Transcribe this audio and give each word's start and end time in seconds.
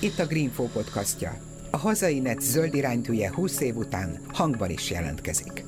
Itt 0.00 0.18
a 0.18 0.26
Greenfo 0.26 0.64
podcastja. 0.64 1.36
A 1.70 1.76
hazai 1.76 2.18
net 2.18 2.40
zöld 2.40 2.74
iránytűje 2.74 3.34
20 3.34 3.60
év 3.60 3.76
után 3.76 4.20
hangban 4.32 4.70
is 4.70 4.90
jelentkezik. 4.90 5.64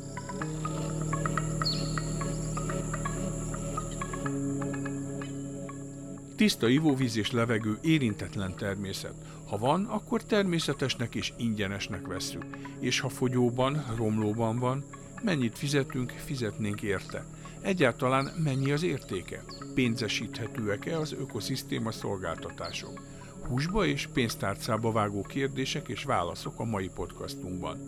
Tiszta 6.36 6.68
ivóvíz 6.68 7.16
és 7.16 7.30
levegő 7.30 7.78
érintetlen 7.82 8.54
természet. 8.56 9.14
Ha 9.46 9.58
van, 9.58 9.84
akkor 9.84 10.22
természetesnek 10.22 11.14
és 11.14 11.32
ingyenesnek 11.36 12.06
vesszük. 12.06 12.44
És 12.80 13.00
ha 13.00 13.08
fogyóban, 13.08 13.84
romlóban 13.96 14.58
van, 14.58 14.84
mennyit 15.22 15.58
fizetünk, 15.58 16.10
fizetnénk 16.10 16.82
érte. 16.82 17.24
Egyáltalán 17.66 18.32
mennyi 18.44 18.72
az 18.72 18.82
értéke? 18.82 19.42
Pénzesíthetőek-e 19.74 20.98
az 20.98 21.12
ökoszisztéma 21.12 21.92
szolgáltatások? 21.92 23.02
Húsba 23.48 23.86
és 23.86 24.08
pénztárcába 24.12 24.92
vágó 24.92 25.22
kérdések 25.22 25.88
és 25.88 26.04
válaszok 26.04 26.60
a 26.60 26.64
mai 26.64 26.90
podcastunkban. 26.94 27.78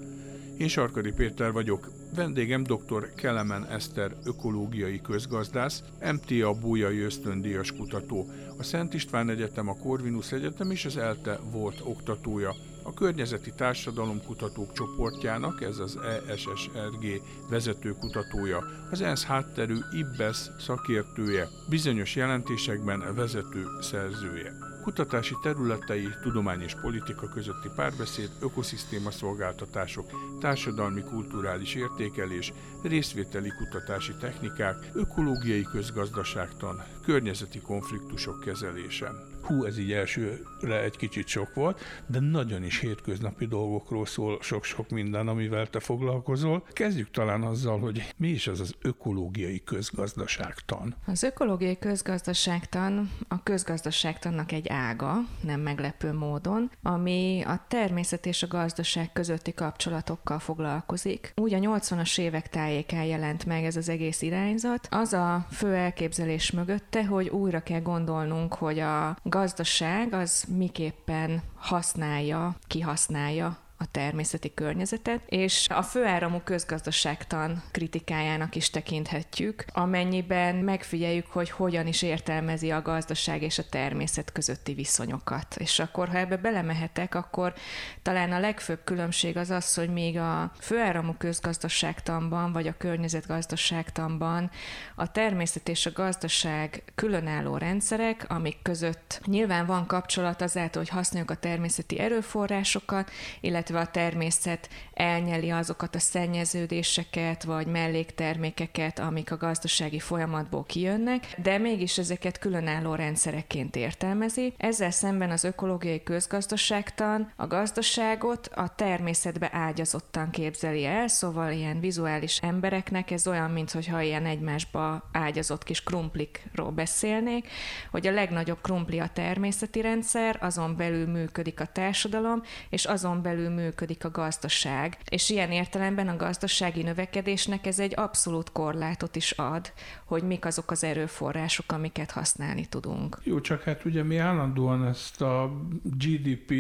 Én 0.56 0.69
Sarkadi 0.69 1.12
Péter 1.12 1.53
vagyok, 1.53 1.91
vendégem 2.15 2.62
dr. 2.62 3.15
Kelemen 3.15 3.67
Eszter 3.67 4.17
ökológiai 4.25 5.01
közgazdász, 5.01 5.83
MTA 6.12 6.53
Bújai 6.53 7.01
ösztöndíjas 7.01 7.73
kutató, 7.73 8.27
a 8.59 8.62
Szent 8.62 8.95
István 8.95 9.31
Egyetem, 9.31 9.69
a 9.69 9.77
Corvinus 9.77 10.33
Egyetem 10.33 10.70
és 10.70 10.84
az 10.84 10.97
ELTE 10.97 11.41
volt 11.51 11.81
oktatója, 11.84 12.55
a 12.88 12.95
Környezeti 12.95 13.52
Társadalom 13.56 14.23
Kutatók 14.27 14.73
csoportjának, 14.73 15.62
ez 15.62 15.78
az 15.78 15.98
ESSRG 16.28 17.23
vezető 17.48 17.92
kutatója, 17.92 18.64
az 18.91 19.01
ENSZ 19.01 19.24
hátterű 19.24 19.77
IBBES 19.91 20.51
szakértője, 20.59 21.48
bizonyos 21.69 22.16
jelentésekben 22.16 23.14
vezető 23.14 23.64
szerzője. 23.80 24.52
Kutatási 24.83 25.34
területei, 25.42 26.08
tudomány 26.22 26.61
és 26.61 26.75
politika 26.80 27.28
közötti 27.28 27.69
párbeszéd, 27.77 28.30
ökoszisztéma 28.41 29.11
szolgáltatások, 29.11 30.11
társadalmi 30.41 31.02
kulturális 31.02 31.75
értékelés, 31.75 32.52
részvételi 32.83 33.52
kutatási 33.58 34.12
technikák, 34.20 34.91
ökológiai 34.92 35.62
közgazdaságtan, 35.62 36.83
környezeti 37.05 37.61
konfliktusok 37.61 38.41
kezelése. 38.41 39.12
Hú, 39.49 39.65
ez 39.65 39.79
így 39.79 39.93
elsőre 39.93 40.83
egy 40.83 40.97
kicsit 40.97 41.27
sok 41.27 41.55
volt, 41.55 41.81
de 42.07 42.21
nagyon 42.21 42.65
is 42.65 42.79
hétköznapi 42.79 43.47
dolgokról 43.47 44.07
szól 44.07 44.39
sok-sok 44.41 44.89
minden, 44.89 45.29
amivel 45.29 45.67
te 45.67 45.81
foglalkozol. 45.81 46.67
Kezdjük 46.73 47.11
talán 47.11 47.43
azzal, 47.43 47.79
hogy 47.79 48.15
mi 48.17 48.29
is 48.29 48.47
az 48.47 48.61
az 48.61 48.75
ökológiai 48.83 49.63
közgazdaságtan. 49.65 50.95
Az 51.07 51.23
ökológiai 51.23 51.79
közgazdaságtan 51.79 53.11
a 53.29 53.43
közgazdaságtannak 53.43 54.53
egy 54.53 54.69
ága, 54.69 55.15
nem 55.41 55.61
meglepő 55.61 56.13
módon, 56.13 56.71
ami 56.83 57.43
a 57.47 57.65
természet 57.69 58.27
és 58.27 58.43
a 58.43 58.47
gazdaság 58.47 59.13
közötti 59.13 59.55
kapcsolatokkal 59.55 60.39
foglalkozik. 60.39 61.33
Úgy 61.37 61.55
a 61.55 61.59
80-as 61.59 62.19
évek 62.19 62.49
tájékán 62.49 63.05
jelent 63.05 63.45
meg 63.45 63.65
ez 63.65 63.77
az 63.77 63.89
egész 63.89 64.23
irányzat. 64.23 64.89
Az 64.91 65.13
a 65.13 65.47
fő 65.51 65.75
elképzelés 65.75 66.51
mögötte, 66.51 67.05
hogy 67.05 67.29
újra 67.29 67.61
kell 67.61 67.81
gondolnunk, 67.81 68.55
hogy 68.55 68.79
a 68.79 69.17
gazdaság 69.39 70.12
az 70.12 70.44
miképpen 70.48 71.42
használja, 71.56 72.56
kihasználja 72.67 73.67
a 73.79 73.91
természeti 73.91 74.55
környezetet, 74.55 75.21
és 75.27 75.67
a 75.69 75.83
főáramú 75.83 76.41
közgazdaságtan 76.45 77.62
kritikájának 77.71 78.55
is 78.55 78.70
tekinthetjük, 78.70 79.65
amennyiben 79.73 80.57
megfigyeljük, 80.57 81.27
hogy 81.27 81.51
hogyan 81.51 81.87
is 81.87 82.03
értelmezi 82.03 82.70
a 82.70 82.83
gazdaság 82.83 83.43
és 83.43 83.59
a 83.59 83.69
természet 83.70 84.33
közötti 84.33 84.75
viszonyokat. 84.75 85.57
És 85.59 85.79
akkor, 85.79 86.09
ha 86.09 86.19
ebbe 86.19 86.37
belemehetek, 86.37 87.15
akkor 87.15 87.55
talán 88.03 88.33
a 88.33 88.39
legfőbb 88.39 88.81
különbség 88.85 89.37
az 89.37 89.51
az, 89.51 89.75
hogy 89.75 89.92
még 89.92 90.19
a 90.19 90.52
főáramú 90.61 91.14
közgazdaságtanban, 91.19 92.52
vagy 92.52 92.67
a 92.67 92.77
környezetgazdaságtanban 92.79 94.51
a 94.95 95.13
természet 95.13 95.69
és 95.69 95.86
a 95.86 95.92
gazdaság 95.92 96.83
különálló 96.95 97.57
rendszerek, 97.57 98.25
amik 98.29 98.63
között 98.63 99.20
nyilván 99.25 99.67
van 99.67 99.86
kapcsolat 99.86 100.42
azáltal, 100.42 100.83
hogy 100.83 100.91
használjuk 100.91 101.31
a 101.31 101.35
természeti 101.35 101.98
erőforrásokat, 101.98 103.11
illetve 103.41 103.67
illetve 103.68 103.89
a 103.89 103.90
természet 103.90 104.68
elnyeli 104.98 105.51
azokat 105.51 105.95
a 105.95 105.98
szennyeződéseket 105.98 107.45
vagy 107.45 107.67
melléktermékeket, 107.67 108.98
amik 108.98 109.33
a 109.33 109.36
gazdasági 109.36 109.98
folyamatból 109.98 110.64
kijönnek, 110.64 111.35
de 111.42 111.59
mégis 111.59 111.98
ezeket 111.98 112.39
különálló 112.39 112.95
rendszerekként 112.95 113.77
értelmezi. 113.77 114.55
Ezzel 114.57 114.91
szemben 114.91 115.31
az 115.31 115.45
ökológiai 115.45 116.03
közgazdaságtan 116.03 117.33
a 117.37 117.47
gazdaságot 117.47 118.47
a 118.47 118.75
természetbe 118.75 119.48
ágyazottan 119.53 120.31
képzeli 120.31 120.85
el, 120.85 121.08
szóval 121.08 121.53
ilyen 121.53 121.81
vizuális 121.81 122.39
embereknek 122.39 123.11
ez 123.11 123.27
olyan, 123.27 123.51
mintha 123.51 124.01
ilyen 124.01 124.27
egymásba 124.27 125.08
ágyazott 125.13 125.63
kis 125.63 125.83
krumplikról 125.83 126.70
beszélnék, 126.70 127.48
hogy 127.91 128.06
a 128.06 128.12
legnagyobb 128.12 128.61
krumpli 128.61 128.99
a 128.99 129.11
természeti 129.12 129.81
rendszer, 129.81 130.38
azon 130.41 130.76
belül 130.76 131.06
működik 131.06 131.61
a 131.61 131.67
társadalom, 131.67 132.43
és 132.70 132.85
azon 132.85 133.23
belül 133.23 133.49
működik 133.49 134.05
a 134.05 134.11
gazdaság. 134.11 134.88
És 135.11 135.31
ilyen 135.31 135.50
értelemben 135.50 136.09
a 136.09 136.17
gazdasági 136.17 136.82
növekedésnek 136.82 137.67
ez 137.67 137.79
egy 137.79 137.93
abszolút 137.97 138.53
korlátot 138.53 139.17
is 139.17 139.31
ad, 139.31 139.73
hogy 140.05 140.23
mik 140.23 140.44
azok 140.44 140.71
az 140.71 140.85
erőforrások, 140.85 141.73
amiket 141.73 142.11
használni 142.11 142.67
tudunk. 142.67 143.19
Jó, 143.23 143.41
csak 143.41 143.62
hát 143.62 143.85
ugye 143.85 144.03
mi 144.03 144.17
állandóan 144.17 144.87
ezt 144.87 145.23
a 145.23 145.53
GDP 145.82 146.55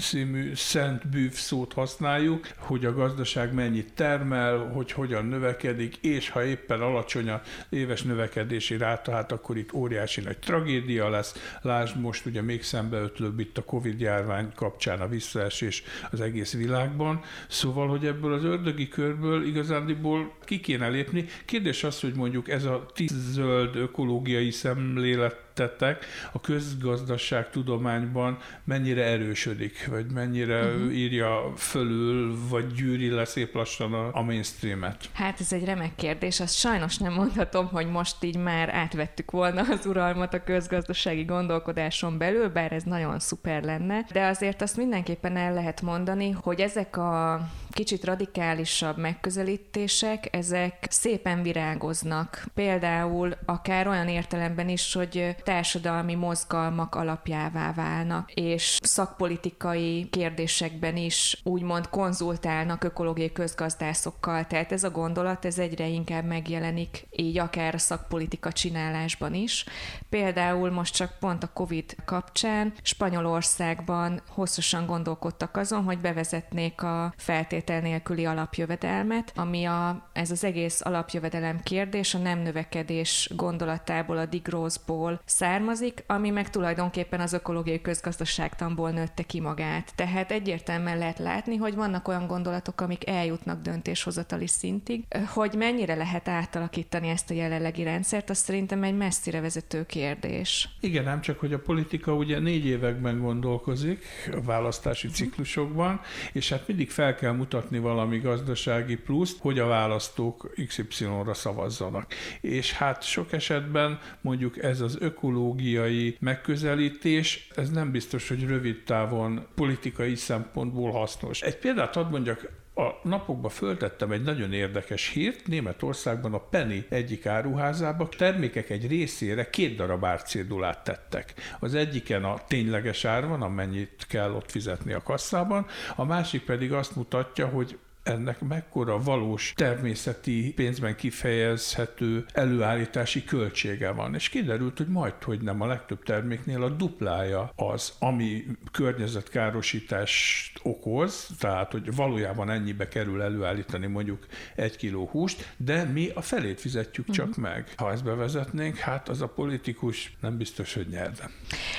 színű 0.00 0.54
szent 0.54 1.08
bűv 1.08 1.32
szót 1.32 1.72
használjuk, 1.72 2.46
hogy 2.58 2.84
a 2.84 2.94
gazdaság 2.94 3.52
mennyit 3.54 3.92
termel, 3.94 4.58
hogy 4.58 4.92
hogyan 4.92 5.24
növekedik, 5.24 5.96
és 5.96 6.28
ha 6.28 6.44
éppen 6.44 6.80
alacsony 6.80 7.28
a 7.28 7.40
éves 7.68 8.02
növekedési 8.02 8.76
ráta, 8.76 9.12
hát 9.12 9.32
akkor 9.32 9.56
itt 9.56 9.72
óriási 9.72 10.20
nagy 10.20 10.38
tragédia 10.38 11.08
lesz. 11.08 11.58
Lásd 11.62 12.00
most 12.00 12.26
ugye 12.26 12.42
még 12.42 12.62
szembeötlőbb 12.62 13.40
itt 13.40 13.58
a 13.58 13.64
Covid 13.64 14.00
járvány 14.00 14.52
kapcsán 14.54 15.00
a 15.00 15.08
visszaesés 15.08 15.82
az 16.10 16.20
egész 16.20 16.52
világban. 16.52 17.20
Szóval, 17.48 17.73
hogy 17.74 18.06
ebből 18.06 18.32
az 18.32 18.44
ördögi 18.44 18.88
körből 18.88 19.46
igazándiból 19.46 20.32
ki 20.44 20.60
kéne 20.60 20.88
lépni. 20.88 21.24
Kérdés 21.44 21.84
az, 21.84 22.00
hogy 22.00 22.14
mondjuk 22.14 22.48
ez 22.48 22.64
a 22.64 22.86
tíz 22.94 23.32
zöld 23.32 23.76
ökológiai 23.76 24.50
szemlélet 24.50 25.43
tettek, 25.54 26.04
a 26.32 26.40
közgazdaság 26.40 27.50
tudományban 27.50 28.38
mennyire 28.64 29.04
erősödik, 29.04 29.86
vagy 29.90 30.06
mennyire 30.10 30.64
uh-huh. 30.64 30.96
írja 30.96 31.52
fölül, 31.56 32.36
vagy 32.48 32.72
gyűri 32.72 33.10
le 33.10 33.24
szép 33.24 33.54
lassan 33.54 33.92
a, 33.92 34.10
a 34.12 34.22
mainstreamet? 34.22 35.08
Hát 35.12 35.40
ez 35.40 35.52
egy 35.52 35.64
remek 35.64 35.94
kérdés, 35.94 36.40
azt 36.40 36.58
sajnos 36.58 36.98
nem 36.98 37.12
mondhatom, 37.12 37.66
hogy 37.66 37.90
most 37.90 38.24
így 38.24 38.38
már 38.38 38.68
átvettük 38.68 39.30
volna 39.30 39.62
az 39.70 39.86
uralmat 39.86 40.34
a 40.34 40.44
közgazdasági 40.44 41.24
gondolkodáson 41.24 42.18
belül, 42.18 42.48
bár 42.48 42.72
ez 42.72 42.82
nagyon 42.82 43.18
szuper 43.18 43.62
lenne, 43.62 44.04
de 44.12 44.26
azért 44.26 44.62
azt 44.62 44.76
mindenképpen 44.76 45.36
el 45.36 45.54
lehet 45.54 45.82
mondani, 45.82 46.30
hogy 46.30 46.60
ezek 46.60 46.96
a 46.96 47.40
kicsit 47.70 48.04
radikálisabb 48.04 48.98
megközelítések, 48.98 50.28
ezek 50.30 50.86
szépen 50.88 51.42
virágoznak. 51.42 52.44
Például 52.54 53.36
akár 53.44 53.88
olyan 53.88 54.08
értelemben 54.08 54.68
is, 54.68 54.92
hogy 54.92 55.36
társadalmi 55.44 56.14
mozgalmak 56.14 56.94
alapjává 56.94 57.72
válnak, 57.72 58.30
és 58.32 58.78
szakpolitikai 58.82 60.08
kérdésekben 60.10 60.96
is 60.96 61.40
úgymond 61.42 61.88
konzultálnak 61.88 62.84
ökológiai 62.84 63.32
közgazdászokkal. 63.32 64.46
Tehát 64.46 64.72
ez 64.72 64.84
a 64.84 64.90
gondolat, 64.90 65.44
ez 65.44 65.58
egyre 65.58 65.86
inkább 65.86 66.24
megjelenik 66.24 67.06
így 67.10 67.38
akár 67.38 67.80
szakpolitika 67.80 68.52
csinálásban 68.52 69.34
is. 69.34 69.64
Például 70.08 70.70
most 70.70 70.94
csak 70.94 71.18
pont 71.18 71.42
a 71.42 71.52
COVID 71.52 71.96
kapcsán 72.04 72.72
Spanyolországban 72.82 74.22
hosszasan 74.28 74.86
gondolkodtak 74.86 75.56
azon, 75.56 75.84
hogy 75.84 75.98
bevezetnék 75.98 76.82
a 76.82 77.14
feltétel 77.16 77.80
nélküli 77.80 78.26
alapjövedelmet, 78.26 79.32
ami 79.36 79.64
a, 79.64 80.08
ez 80.12 80.30
az 80.30 80.44
egész 80.44 80.80
alapjövedelem 80.84 81.60
kérdés 81.62 82.14
a 82.14 82.18
nem 82.18 82.38
növekedés 82.38 83.30
gondolatából, 83.36 84.18
a 84.18 84.26
digrózból 84.26 85.20
származik, 85.34 86.04
ami 86.06 86.30
meg 86.30 86.50
tulajdonképpen 86.50 87.20
az 87.20 87.32
ökológiai 87.32 87.80
közgazdaságtanból 87.80 88.90
nőtte 88.90 89.22
ki 89.22 89.40
magát. 89.40 89.92
Tehát 89.94 90.30
egyértelműen 90.30 90.98
lehet 90.98 91.18
látni, 91.18 91.56
hogy 91.56 91.74
vannak 91.74 92.08
olyan 92.08 92.26
gondolatok, 92.26 92.80
amik 92.80 93.08
eljutnak 93.08 93.62
döntéshozatali 93.62 94.46
szintig, 94.46 95.04
hogy 95.26 95.54
mennyire 95.54 95.94
lehet 95.94 96.28
átalakítani 96.28 97.08
ezt 97.08 97.30
a 97.30 97.34
jelenlegi 97.34 97.82
rendszert, 97.82 98.30
az 98.30 98.38
szerintem 98.38 98.82
egy 98.82 98.96
messzire 98.96 99.40
vezető 99.40 99.86
kérdés. 99.86 100.68
Igen, 100.80 101.04
nem 101.04 101.20
csak, 101.20 101.38
hogy 101.38 101.52
a 101.52 101.58
politika 101.58 102.14
ugye 102.14 102.38
négy 102.38 102.66
években 102.66 103.20
gondolkozik 103.20 104.04
a 104.32 104.42
választási 104.42 105.08
ciklusokban, 105.08 106.00
és 106.32 106.48
hát 106.48 106.66
mindig 106.66 106.90
fel 106.90 107.14
kell 107.14 107.32
mutatni 107.32 107.78
valami 107.78 108.18
gazdasági 108.18 108.96
pluszt, 108.96 109.38
hogy 109.40 109.58
a 109.58 109.66
választók 109.66 110.52
XY-ra 110.66 111.34
szavazzanak. 111.34 112.12
És 112.40 112.72
hát 112.72 113.02
sok 113.02 113.32
esetben 113.32 113.98
mondjuk 114.20 114.62
ez 114.62 114.80
az 114.80 114.98
ökológiai 115.24 116.16
megközelítés, 116.20 117.48
ez 117.54 117.70
nem 117.70 117.90
biztos, 117.90 118.28
hogy 118.28 118.46
rövid 118.46 118.82
távon 118.84 119.46
politikai 119.54 120.14
szempontból 120.14 120.90
hasznos. 120.90 121.40
Egy 121.42 121.58
példát 121.58 121.94
hadd 121.94 122.10
mondjak, 122.10 122.62
a 122.74 122.90
napokban 123.02 123.50
föltettem 123.50 124.10
egy 124.10 124.22
nagyon 124.22 124.52
érdekes 124.52 125.08
hírt, 125.08 125.46
Németországban 125.46 126.34
a 126.34 126.38
Penny 126.38 126.78
egyik 126.88 127.26
áruházába 127.26 128.08
termékek 128.08 128.70
egy 128.70 128.86
részére 128.88 129.50
két 129.50 129.76
darab 129.76 130.04
árcédulát 130.04 130.84
tettek. 130.84 131.34
Az 131.60 131.74
egyiken 131.74 132.24
a 132.24 132.38
tényleges 132.48 133.04
ár 133.04 133.26
van, 133.26 133.42
amennyit 133.42 134.06
kell 134.08 134.32
ott 134.32 134.50
fizetni 134.50 134.92
a 134.92 135.02
kasszában, 135.02 135.66
a 135.96 136.04
másik 136.04 136.44
pedig 136.44 136.72
azt 136.72 136.96
mutatja, 136.96 137.46
hogy 137.46 137.78
ennek 138.04 138.40
mekkora 138.40 138.98
valós 138.98 139.52
természeti 139.56 140.52
pénzben 140.52 140.96
kifejezhető 140.96 142.24
előállítási 142.32 143.24
költsége 143.24 143.90
van. 143.90 144.14
És 144.14 144.28
kiderült, 144.28 144.78
hogy 144.78 144.88
majd, 144.88 145.22
hogy 145.22 145.40
nem 145.40 145.60
a 145.60 145.66
legtöbb 145.66 146.02
terméknél 146.02 146.62
a 146.62 146.68
duplája 146.68 147.52
az, 147.56 147.92
ami 147.98 148.44
környezetkárosítást 148.72 150.60
okoz, 150.62 151.28
tehát, 151.38 151.72
hogy 151.72 151.94
valójában 151.94 152.50
ennyibe 152.50 152.88
kerül 152.88 153.22
előállítani 153.22 153.86
mondjuk 153.86 154.26
egy 154.54 154.76
kiló 154.76 155.06
húst, 155.06 155.54
de 155.56 155.84
mi 155.84 156.08
a 156.14 156.20
felét 156.20 156.60
fizetjük 156.60 157.10
csak 157.10 157.28
uh-huh. 157.28 157.44
meg. 157.44 157.68
Ha 157.76 157.92
ezt 157.92 158.04
bevezetnénk, 158.04 158.76
hát 158.76 159.08
az 159.08 159.20
a 159.20 159.28
politikus 159.28 160.16
nem 160.20 160.36
biztos, 160.36 160.74
hogy 160.74 160.88
nyerne. 160.88 161.30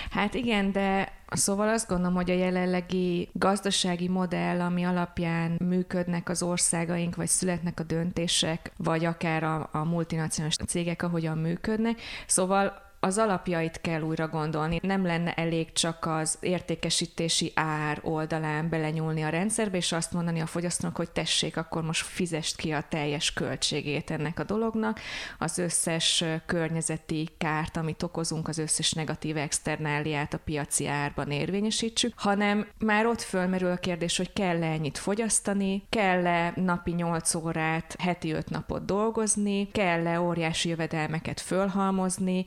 Hát 0.09 0.33
igen, 0.33 0.71
de 0.71 1.13
Szóval 1.27 1.69
azt 1.69 1.87
gondolom, 1.87 2.15
hogy 2.15 2.31
a 2.31 2.33
jelenlegi 2.33 3.29
gazdasági 3.33 4.07
modell, 4.07 4.61
ami 4.61 4.83
alapján 4.83 5.57
működnek 5.63 6.29
az 6.29 6.43
országaink, 6.43 7.15
vagy 7.15 7.27
születnek 7.27 7.79
a 7.79 7.83
döntések, 7.83 8.71
vagy 8.77 9.05
akár 9.05 9.43
a, 9.43 9.69
a 9.71 9.83
multinacionális 9.83 10.55
cégek, 10.55 11.03
ahogyan 11.03 11.37
működnek, 11.37 12.01
szóval 12.27 12.84
az 13.05 13.17
alapjait 13.17 13.81
kell 13.81 14.01
újra 14.01 14.27
gondolni. 14.27 14.79
Nem 14.81 15.05
lenne 15.05 15.33
elég 15.33 15.71
csak 15.71 16.05
az 16.05 16.37
értékesítési 16.39 17.51
ár 17.55 17.99
oldalán 18.01 18.69
belenyúlni 18.69 19.23
a 19.23 19.29
rendszerbe, 19.29 19.77
és 19.77 19.91
azt 19.91 20.11
mondani 20.11 20.39
a 20.39 20.45
fogyasztónak, 20.45 20.95
hogy 20.95 21.11
tessék, 21.11 21.57
akkor 21.57 21.83
most 21.83 22.05
fizest 22.05 22.55
ki 22.55 22.71
a 22.71 22.83
teljes 22.89 23.33
költségét 23.33 24.11
ennek 24.11 24.39
a 24.39 24.43
dolognak, 24.43 24.99
az 25.39 25.57
összes 25.57 26.23
környezeti 26.45 27.29
kárt, 27.37 27.77
amit 27.77 28.03
okozunk, 28.03 28.47
az 28.47 28.57
összes 28.57 28.91
negatív 28.91 29.37
externáliát 29.37 30.33
a 30.33 30.39
piaci 30.45 30.87
árban 30.87 31.31
érvényesítsük, 31.31 32.13
hanem 32.15 32.67
már 32.77 33.05
ott 33.05 33.21
fölmerül 33.21 33.71
a 33.71 33.77
kérdés, 33.77 34.17
hogy 34.17 34.33
kell-e 34.33 34.71
ennyit 34.71 34.97
fogyasztani, 34.97 35.83
kell-e 35.89 36.53
napi 36.55 36.91
8 36.91 37.35
órát, 37.35 37.95
heti 37.99 38.31
5 38.31 38.49
napot 38.49 38.85
dolgozni, 38.85 39.71
kell-e 39.71 40.21
óriási 40.21 40.69
jövedelmeket 40.69 41.41
fölhalmozni, 41.41 42.45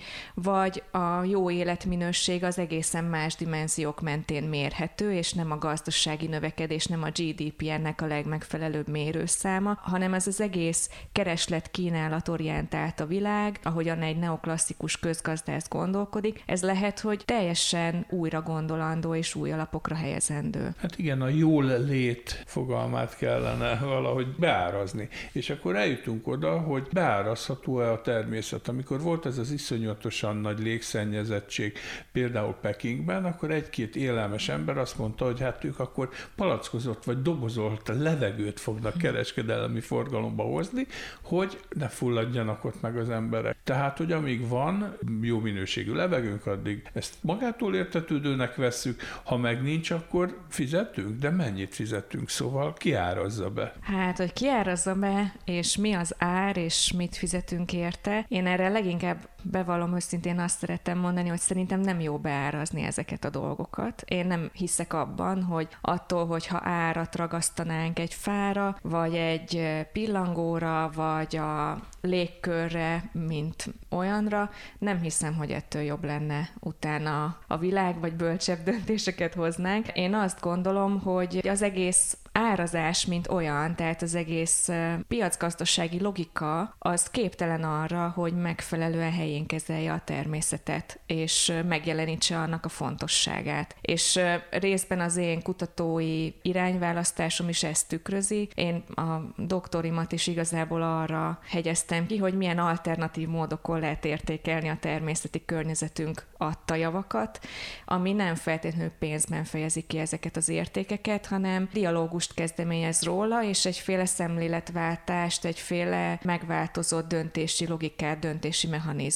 vagy 0.51 0.83
a 0.91 1.25
jó 1.25 1.51
életminőség 1.51 2.45
az 2.45 2.59
egészen 2.59 3.05
más 3.05 3.35
dimenziók 3.37 4.01
mentén 4.01 4.43
mérhető, 4.43 5.13
és 5.13 5.33
nem 5.33 5.51
a 5.51 5.59
gazdasági 5.59 6.27
növekedés, 6.27 6.87
nem 6.87 7.03
a 7.03 7.11
GDP 7.11 7.63
ennek 7.69 8.03
a 8.03 8.07
legmegfelelőbb 8.07 8.89
mérőszáma, 8.89 9.79
hanem 9.81 10.15
ez 10.15 10.27
az 10.27 10.41
egész 10.41 10.91
kereslet-kínálat 11.13 12.29
orientált 12.29 13.01
a 13.01 13.07
világ, 13.07 13.59
ahogyan 13.63 14.03
egy 14.03 14.19
neoklasszikus 14.19 14.99
közgazdász 14.99 15.69
gondolkodik, 15.69 16.43
ez 16.47 16.63
lehet, 16.63 17.01
hogy 17.01 17.23
teljesen 17.25 18.07
újra 18.11 18.43
gondolandó 18.43 19.15
és 19.15 19.35
új 19.35 19.53
alapokra 19.53 19.95
helyezendő. 19.95 20.75
Hát 20.81 20.99
igen, 20.99 21.23
a 21.23 21.29
jól 21.29 21.79
lét 21.79 22.43
fogalmát 22.47 23.17
kellene 23.17 23.79
valahogy 23.79 24.35
beárazni. 24.39 25.09
És 25.33 25.51
akkor 25.51 25.77
eljutunk 25.77 26.27
oda, 26.27 26.59
hogy 26.59 26.89
beárazható-e 26.93 27.93
a 27.93 28.01
természet. 28.01 28.69
Amikor 28.69 29.01
volt 29.01 29.27
ez 29.27 29.39
az 29.39 29.51
iszonyatosan 29.51 30.28
nagy 30.37 30.59
légszennyezettség, 30.59 31.79
például 32.13 32.55
Pekingben, 32.61 33.25
akkor 33.25 33.51
egy-két 33.51 33.97
élelmes 33.97 34.49
ember 34.49 34.79
azt 34.79 34.99
mondta, 34.99 35.25
hogy 35.25 35.41
hát 35.41 35.65
ők 35.65 35.79
akkor 35.79 36.09
palackozott 36.37 37.05
vagy 37.05 37.23
dobozolt 37.23 37.89
levegőt 37.89 38.61
fognak 38.61 38.99
kereskedelmi 38.99 39.81
forgalomba 39.81 40.43
hozni, 40.43 40.87
hogy 41.23 41.61
ne 41.69 41.89
fulladjanak 41.89 42.65
ott 42.65 42.81
meg 42.81 42.97
az 42.97 43.11
emberek. 43.11 43.57
Tehát, 43.65 43.99
hogy 43.99 44.13
amíg 44.13 44.49
van 44.49 44.97
jó 45.21 45.39
minőségű 45.39 45.93
levegőnk, 45.93 46.47
addig 46.47 46.83
ezt 46.93 47.15
magától 47.21 47.75
értetődőnek 47.75 48.55
vesszük, 48.55 49.01
ha 49.25 49.37
meg 49.37 49.63
nincs, 49.63 49.91
akkor 49.91 50.39
fizetünk, 50.49 51.19
de 51.19 51.31
mennyit 51.31 51.75
fizetünk, 51.75 52.29
szóval 52.29 52.73
kiárazza 52.73 53.51
be? 53.51 53.73
Hát, 53.81 54.17
hogy 54.17 54.33
kiárazza 54.33 54.95
be, 54.95 55.35
és 55.45 55.77
mi 55.77 55.93
az 55.93 56.15
ár, 56.19 56.57
és 56.57 56.93
mit 56.93 57.17
fizetünk 57.17 57.73
érte, 57.73 58.25
én 58.29 58.47
erre 58.47 58.69
leginkább 58.69 59.29
bevallom 59.51 59.95
őszintén 59.95 60.39
azt 60.39 60.59
szeretem 60.59 60.99
mondani, 60.99 61.29
hogy 61.29 61.41
szerintem 61.41 61.81
nem 61.81 62.01
jó 62.01 62.19
beárazni 62.19 62.83
ezeket 62.83 63.25
a 63.25 63.31
dolgokat. 63.31 64.03
Én 64.07 64.27
nem 64.27 64.51
hiszek 64.53 64.93
abban, 64.93 65.43
hogy 65.43 65.69
attól, 65.81 66.27
hogyha 66.27 66.61
árat 66.63 67.17
ragasztanánk 67.17 67.99
egy 67.99 68.15
fára, 68.15 68.77
vagy 68.83 69.15
egy 69.15 69.87
pillangóra, 69.93 70.91
vagy 70.95 71.37
a 71.37 71.81
légkörre, 72.01 73.11
mint 73.13 73.67
olyanra, 73.91 74.51
nem 74.79 75.01
hiszem, 75.01 75.35
hogy 75.35 75.51
ettől 75.51 75.83
jobb 75.83 76.05
lenne 76.05 76.49
utána 76.61 77.39
a 77.47 77.57
világ, 77.57 78.01
vagy 78.01 78.15
bölcsebb 78.15 78.63
döntéseket 78.63 79.35
hoznánk. 79.35 79.87
Én 79.93 80.15
azt 80.15 80.41
gondolom, 80.41 81.01
hogy 81.01 81.49
az 81.49 81.63
egész 81.63 82.17
árazás, 82.33 83.07
mint 83.07 83.29
olyan, 83.29 83.75
tehát 83.75 84.03
az 84.03 84.15
egész 84.15 84.69
piacgazdasági 85.09 86.01
logika, 86.01 86.75
az 86.79 87.11
képtelen 87.11 87.63
arra, 87.63 88.13
hogy 88.15 88.33
megfelelően 88.33 89.13
helyén 89.13 89.38
kezelje 89.47 89.93
a 89.93 90.03
természetet, 90.05 91.01
és 91.07 91.53
megjelenítse 91.69 92.39
annak 92.39 92.65
a 92.65 92.69
fontosságát. 92.69 93.77
És 93.81 94.21
részben 94.51 95.01
az 95.01 95.17
én 95.17 95.43
kutatói 95.43 96.31
irányválasztásom 96.43 97.49
is 97.49 97.63
ezt 97.63 97.89
tükrözi. 97.89 98.49
Én 98.55 98.85
a 98.95 99.33
doktorimat 99.37 100.13
is 100.13 100.27
igazából 100.27 100.83
arra 100.83 101.39
hegyeztem 101.49 102.07
ki, 102.07 102.17
hogy 102.17 102.35
milyen 102.35 102.59
alternatív 102.59 103.29
módokon 103.29 103.81
lehet 103.81 104.05
értékelni 104.05 104.69
a 104.69 104.79
természeti 104.81 105.45
környezetünk 105.45 106.27
adta 106.37 106.75
javakat, 106.75 107.41
ami 107.85 108.13
nem 108.13 108.35
feltétlenül 108.35 108.91
pénzben 108.99 109.45
fejezi 109.45 109.85
ki 109.87 109.99
ezeket 109.99 110.37
az 110.37 110.49
értékeket, 110.49 111.27
hanem 111.27 111.69
dialógust 111.73 112.35
kezdeményez 112.35 113.03
róla, 113.03 113.43
és 113.43 113.67
egyféle 113.67 114.07
szemléletváltást, 114.07 115.45
egyféle 115.45 116.21
megváltozott 116.23 117.09
döntési 117.09 117.67
logikát, 117.67 118.19
döntési 118.19 118.67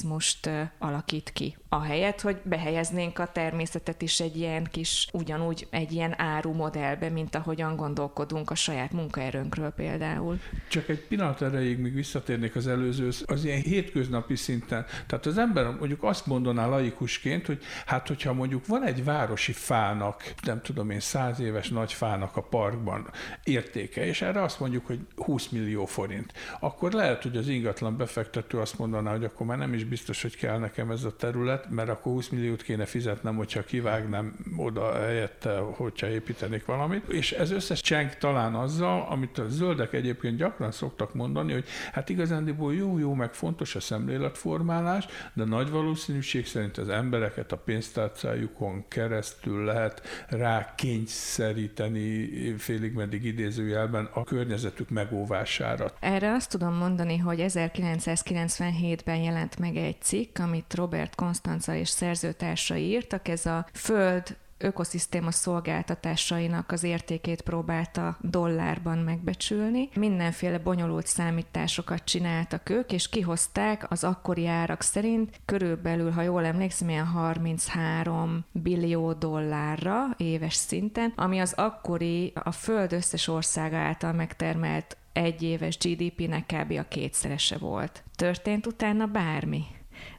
mechanizmust 0.03 0.49
alakít 0.79 1.33
ki 1.33 1.57
ahelyett, 1.73 2.21
hogy 2.21 2.37
behelyeznénk 2.45 3.19
a 3.19 3.27
természetet 3.33 4.03
is 4.03 4.21
egy 4.21 4.37
ilyen 4.37 4.65
kis, 4.71 5.09
ugyanúgy 5.13 5.67
egy 5.71 5.93
ilyen 5.93 6.21
áru 6.21 6.53
modellbe, 6.53 7.09
mint 7.09 7.35
ahogyan 7.35 7.77
gondolkodunk 7.77 8.51
a 8.51 8.55
saját 8.55 8.93
munkaerőnkről 8.93 9.71
például. 9.71 10.39
Csak 10.69 10.89
egy 10.89 11.07
pillanat 11.07 11.43
erejéig 11.43 11.79
még 11.79 11.95
visszatérnék 11.95 12.57
az 12.57 12.67
előző, 12.67 13.09
az 13.27 13.45
ilyen 13.45 13.61
hétköznapi 13.61 14.37
szinten. 14.37 14.87
Tehát 15.07 15.27
az 15.27 15.39
ember 15.39 15.65
mondjuk 15.65 16.03
azt 16.03 16.27
mondaná 16.27 16.67
laikusként, 16.67 17.47
hogy 17.47 17.63
hát 17.87 18.09
hogyha 18.09 18.33
mondjuk 18.33 18.67
van 18.67 18.87
egy 18.87 19.05
városi 19.05 19.53
fának, 19.53 20.35
nem 20.43 20.63
tudom 20.63 20.91
én, 20.91 21.01
száz 21.01 21.41
éves 21.41 21.69
nagy 21.69 21.93
fának 21.93 22.37
a 22.37 22.43
parkban 22.43 23.11
értéke, 23.45 24.07
és 24.07 24.23
erre 24.23 24.43
azt 24.43 24.61
mondjuk, 24.61 24.87
hogy 24.87 25.01
20 25.17 25.49
millió 25.49 25.85
forint, 25.85 26.33
akkor 26.61 26.93
lehet, 26.93 27.23
hogy 27.23 27.37
az 27.37 27.49
ingatlan 27.49 27.97
befektető 27.97 28.59
azt 28.59 28.79
mondaná, 28.79 29.11
hogy 29.11 29.25
akkor 29.25 29.47
már 29.47 29.59
nem 29.59 29.75
is 29.75 29.85
biztos, 29.85 30.23
hogy 30.23 30.37
kell 30.37 30.59
nekem 30.59 30.91
ez 30.91 31.05
a 31.05 31.17
terület, 31.17 31.61
terület, 31.63 31.71
mert 31.71 31.89
akkor 31.89 32.13
20 32.13 32.29
milliót 32.29 32.63
kéne 32.63 32.85
fizetnem, 32.85 33.37
hogyha 33.37 33.63
kivágnám 33.63 34.35
oda 34.57 34.95
helyette, 34.95 35.59
hogyha 35.59 36.09
építenék 36.09 36.65
valamit. 36.65 37.09
És 37.09 37.33
ez 37.33 37.51
összes 37.51 37.81
cseng 37.81 38.17
talán 38.17 38.55
azzal, 38.55 39.07
amit 39.11 39.39
a 39.39 39.49
zöldek 39.49 39.93
egyébként 39.93 40.37
gyakran 40.37 40.73
szoktak 40.73 41.15
mondani, 41.15 41.53
hogy 41.53 41.65
hát 41.93 42.09
igazándiból 42.09 42.75
jó-jó, 42.75 43.15
meg 43.15 43.35
fontos 43.35 43.75
a 43.75 43.81
szemléletformálás, 43.81 45.07
de 45.35 45.45
nagy 45.45 45.71
valószínűség 45.71 46.47
szerint 46.47 46.79
az 46.79 46.89
embereket 46.89 47.53
a 47.53 47.57
pénztárcájukon 47.57 48.85
keresztül 48.89 49.65
lehet 49.65 50.03
rá 50.29 50.75
kényszeríteni 50.75 52.31
félig 52.59 52.93
meddig 52.93 53.25
idézőjelben 53.25 54.09
a 54.13 54.25
környezetük 54.25 54.91
megóvására. 54.91 55.93
Erre 56.01 56.33
azt 56.33 56.51
tudom 56.51 56.75
mondani, 56.75 57.17
hogy 57.17 57.45
1997-ben 57.49 59.17
jelent 59.17 59.59
meg 59.59 59.77
egy 59.77 60.01
cikk, 60.01 60.39
amit 60.39 60.75
Robert 60.75 61.15
Konstanza 61.53 61.81
és 61.81 61.89
szerzőtársai 61.89 62.83
írtak, 62.83 63.29
ez 63.29 63.47
a 63.47 63.67
Föld 63.73 64.37
ökoszisztéma 64.59 65.31
szolgáltatásainak 65.31 66.73
az 66.73 66.83
értékét 66.83 67.41
próbálta 67.41 68.17
dollárban 68.21 68.99
megbecsülni. 68.99 69.89
Mindenféle 69.95 70.59
bonyolult 70.59 71.07
számításokat 71.07 72.05
csináltak 72.05 72.69
ők, 72.69 72.93
és 72.93 73.09
kihozták 73.09 73.91
az 73.91 74.05
akkori 74.05 74.47
árak 74.47 74.83
szerint 74.83 75.41
körülbelül, 75.45 76.11
ha 76.11 76.23
jól 76.23 76.45
emlékszem, 76.45 76.89
ilyen 76.89 77.07
33 77.07 78.45
billió 78.53 79.13
dollárra 79.13 80.05
éves 80.17 80.55
szinten, 80.55 81.13
ami 81.17 81.39
az 81.39 81.53
akkori 81.53 82.33
a 82.35 82.53
föld 82.53 82.93
összes 82.93 83.29
országa 83.29 83.77
által 83.77 84.13
megtermelt 84.13 84.97
egy 85.13 85.43
éves 85.43 85.79
GDP-nek 85.79 86.47
kb. 86.47 86.79
a 86.79 86.89
kétszerese 86.89 87.59
volt. 87.59 88.03
Történt 88.17 88.67
utána 88.67 89.07
bármi? 89.07 89.65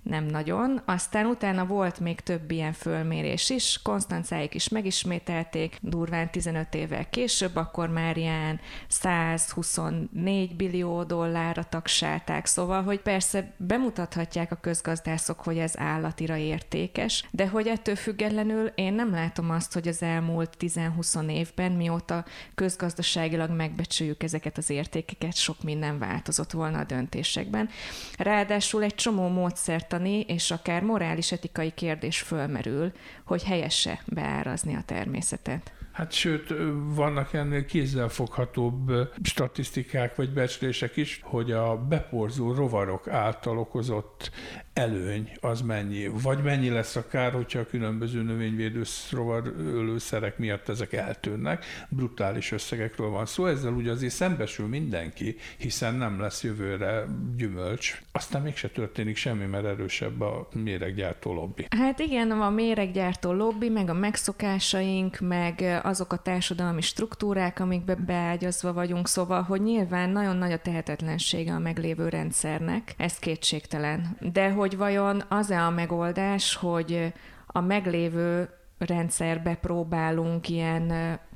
Nem 0.04 0.26
nagyon. 0.26 0.82
Aztán 0.86 1.26
utána 1.26 1.66
volt 1.66 2.00
még 2.00 2.20
több 2.20 2.52
ilyen 2.52 2.74
fölmérés 2.74 3.50
is, 3.50 3.80
Konstancáik 3.84 4.54
is 4.54 4.70
megismételték, 4.70 5.78
durván 5.82 6.30
15 6.32 6.74
évvel 6.74 7.10
később, 7.10 7.56
akkor 7.56 7.90
már 7.90 8.18
ilyen 8.18 8.60
124 8.88 10.56
billió 10.56 11.04
dollárra 11.04 11.64
tagsálták, 11.64 12.46
szóval, 12.46 12.84
hogy 12.84 13.00
persze 13.00 13.54
bemutathatják 13.58 14.52
a 14.52 14.56
közgazdászok, 14.56 15.40
hogy 15.40 15.58
ez 15.58 15.80
állatira 15.80 16.36
értékes, 16.36 17.26
de 17.32 17.48
hogy 17.48 17.68
ettől 17.68 17.96
függetlenül 17.96 18.72
én 18.76 18.94
nem 18.94 19.12
látom 19.12 19.50
azt, 19.50 19.74
hogy 19.74 19.88
az 19.88 20.02
elmúlt 20.02 20.56
10-20 20.60 21.30
évben, 21.30 21.72
mióta 21.72 22.26
közgazdaságilag 22.56 23.50
megbecsüljük 23.50 24.24
ezeket 24.24 24.58
az 24.58 24.70
értékeket, 24.70 25.36
sok 25.36 25.64
minden 25.64 26.00
változott 26.00 26.52
volna 26.52 26.80
a 26.80 26.84
döntésekben. 26.84 27.70
Ráadásul 28.18 28.84
egy 28.84 28.96
csomó 28.96 29.28
módszert 29.28 29.93
módszertani 29.94 30.20
és 30.20 30.52
akár 30.52 30.84
morális 30.84 31.32
etikai 31.32 31.72
kérdés 31.72 32.22
fölmerül, 32.22 32.92
hogy 33.26 33.44
helyese 33.44 34.00
beárazni 34.06 34.76
a 34.76 34.84
természetet. 34.86 35.74
Hát 35.92 36.12
sőt, 36.12 36.54
vannak 36.96 37.34
ennél 37.34 37.66
kézzelfoghatóbb 37.66 38.92
statisztikák 39.24 40.16
vagy 40.16 40.34
becslések 40.34 40.98
is, 40.98 41.20
hogy 41.24 41.52
a 41.52 41.78
beporzó 41.78 42.54
rovarok 42.54 43.08
által 43.08 43.58
okozott 43.58 44.32
előny 44.74 45.30
az 45.40 45.62
mennyi, 45.62 46.08
vagy 46.08 46.44
mennyi 46.44 46.70
lesz 46.70 46.96
a 46.96 47.08
kár, 47.08 47.32
hogyha 47.32 47.60
a 47.60 47.66
különböző 47.66 48.22
növényvédő 48.22 48.84
rovarölőszerek 49.12 50.38
miatt 50.38 50.70
ezek 50.70 50.94
eltűnnek. 50.94 51.66
Brutális 51.90 52.52
összegekről 52.52 53.10
van 53.10 53.26
szó, 53.26 53.46
ezzel 53.46 53.74
ugye 53.74 53.92
azért 53.92 54.14
szembesül 54.14 54.68
mindenki, 54.68 55.36
hiszen 55.58 55.96
nem 55.96 56.20
lesz 56.20 56.44
jövőre 56.44 57.06
gyümölcs. 57.38 58.02
Aztán 58.12 58.42
mégse 58.42 58.68
történik 58.68 59.16
semmi, 59.16 59.46
mert 59.46 59.66
erősebb 59.66 60.22
a 60.22 60.48
méreggyártó 60.54 61.34
lobby. 61.34 61.68
Hát 61.78 62.00
igen, 62.00 62.32
a 62.32 62.50
méreggyártó 62.50 63.32
lobby, 63.32 63.70
meg 63.70 63.90
a 63.90 63.94
megszokásaink, 63.94 65.20
meg 65.20 65.80
azok 65.84 66.14
a 66.14 66.18
társadalmi 66.18 66.82
struktúrák, 66.82 67.60
amikbe 67.60 67.96
beágyazva 67.96 68.74
vagyunk, 68.74 69.08
szóval, 69.08 69.42
hogy 69.42 69.62
nyilván 69.62 70.10
nagyon 70.10 70.36
nagy 70.36 70.52
a 70.52 70.60
tehetetlensége 70.60 71.54
a 71.54 71.60
meglévő 71.60 72.10
rendszernek, 72.10 72.94
ez 72.98 73.20
kétségtelen. 73.20 74.18
De 74.20 74.50
hogy 74.50 74.63
vajon 74.72 75.24
az-e 75.28 75.66
a 75.66 75.70
megoldás, 75.70 76.56
hogy 76.56 77.14
a 77.48 77.62
meglévő 77.62 78.50
rendszerbe 78.78 79.56
próbálunk 79.56 80.50
ilyen 80.50 80.88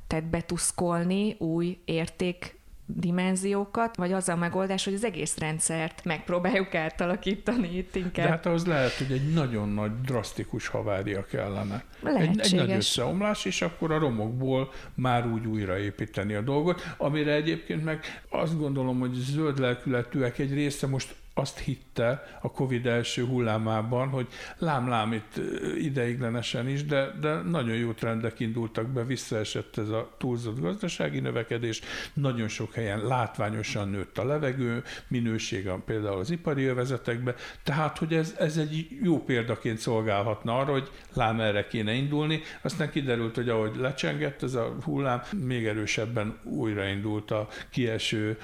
tehát 0.06 0.24
betuszkolni 0.24 1.36
új 1.38 1.78
érték 1.84 2.58
dimenziókat, 2.94 3.96
vagy 3.96 4.12
az 4.12 4.28
a 4.28 4.36
megoldás, 4.36 4.84
hogy 4.84 4.94
az 4.94 5.04
egész 5.04 5.38
rendszert 5.38 6.04
megpróbáljuk 6.04 6.74
átalakítani 6.74 7.76
itt 7.76 7.94
inkább. 7.94 8.26
De 8.26 8.30
hát 8.32 8.46
ahhoz 8.46 8.66
lehet, 8.66 8.92
hogy 8.92 9.12
egy 9.12 9.32
nagyon 9.32 9.68
nagy, 9.68 10.00
drasztikus 10.00 10.66
havária 10.66 11.24
kellene. 11.24 11.84
Egy, 12.04 12.40
egy 12.40 12.54
nagy 12.54 12.70
összeomlás, 12.70 13.44
és 13.44 13.62
akkor 13.62 13.92
a 13.92 13.98
romokból 13.98 14.72
már 14.94 15.26
úgy 15.26 15.46
újraépíteni 15.46 16.34
a 16.34 16.40
dolgot, 16.40 16.94
amire 16.96 17.32
egyébként 17.32 17.84
meg 17.84 18.22
azt 18.28 18.58
gondolom, 18.58 18.98
hogy 18.98 19.12
zöld 19.12 19.58
lelkületűek 19.58 20.38
egy 20.38 20.54
része 20.54 20.86
most 20.86 21.14
azt 21.38 21.58
hitte 21.58 22.38
a 22.40 22.50
Covid 22.50 22.86
első 22.86 23.24
hullámában, 23.24 24.08
hogy 24.08 24.26
lám-lám 24.58 25.12
itt 25.12 25.40
ideiglenesen 25.78 26.68
is, 26.68 26.84
de, 26.84 27.10
de 27.20 27.34
nagyon 27.34 27.76
jó 27.76 27.92
trendek 27.92 28.40
indultak 28.40 28.86
be, 28.86 29.04
visszaesett 29.04 29.76
ez 29.76 29.88
a 29.88 30.14
túlzott 30.18 30.60
gazdasági 30.60 31.20
növekedés, 31.20 31.80
nagyon 32.14 32.48
sok 32.48 32.74
helyen 32.74 33.06
látványosan 33.06 33.88
nőtt 33.88 34.18
a 34.18 34.24
levegő 34.24 34.82
minősége, 35.08 35.76
például 35.86 36.18
az 36.18 36.30
ipari 36.30 36.64
övezetekbe, 36.64 37.34
tehát, 37.62 37.98
hogy 37.98 38.14
ez, 38.14 38.34
ez 38.38 38.56
egy 38.56 38.88
jó 39.02 39.24
példaként 39.24 39.78
szolgálhatna 39.78 40.58
arra, 40.58 40.72
hogy 40.72 40.90
lám 41.14 41.40
erre 41.40 41.66
kéne 41.66 41.92
indulni, 41.92 42.40
aztán 42.62 42.90
kiderült, 42.90 43.34
hogy 43.34 43.48
ahogy 43.48 43.76
lecsengett 43.76 44.42
ez 44.42 44.54
a 44.54 44.76
hullám, 44.84 45.22
még 45.44 45.66
erősebben 45.66 46.38
újraindult 46.44 47.30
a 47.30 47.48
kieső 47.70 48.38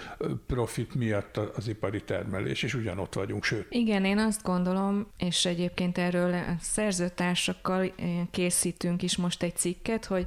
profit 0.47 0.95
miatt 0.95 1.37
az 1.37 1.69
ipari 1.69 2.03
termelés, 2.03 2.63
és 2.63 2.75
ugyanott 2.85 3.15
vagyunk, 3.15 3.45
sőt. 3.45 3.67
Igen, 3.71 4.05
én 4.05 4.19
azt 4.19 4.43
gondolom, 4.43 5.07
és 5.19 5.45
egyébként 5.45 5.99
erről 5.99 6.35
szerzőtársakkal 6.61 7.83
eh, 7.83 7.93
készítünk 8.31 9.03
is 9.03 9.17
most 9.17 9.43
egy 9.43 9.57
cikket, 9.57 10.05
hogy 10.05 10.27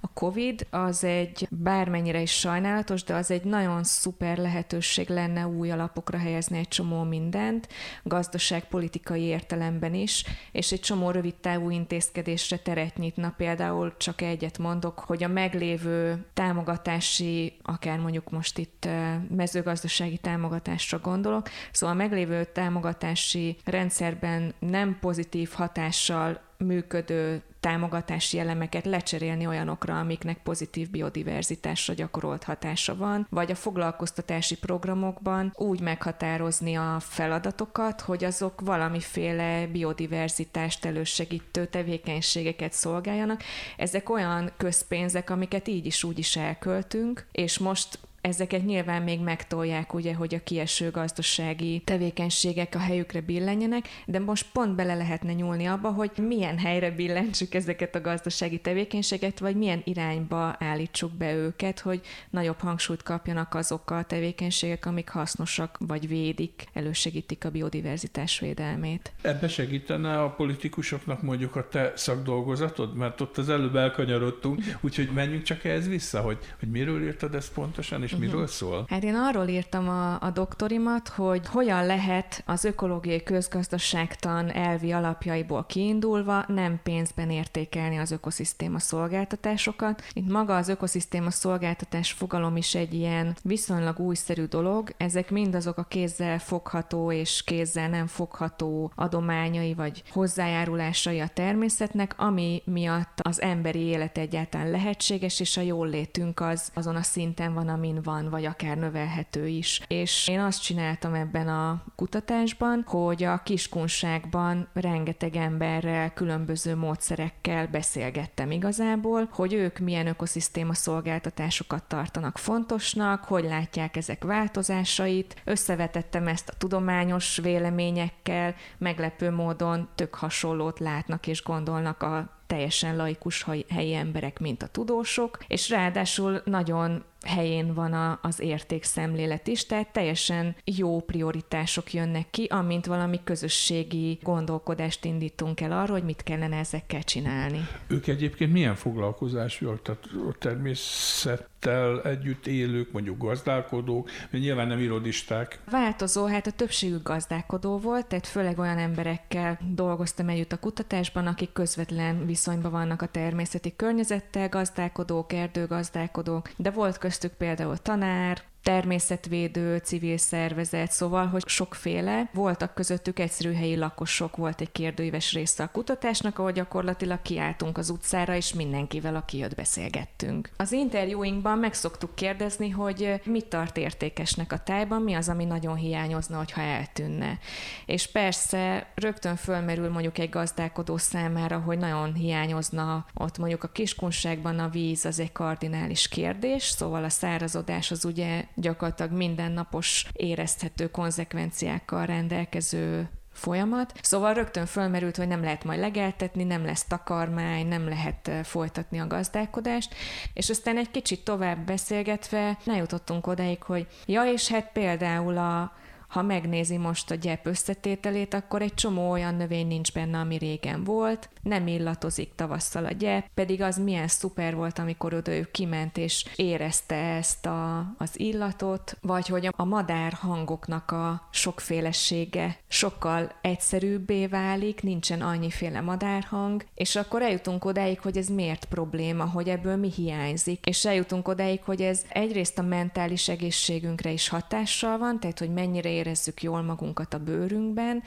a 0.00 0.08
COVID 0.12 0.66
az 0.70 1.04
egy 1.04 1.48
bármennyire 1.50 2.20
is 2.20 2.30
sajnálatos, 2.30 3.04
de 3.04 3.14
az 3.14 3.30
egy 3.30 3.44
nagyon 3.44 3.84
szuper 3.84 4.38
lehetőség 4.38 5.08
lenne 5.08 5.46
új 5.46 5.70
alapokra 5.70 6.18
helyezni 6.18 6.58
egy 6.58 6.68
csomó 6.68 7.02
mindent, 7.02 7.68
gazdaságpolitikai 8.02 9.22
értelemben 9.22 9.94
is, 9.94 10.24
és 10.52 10.72
egy 10.72 10.80
csomó 10.80 11.10
rövid 11.10 11.34
távú 11.34 11.70
intézkedésre 11.70 12.56
teret 12.56 12.96
nyitna. 12.96 13.34
Például 13.36 13.94
csak 13.96 14.20
egyet 14.20 14.58
mondok, 14.58 14.98
hogy 14.98 15.22
a 15.22 15.28
meglévő 15.28 16.26
támogatási, 16.34 17.56
akár 17.62 17.98
mondjuk 17.98 18.30
most 18.30 18.58
itt 18.58 18.84
eh, 18.84 19.18
mezőgazdasági 19.36 20.18
támogatásra 20.18 20.98
gondolok, 20.98 21.48
szóval 21.72 21.94
a 21.95 21.95
meglévő 21.96 22.44
támogatási 22.44 23.56
rendszerben 23.64 24.54
nem 24.58 24.96
pozitív 25.00 25.50
hatással 25.52 26.40
működő 26.58 27.42
támogatási 27.60 28.38
elemeket 28.38 28.84
lecserélni 28.84 29.46
olyanokra, 29.46 29.98
amiknek 29.98 30.38
pozitív 30.42 30.90
biodiverzitásra 30.90 31.94
gyakorolt 31.94 32.44
hatása 32.44 32.96
van, 32.96 33.26
vagy 33.30 33.50
a 33.50 33.54
foglalkoztatási 33.54 34.58
programokban 34.58 35.52
úgy 35.54 35.80
meghatározni 35.80 36.74
a 36.74 36.96
feladatokat, 37.00 38.00
hogy 38.00 38.24
azok 38.24 38.60
valamiféle 38.60 39.66
biodiverzitást 39.66 40.84
elősegítő 40.84 41.66
tevékenységeket 41.66 42.72
szolgáljanak. 42.72 43.42
Ezek 43.76 44.10
olyan 44.10 44.50
közpénzek, 44.56 45.30
amiket 45.30 45.68
így 45.68 45.86
is 45.86 46.04
úgy 46.04 46.18
is 46.18 46.36
elköltünk, 46.36 47.26
és 47.32 47.58
most 47.58 47.98
ezeket 48.26 48.64
nyilván 48.64 49.02
még 49.02 49.20
megtolják, 49.20 49.94
ugye, 49.94 50.14
hogy 50.14 50.34
a 50.34 50.42
kieső 50.42 50.90
gazdasági 50.90 51.82
tevékenységek 51.84 52.74
a 52.74 52.78
helyükre 52.78 53.20
billenjenek, 53.20 53.88
de 54.06 54.18
most 54.18 54.46
pont 54.52 54.74
bele 54.74 54.94
lehetne 54.94 55.32
nyúlni 55.32 55.66
abba, 55.66 55.90
hogy 55.90 56.10
milyen 56.16 56.58
helyre 56.58 56.90
billentsük 56.90 57.54
ezeket 57.54 57.94
a 57.94 58.00
gazdasági 58.00 58.58
tevékenységet, 58.58 59.38
vagy 59.38 59.56
milyen 59.56 59.80
irányba 59.84 60.56
állítsuk 60.58 61.12
be 61.12 61.34
őket, 61.34 61.80
hogy 61.80 62.00
nagyobb 62.30 62.58
hangsúlyt 62.58 63.02
kapjanak 63.02 63.54
azok 63.54 63.90
a 63.90 64.02
tevékenységek, 64.02 64.86
amik 64.86 65.08
hasznosak, 65.08 65.76
vagy 65.78 66.08
védik, 66.08 66.64
elősegítik 66.72 67.44
a 67.44 67.50
biodiverzitás 67.50 68.40
védelmét. 68.40 69.12
Ebbe 69.22 69.48
segítene 69.48 70.22
a 70.22 70.30
politikusoknak 70.30 71.22
mondjuk 71.22 71.56
a 71.56 71.68
te 71.68 71.92
szakdolgozatod? 71.96 72.96
Mert 72.96 73.20
ott 73.20 73.38
az 73.38 73.48
előbb 73.48 73.76
elkanyarodtunk, 73.76 74.62
úgyhogy 74.80 75.10
menjünk 75.14 75.42
csak 75.42 75.64
ehhez 75.64 75.88
vissza, 75.88 76.20
hogy, 76.20 76.38
hogy 76.58 76.68
miről 76.68 77.02
írtad 77.02 77.34
ezt 77.34 77.52
pontosan, 77.52 78.02
és. 78.02 78.15
Miről 78.18 78.46
szól? 78.46 78.84
Hát 78.88 79.02
én 79.04 79.14
arról 79.14 79.46
írtam 79.46 79.88
a, 79.88 80.20
a 80.20 80.30
doktorimat, 80.30 81.08
hogy 81.08 81.46
hogyan 81.46 81.86
lehet 81.86 82.42
az 82.46 82.64
ökológiai 82.64 83.22
közgazdaságtan 83.22 84.50
elvi 84.50 84.92
alapjaiból 84.92 85.64
kiindulva 85.66 86.44
nem 86.48 86.80
pénzben 86.82 87.30
értékelni 87.30 87.96
az 87.96 88.10
ökoszisztéma 88.10 88.78
szolgáltatásokat. 88.78 90.02
Itt 90.12 90.30
maga 90.30 90.56
az 90.56 90.68
ökoszisztéma 90.68 91.30
szolgáltatás 91.30 92.12
fogalom 92.12 92.56
is 92.56 92.74
egy 92.74 92.94
ilyen 92.94 93.36
viszonylag 93.42 93.98
újszerű 93.98 94.44
dolog. 94.44 94.90
Ezek 94.96 95.30
mind 95.30 95.54
azok 95.54 95.78
a 95.78 95.82
kézzel 95.82 96.38
fogható 96.38 97.12
és 97.12 97.42
kézzel 97.44 97.88
nem 97.88 98.06
fogható 98.06 98.92
adományai 98.94 99.74
vagy 99.74 100.02
hozzájárulásai 100.10 101.20
a 101.20 101.28
természetnek, 101.28 102.14
ami 102.16 102.62
miatt 102.64 103.20
az 103.22 103.40
emberi 103.40 103.80
élet 103.80 104.18
egyáltalán 104.18 104.70
lehetséges, 104.70 105.40
és 105.40 105.56
a 105.56 105.60
jól 105.60 105.88
létünk 105.88 106.40
az 106.40 106.70
azon 106.74 106.96
a 106.96 107.02
szinten 107.02 107.54
van, 107.54 107.68
amin 107.68 108.02
van, 108.06 108.30
vagy 108.30 108.44
akár 108.44 108.76
növelhető 108.76 109.46
is. 109.46 109.82
És 109.86 110.28
én 110.28 110.40
azt 110.40 110.62
csináltam 110.62 111.14
ebben 111.14 111.48
a 111.48 111.82
kutatásban, 111.96 112.82
hogy 112.86 113.24
a 113.24 113.42
kiskunságban 113.42 114.68
rengeteg 114.72 115.36
emberrel, 115.36 116.12
különböző 116.12 116.76
módszerekkel 116.76 117.66
beszélgettem 117.66 118.50
igazából, 118.50 119.28
hogy 119.32 119.52
ők 119.52 119.78
milyen 119.78 120.06
ökoszisztéma 120.06 120.74
szolgáltatásokat 120.74 121.84
tartanak 121.84 122.38
fontosnak, 122.38 123.24
hogy 123.24 123.44
látják 123.44 123.96
ezek 123.96 124.24
változásait. 124.24 125.40
Összevetettem 125.44 126.26
ezt 126.28 126.48
a 126.48 126.56
tudományos 126.58 127.36
véleményekkel, 127.36 128.54
meglepő 128.78 129.30
módon 129.30 129.88
tök 129.94 130.14
hasonlót 130.14 130.78
látnak 130.78 131.26
és 131.26 131.42
gondolnak 131.42 132.02
a 132.02 132.34
teljesen 132.46 132.96
laikus 132.96 133.46
helyi 133.68 133.94
emberek, 133.94 134.38
mint 134.38 134.62
a 134.62 134.66
tudósok, 134.66 135.38
és 135.46 135.70
ráadásul 135.70 136.42
nagyon 136.44 137.04
helyén 137.26 137.74
van 137.74 137.92
a, 137.92 138.18
az 138.22 138.40
értékszemlélet 138.40 139.46
is, 139.46 139.66
tehát 139.66 139.92
teljesen 139.92 140.56
jó 140.64 141.00
prioritások 141.00 141.92
jönnek 141.92 142.30
ki, 142.30 142.44
amint 142.44 142.86
valami 142.86 143.20
közösségi 143.24 144.18
gondolkodást 144.22 145.04
indítunk 145.04 145.60
el 145.60 145.72
arról, 145.72 145.96
hogy 145.96 146.04
mit 146.04 146.22
kellene 146.22 146.56
ezekkel 146.56 147.02
csinálni. 147.02 147.68
Ők 147.86 148.06
egyébként 148.06 148.52
milyen 148.52 148.74
foglalkozásúak, 148.74 149.82
tehát 149.82 150.04
a 150.28 150.34
természettel 150.38 152.02
együtt 152.02 152.46
élők, 152.46 152.92
mondjuk 152.92 153.18
gazdálkodók, 153.18 154.10
mert 154.30 154.44
nyilván 154.44 154.66
nem 154.66 154.78
irodisták. 154.78 155.58
Változó, 155.70 156.26
hát 156.26 156.46
a 156.46 156.50
többségük 156.50 157.02
gazdálkodó 157.02 157.78
volt, 157.78 158.06
tehát 158.06 158.26
főleg 158.26 158.58
olyan 158.58 158.78
emberekkel 158.78 159.58
dolgoztam 159.74 160.28
együtt 160.28 160.52
a 160.52 160.58
kutatásban, 160.58 161.26
akik 161.26 161.52
közvetlen 161.52 162.26
viszonyban 162.26 162.70
vannak 162.70 163.02
a 163.02 163.06
természeti 163.06 163.76
környezettel, 163.76 164.48
gazdálkodók, 164.48 165.32
erdőgazdálkodók, 165.32 166.50
de 166.56 166.70
volt 166.70 166.98
köztük 167.18 167.38
például 167.38 167.76
tanár, 167.76 168.42
természetvédő, 168.66 169.76
civil 169.76 170.16
szervezet, 170.16 170.90
szóval, 170.90 171.26
hogy 171.26 171.42
sokféle. 171.46 172.30
Voltak 172.32 172.74
közöttük 172.74 173.18
egyszerű 173.18 173.52
helyi 173.52 173.76
lakosok, 173.76 174.36
volt 174.36 174.60
egy 174.60 174.72
kérdőíves 174.72 175.32
része 175.32 175.62
a 175.62 175.70
kutatásnak, 175.72 176.38
ahol 176.38 176.52
gyakorlatilag 176.52 177.22
kiálltunk 177.22 177.78
az 177.78 177.90
utcára, 177.90 178.34
és 178.34 178.54
mindenkivel, 178.54 179.16
aki 179.16 179.38
jött, 179.38 179.54
beszélgettünk. 179.54 180.50
Az 180.56 180.72
interjúinkban 180.72 181.58
meg 181.58 181.74
szoktuk 181.74 182.14
kérdezni, 182.14 182.70
hogy 182.70 183.20
mit 183.24 183.46
tart 183.46 183.76
értékesnek 183.76 184.52
a 184.52 184.58
tájban, 184.58 185.02
mi 185.02 185.14
az, 185.14 185.28
ami 185.28 185.44
nagyon 185.44 185.76
hiányozna, 185.76 186.36
hogyha 186.36 186.60
eltűnne. 186.60 187.38
És 187.84 188.06
persze 188.06 188.86
rögtön 188.94 189.36
fölmerül 189.36 189.90
mondjuk 189.90 190.18
egy 190.18 190.30
gazdálkodó 190.30 190.96
számára, 190.96 191.58
hogy 191.58 191.78
nagyon 191.78 192.14
hiányozna 192.14 193.06
ott 193.14 193.38
mondjuk 193.38 193.64
a 193.64 193.68
kiskunságban 193.68 194.58
a 194.58 194.68
víz, 194.68 195.04
az 195.04 195.20
egy 195.20 195.32
kardinális 195.32 196.08
kérdés, 196.08 196.62
szóval 196.62 197.04
a 197.04 197.08
szárazodás 197.08 197.90
az 197.90 198.04
ugye 198.04 198.44
gyakorlatilag 198.56 199.12
mindennapos 199.12 200.06
érezhető 200.12 200.90
konzekvenciákkal 200.90 202.06
rendelkező 202.06 203.08
folyamat. 203.36 203.92
Szóval 204.02 204.34
rögtön 204.34 204.66
fölmerült, 204.66 205.16
hogy 205.16 205.28
nem 205.28 205.42
lehet 205.42 205.64
majd 205.64 205.80
legeltetni, 205.80 206.44
nem 206.44 206.64
lesz 206.64 206.84
takarmány, 206.84 207.66
nem 207.66 207.88
lehet 207.88 208.30
folytatni 208.42 209.00
a 209.00 209.06
gazdálkodást, 209.06 209.94
és 210.32 210.50
aztán 210.50 210.76
egy 210.76 210.90
kicsit 210.90 211.24
tovább 211.24 211.58
beszélgetve 211.58 212.58
eljutottunk 212.66 213.26
odáig, 213.26 213.62
hogy 213.62 213.86
ja, 214.06 214.24
és 214.24 214.48
hát 214.48 214.70
például 214.72 215.38
a, 215.38 215.72
ha 216.08 216.22
megnézi 216.22 216.76
most 216.76 217.10
a 217.10 217.14
gyep 217.14 217.46
összetételét, 217.46 218.34
akkor 218.34 218.62
egy 218.62 218.74
csomó 218.74 219.10
olyan 219.10 219.34
növény 219.34 219.66
nincs 219.66 219.92
benne, 219.92 220.18
ami 220.18 220.36
régen 220.36 220.84
volt, 220.84 221.28
nem 221.42 221.66
illatozik 221.66 222.34
tavasszal 222.34 222.84
a 222.84 222.92
gyep, 222.92 223.26
pedig 223.34 223.62
az 223.62 223.78
milyen 223.78 224.08
szuper 224.08 224.54
volt, 224.54 224.78
amikor 224.78 225.14
oda 225.14 225.32
ő 225.32 225.48
kiment 225.52 225.96
és 225.96 226.24
érezte 226.36 226.94
ezt 226.94 227.46
a, 227.46 227.78
az 227.98 228.20
illatot, 228.20 228.96
vagy 229.00 229.26
hogy 229.26 229.48
a 229.56 229.64
madár 229.64 230.12
hangoknak 230.12 230.90
a 230.90 231.28
sokfélesége 231.30 232.58
sokkal 232.68 233.32
egyszerűbbé 233.40 234.26
válik, 234.26 234.82
nincsen 234.82 235.20
annyiféle 235.20 235.80
madárhang, 235.80 236.64
és 236.74 236.96
akkor 236.96 237.22
eljutunk 237.22 237.64
odáig, 237.64 238.00
hogy 238.00 238.16
ez 238.16 238.28
miért 238.28 238.64
probléma, 238.64 239.24
hogy 239.24 239.48
ebből 239.48 239.76
mi 239.76 239.92
hiányzik, 239.96 240.66
és 240.66 240.84
eljutunk 240.84 241.28
odáig, 241.28 241.60
hogy 241.64 241.82
ez 241.82 242.02
egyrészt 242.08 242.58
a 242.58 242.62
mentális 242.62 243.28
egészségünkre 243.28 244.10
is 244.10 244.28
hatással 244.28 244.98
van, 244.98 245.20
tehát 245.20 245.38
hogy 245.38 245.52
mennyire 245.52 245.88
érezzük 245.96 246.42
jól 246.42 246.62
magunkat 246.62 247.14
a 247.14 247.18
bőrünkben, 247.18 248.02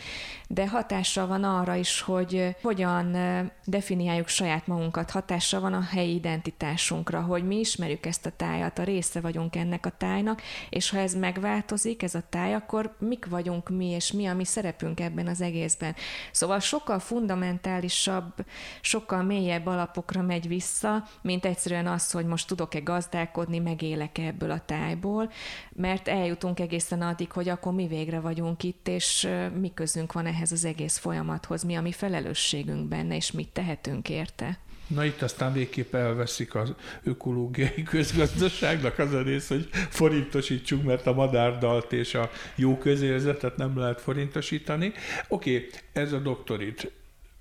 de 0.48 0.68
hatással 0.68 1.28
van 1.28 1.44
arra 1.44 1.76
is, 1.76 2.02
hogy 2.02 2.56
hogyan 2.62 3.18
definiáljuk 3.66 4.28
saját 4.28 4.68
magunkat, 4.68 5.12
hatással 5.12 5.60
van 5.60 5.74
a 5.74 5.82
helyi 5.82 6.14
identitásunkra, 6.14 7.22
hogy 7.22 7.44
mi 7.44 7.60
ismerjük 7.60 8.06
ezt 8.06 8.26
a 8.26 8.32
tájat, 8.36 8.80
a 8.80 8.84
része 8.84 9.20
vagyunk 9.22 9.56
ennek 9.56 9.86
a 9.86 9.90
tájnak, 9.98 10.42
és 10.70 10.90
ha 10.90 10.98
ez 10.98 11.16
megváltozik, 11.16 12.04
ez 12.04 12.16
a 12.16 12.24
táj, 12.30 12.54
akkor 12.54 12.96
mik 13.00 13.26
vagyunk 13.26 13.70
mi, 13.70 13.86
és 13.86 14.12
mi 14.12 14.26
a 14.26 14.34
mi 14.34 14.46
szerepünk 14.46 15.00
ebben 15.00 15.28
az 15.28 15.42
egészben. 15.42 15.96
Szóval 16.32 16.60
sokkal 16.60 17.00
fundamentálisabb, 17.00 18.34
sokkal 18.82 19.24
mélyebb 19.24 19.66
alapokra 19.66 20.22
megy 20.22 20.48
vissza, 20.48 21.04
mint 21.22 21.46
egyszerűen 21.46 21.88
az, 21.88 22.12
hogy 22.12 22.26
most 22.26 22.48
tudok-e 22.48 22.80
gazdálkodni, 22.80 23.60
megélek 23.60 24.18
ebből 24.18 24.52
a 24.52 24.66
tájból, 24.66 25.32
mert 25.70 26.08
eljutunk 26.08 26.60
egészen 26.60 27.02
addig, 27.02 27.32
hogy 27.32 27.50
akkor 27.50 27.74
mi 27.80 27.88
végre 27.88 28.20
vagyunk 28.20 28.64
itt, 28.64 28.88
és 28.88 29.28
mi 29.60 29.72
közünk 29.74 30.14
van 30.14 30.26
ehhez 30.26 30.52
az 30.52 30.66
egész 30.66 30.98
folyamathoz, 30.98 31.64
mi 31.64 31.76
a 31.76 31.82
mi 31.82 31.92
felelősségünk 31.92 32.88
benne, 32.88 33.16
és 33.16 33.32
mit 33.32 33.50
tehetünk 33.50 34.10
érte. 34.10 34.60
Na 34.88 35.06
itt 35.06 35.22
aztán 35.22 35.54
végképp 35.54 35.94
elveszik 35.94 36.56
az 36.56 36.74
ökológiai 37.04 37.84
közgazdaságnak 37.92 39.00
az 39.00 39.14
a 39.14 39.22
rész, 39.22 39.48
hogy 39.48 39.70
forintosítsunk, 39.72 40.84
mert 40.84 41.08
a 41.08 41.14
madárdalt 41.14 41.94
és 41.94 42.16
a 42.16 42.30
jó 42.56 42.78
közérzetet 42.78 43.58
nem 43.58 43.78
lehet 43.78 44.02
forintosítani. 44.02 44.94
Oké, 45.28 45.70
ez 45.94 46.14
a 46.14 46.20
doktorit 46.20 46.92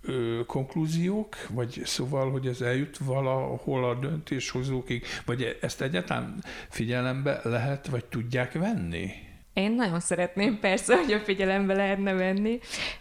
ö, 0.02 0.40
konklúziók, 0.46 1.36
vagy 1.50 1.80
szóval, 1.84 2.30
hogy 2.30 2.46
ez 2.46 2.60
eljut 2.60 2.98
valahol 2.98 3.84
a 3.84 3.94
döntéshozókig, 3.94 5.04
vagy 5.24 5.58
ezt 5.60 5.80
egyáltalán 5.80 6.42
figyelembe 6.68 7.40
lehet, 7.44 7.86
vagy 7.86 8.04
tudják 8.04 8.52
venni? 8.52 9.26
Én 9.58 9.72
nagyon 9.72 10.00
szeretném 10.00 10.58
persze, 10.60 10.96
hogy 10.96 11.12
a 11.12 11.18
figyelembe 11.20 11.74
lehetne 11.74 12.12
venni. 12.12 12.58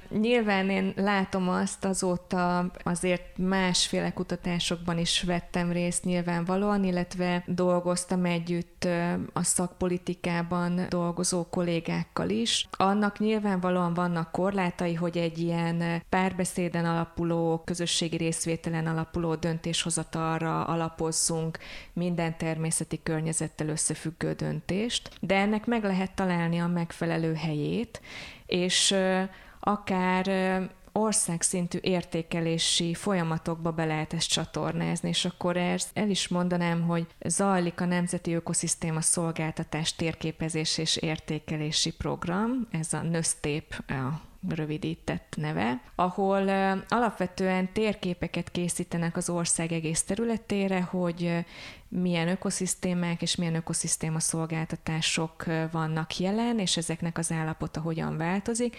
Nyilván 0.10 0.70
én 0.70 0.94
látom 0.96 1.50
azt 1.50 1.86
azóta 1.86 2.72
azért 2.84 3.38
másféle 3.38 4.14
kutatásokban 4.14 4.98
is 4.98 5.24
vettem 5.24 5.72
részt 5.72 6.04
nyilvánvalóan, 6.04 6.84
illetve 6.84 7.44
dolgoztam 7.46 8.26
együtt 8.26 8.88
a 9.34 9.44
szakpolitikában 9.44 10.82
dolgozó 10.90 11.46
kollégákkal 11.50 12.30
is. 12.30 12.68
Annak 12.72 13.20
nyilvánvalóan 13.20 13.94
vannak 13.94 14.32
korlátai, 14.32 14.94
hogy 14.94 15.18
egy 15.18 15.38
ilyen 15.38 16.04
párbeszéden 16.10 16.86
alapuló, 16.86 17.62
közösségi 17.66 18.18
részvételen 18.18 18.88
alapuló 18.88 19.36
döntéshozatalra 19.36 20.64
alapozzunk 20.64 21.58
minden 21.94 22.38
természeti 22.38 23.00
környezettel 23.04 23.68
összefüggő 23.68 24.34
döntést, 24.34 25.10
de 25.22 25.36
ennek 25.36 25.66
meg 25.66 25.84
lehet 25.84 26.16
találni 26.16 26.47
a 26.54 26.68
megfelelő 26.68 27.34
helyét, 27.34 28.02
és 28.46 28.96
akár 29.60 30.30
országszintű 30.92 31.78
értékelési 31.82 32.94
folyamatokba 32.94 33.72
be 33.72 33.86
lehet 33.86 34.14
ezt 34.14 34.30
csatornázni, 34.30 35.10
és 35.10 35.26
akkor 35.26 35.58
ezt 35.58 35.90
el 35.94 36.10
is 36.10 36.28
mondanám, 36.28 36.82
hogy 36.82 37.08
zajlik 37.26 37.82
a 37.82 37.86
Nemzeti 37.86 38.34
Ökoszisztéma 38.34 39.02
Szolgáltatás 39.02 39.96
térképezés 39.96 40.78
és 40.78 40.96
értékelési 40.96 41.92
program, 41.92 42.68
ez 42.72 42.94
a 42.94 43.02
NÖSZTÉP 43.02 43.84
a 43.88 44.22
rövidített 44.50 45.34
neve, 45.38 45.82
ahol 45.96 46.50
alapvetően 46.88 47.72
térképeket 47.74 48.52
készítenek 48.52 49.18
az 49.18 49.30
ország 49.30 49.72
egész 49.72 50.04
területére, 50.04 50.82
hogy 50.82 51.46
milyen 51.90 52.28
ökoszisztémák 52.28 53.22
és 53.22 53.36
milyen 53.36 53.56
ökoszisztéma 53.56 54.20
szolgáltatások 54.20 55.46
vannak 55.72 56.18
jelen, 56.18 56.60
és 56.60 56.78
ezeknek 56.78 57.18
az 57.18 57.32
állapota 57.32 57.82
hogyan 57.82 58.18
változik. 58.18 58.76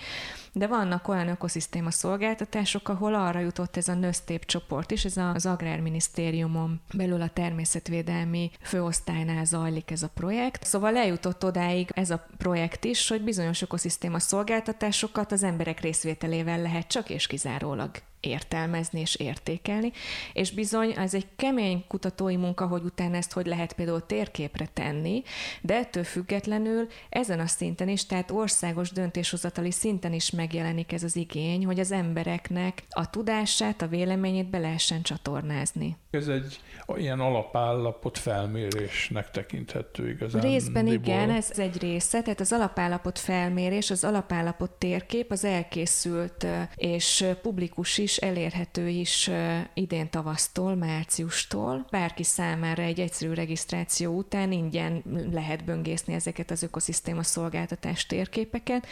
De 0.52 0.66
vannak 0.66 1.08
olyan 1.08 1.28
ökoszisztéma 1.28 1.90
szolgáltatások, 1.90 2.88
ahol 2.88 3.14
arra 3.14 3.38
jutott 3.38 3.76
ez 3.76 3.88
a 3.88 3.94
nősztép 3.94 4.44
csoport 4.44 4.90
is, 4.90 5.04
ez 5.04 5.16
az 5.16 5.46
Agrárminisztériumon 5.46 6.80
belül 6.94 7.22
a 7.22 7.28
természetvédelmi 7.28 8.50
főosztálynál 8.60 9.44
zajlik 9.44 9.90
ez 9.90 10.02
a 10.02 10.10
projekt. 10.14 10.64
Szóval 10.64 10.96
eljutott 10.96 11.44
odáig 11.44 11.90
ez 11.94 12.10
a 12.10 12.26
projekt 12.38 12.84
is, 12.84 13.08
hogy 13.08 13.22
bizonyos 13.22 13.62
ökoszisztéma 13.62 14.18
szolgáltatásokat 14.18 15.32
az 15.32 15.42
emberek 15.42 15.80
részvételével 15.80 16.62
lehet 16.62 16.86
csak 16.86 17.10
és 17.10 17.26
kizárólag 17.26 17.90
értelmezni 18.20 19.00
és 19.00 19.14
értékelni, 19.14 19.92
és 20.32 20.50
bizony 20.50 20.90
ez 20.96 21.14
egy 21.14 21.26
kemény 21.36 21.84
kutatói 21.88 22.36
munka, 22.36 22.66
hogy 22.66 22.82
utána 22.82 23.16
ezt 23.16 23.32
hogy 23.32 23.46
lehet 23.46 23.72
például 23.72 24.06
térképre 24.06 24.68
tenni, 24.72 25.22
de 25.60 25.74
ettől 25.74 26.04
függetlenül 26.04 26.88
ezen 27.08 27.40
a 27.40 27.46
szinten 27.46 27.88
is, 27.88 28.06
tehát 28.06 28.30
országos 28.30 28.90
döntéshozatali 28.90 29.70
szinten 29.70 30.12
is 30.12 30.30
megjelenik 30.30 30.92
ez 30.92 31.02
az 31.02 31.16
igény, 31.16 31.64
hogy 31.64 31.80
az 31.80 31.92
embereknek 31.92 32.82
a 32.88 33.10
tudását, 33.10 33.82
a 33.82 33.86
véleményét 33.86 34.50
be 34.50 34.58
lehessen 34.58 35.02
csatornázni. 35.02 35.96
Ez 36.10 36.28
egy 36.28 36.60
ilyen 36.96 37.20
alapállapot 37.20 38.18
felmérésnek 38.18 39.30
tekinthető 39.30 40.08
igazán. 40.08 40.42
Részben 40.42 40.86
igen, 40.86 41.30
ez 41.30 41.52
egy 41.56 41.78
része, 41.80 42.22
tehát 42.22 42.40
az 42.40 42.52
alapállapot 42.52 43.18
felmérés, 43.18 43.90
az 43.90 44.04
alapállapot 44.04 44.70
térkép 44.70 45.30
az 45.30 45.44
elkészült 45.44 46.46
és 46.74 47.24
publikus 47.42 47.98
is, 47.98 48.16
elérhető 48.16 48.88
is 48.88 49.30
idén 49.74 50.10
tavasztól, 50.10 50.74
márciustól. 50.74 51.86
Bárki 51.90 52.22
számára 52.22 52.82
egy 52.82 53.00
egyszerű 53.00 53.32
regisztráció 53.32 54.16
után 54.16 54.52
ingyen 54.52 55.02
lehet 55.32 55.64
böngészni 55.64 56.14
ezeket 56.14 56.50
az 56.50 56.62
ökoszisztéma 56.62 57.22
szolgáltatás 57.22 58.06
térképeket, 58.06 58.86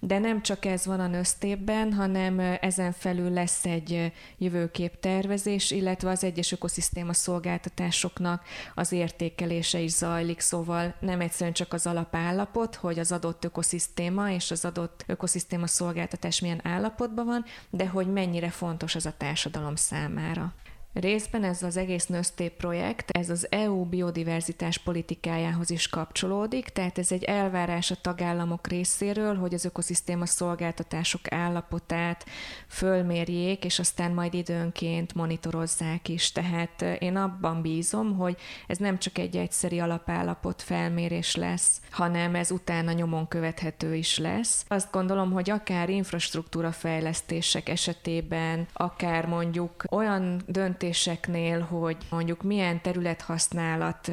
de 0.00 0.18
nem 0.18 0.42
csak 0.42 0.64
ez 0.64 0.86
van 0.86 1.00
a 1.00 1.06
nősztépben, 1.06 1.92
hanem 1.92 2.40
ezen 2.60 2.92
felül 2.92 3.30
lesz 3.30 3.64
egy 3.64 4.12
jövőkép 4.38 5.00
tervezés, 5.00 5.70
illetve 5.70 6.10
az 6.10 6.24
egyes 6.24 6.51
ökoszisztéma 6.52 7.12
szolgáltatásoknak 7.12 8.44
az 8.74 8.92
értékelése 8.92 9.78
is 9.78 9.90
zajlik, 9.90 10.40
szóval 10.40 10.94
nem 11.00 11.20
egyszerűen 11.20 11.52
csak 11.52 11.72
az 11.72 11.86
alapállapot, 11.86 12.74
hogy 12.74 12.98
az 12.98 13.12
adott 13.12 13.44
ökoszisztéma 13.44 14.30
és 14.30 14.50
az 14.50 14.64
adott 14.64 15.04
ökoszisztéma 15.06 15.66
szolgáltatás 15.66 16.40
milyen 16.40 16.60
állapotban 16.62 17.26
van, 17.26 17.44
de 17.70 17.88
hogy 17.88 18.12
mennyire 18.12 18.50
fontos 18.50 18.94
az 18.94 19.06
a 19.06 19.14
társadalom 19.16 19.76
számára. 19.76 20.54
Részben 20.92 21.44
ez 21.44 21.62
az 21.62 21.76
egész 21.76 22.06
nősztép 22.06 22.52
projekt, 22.52 23.10
ez 23.10 23.30
az 23.30 23.46
EU 23.50 23.84
biodiverzitás 23.84 24.78
politikájához 24.78 25.70
is 25.70 25.88
kapcsolódik, 25.88 26.68
tehát 26.68 26.98
ez 26.98 27.12
egy 27.12 27.22
elvárás 27.24 27.90
a 27.90 27.96
tagállamok 28.00 28.66
részéről, 28.66 29.36
hogy 29.36 29.54
az 29.54 29.64
ökoszisztéma 29.64 30.26
szolgáltatások 30.26 31.32
állapotát 31.32 32.24
fölmérjék, 32.68 33.64
és 33.64 33.78
aztán 33.78 34.12
majd 34.12 34.34
időnként 34.34 35.14
monitorozzák 35.14 36.08
is. 36.08 36.32
Tehát 36.32 36.82
én 36.82 37.16
abban 37.16 37.62
bízom, 37.62 38.16
hogy 38.16 38.36
ez 38.66 38.78
nem 38.78 38.98
csak 38.98 39.18
egy 39.18 39.36
egyszeri 39.36 39.80
alapállapot 39.80 40.62
felmérés 40.62 41.34
lesz, 41.34 41.80
hanem 41.90 42.34
ez 42.34 42.50
utána 42.50 42.92
nyomon 42.92 43.28
követhető 43.28 43.94
is 43.94 44.18
lesz. 44.18 44.64
Azt 44.68 44.92
gondolom, 44.92 45.30
hogy 45.30 45.50
akár 45.50 45.88
infrastruktúra 45.88 46.72
fejlesztések 46.72 47.68
esetében, 47.68 48.66
akár 48.72 49.26
mondjuk 49.26 49.84
olyan 49.90 50.42
dönt 50.46 50.81
döntéseknél, 50.82 51.60
hogy 51.60 51.96
mondjuk 52.10 52.42
milyen 52.42 52.80
területhasználat 52.80 54.10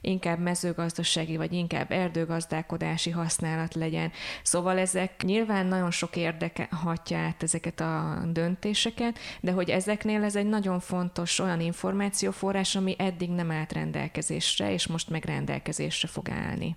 inkább 0.00 0.38
mezőgazdasági, 0.38 1.36
vagy 1.36 1.52
inkább 1.52 1.90
erdőgazdálkodási 1.90 3.10
használat 3.10 3.74
legyen. 3.74 4.12
Szóval 4.42 4.78
ezek 4.78 5.22
nyilván 5.22 5.66
nagyon 5.66 5.90
sok 5.90 6.16
érdeke 6.16 6.68
hatja 6.70 7.18
át 7.18 7.42
ezeket 7.42 7.80
a 7.80 8.22
döntéseket, 8.32 9.18
de 9.40 9.52
hogy 9.52 9.70
ezeknél 9.70 10.22
ez 10.24 10.36
egy 10.36 10.46
nagyon 10.48 10.80
fontos 10.80 11.38
olyan 11.38 11.60
információforrás, 11.60 12.76
ami 12.76 12.94
eddig 12.98 13.30
nem 13.30 13.50
állt 13.50 13.72
rendelkezésre, 13.72 14.72
és 14.72 14.86
most 14.86 15.10
meg 15.10 15.24
rendelkezésre 15.24 16.08
fog 16.08 16.30
állni. 16.30 16.76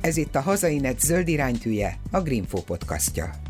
Ez 0.00 0.16
itt 0.16 0.34
a 0.34 0.40
Hazainet 0.40 1.00
zöld 1.00 1.28
iránytűje, 1.28 1.98
a 2.10 2.20
Greenfo 2.20 2.62
podcastja. 2.62 3.43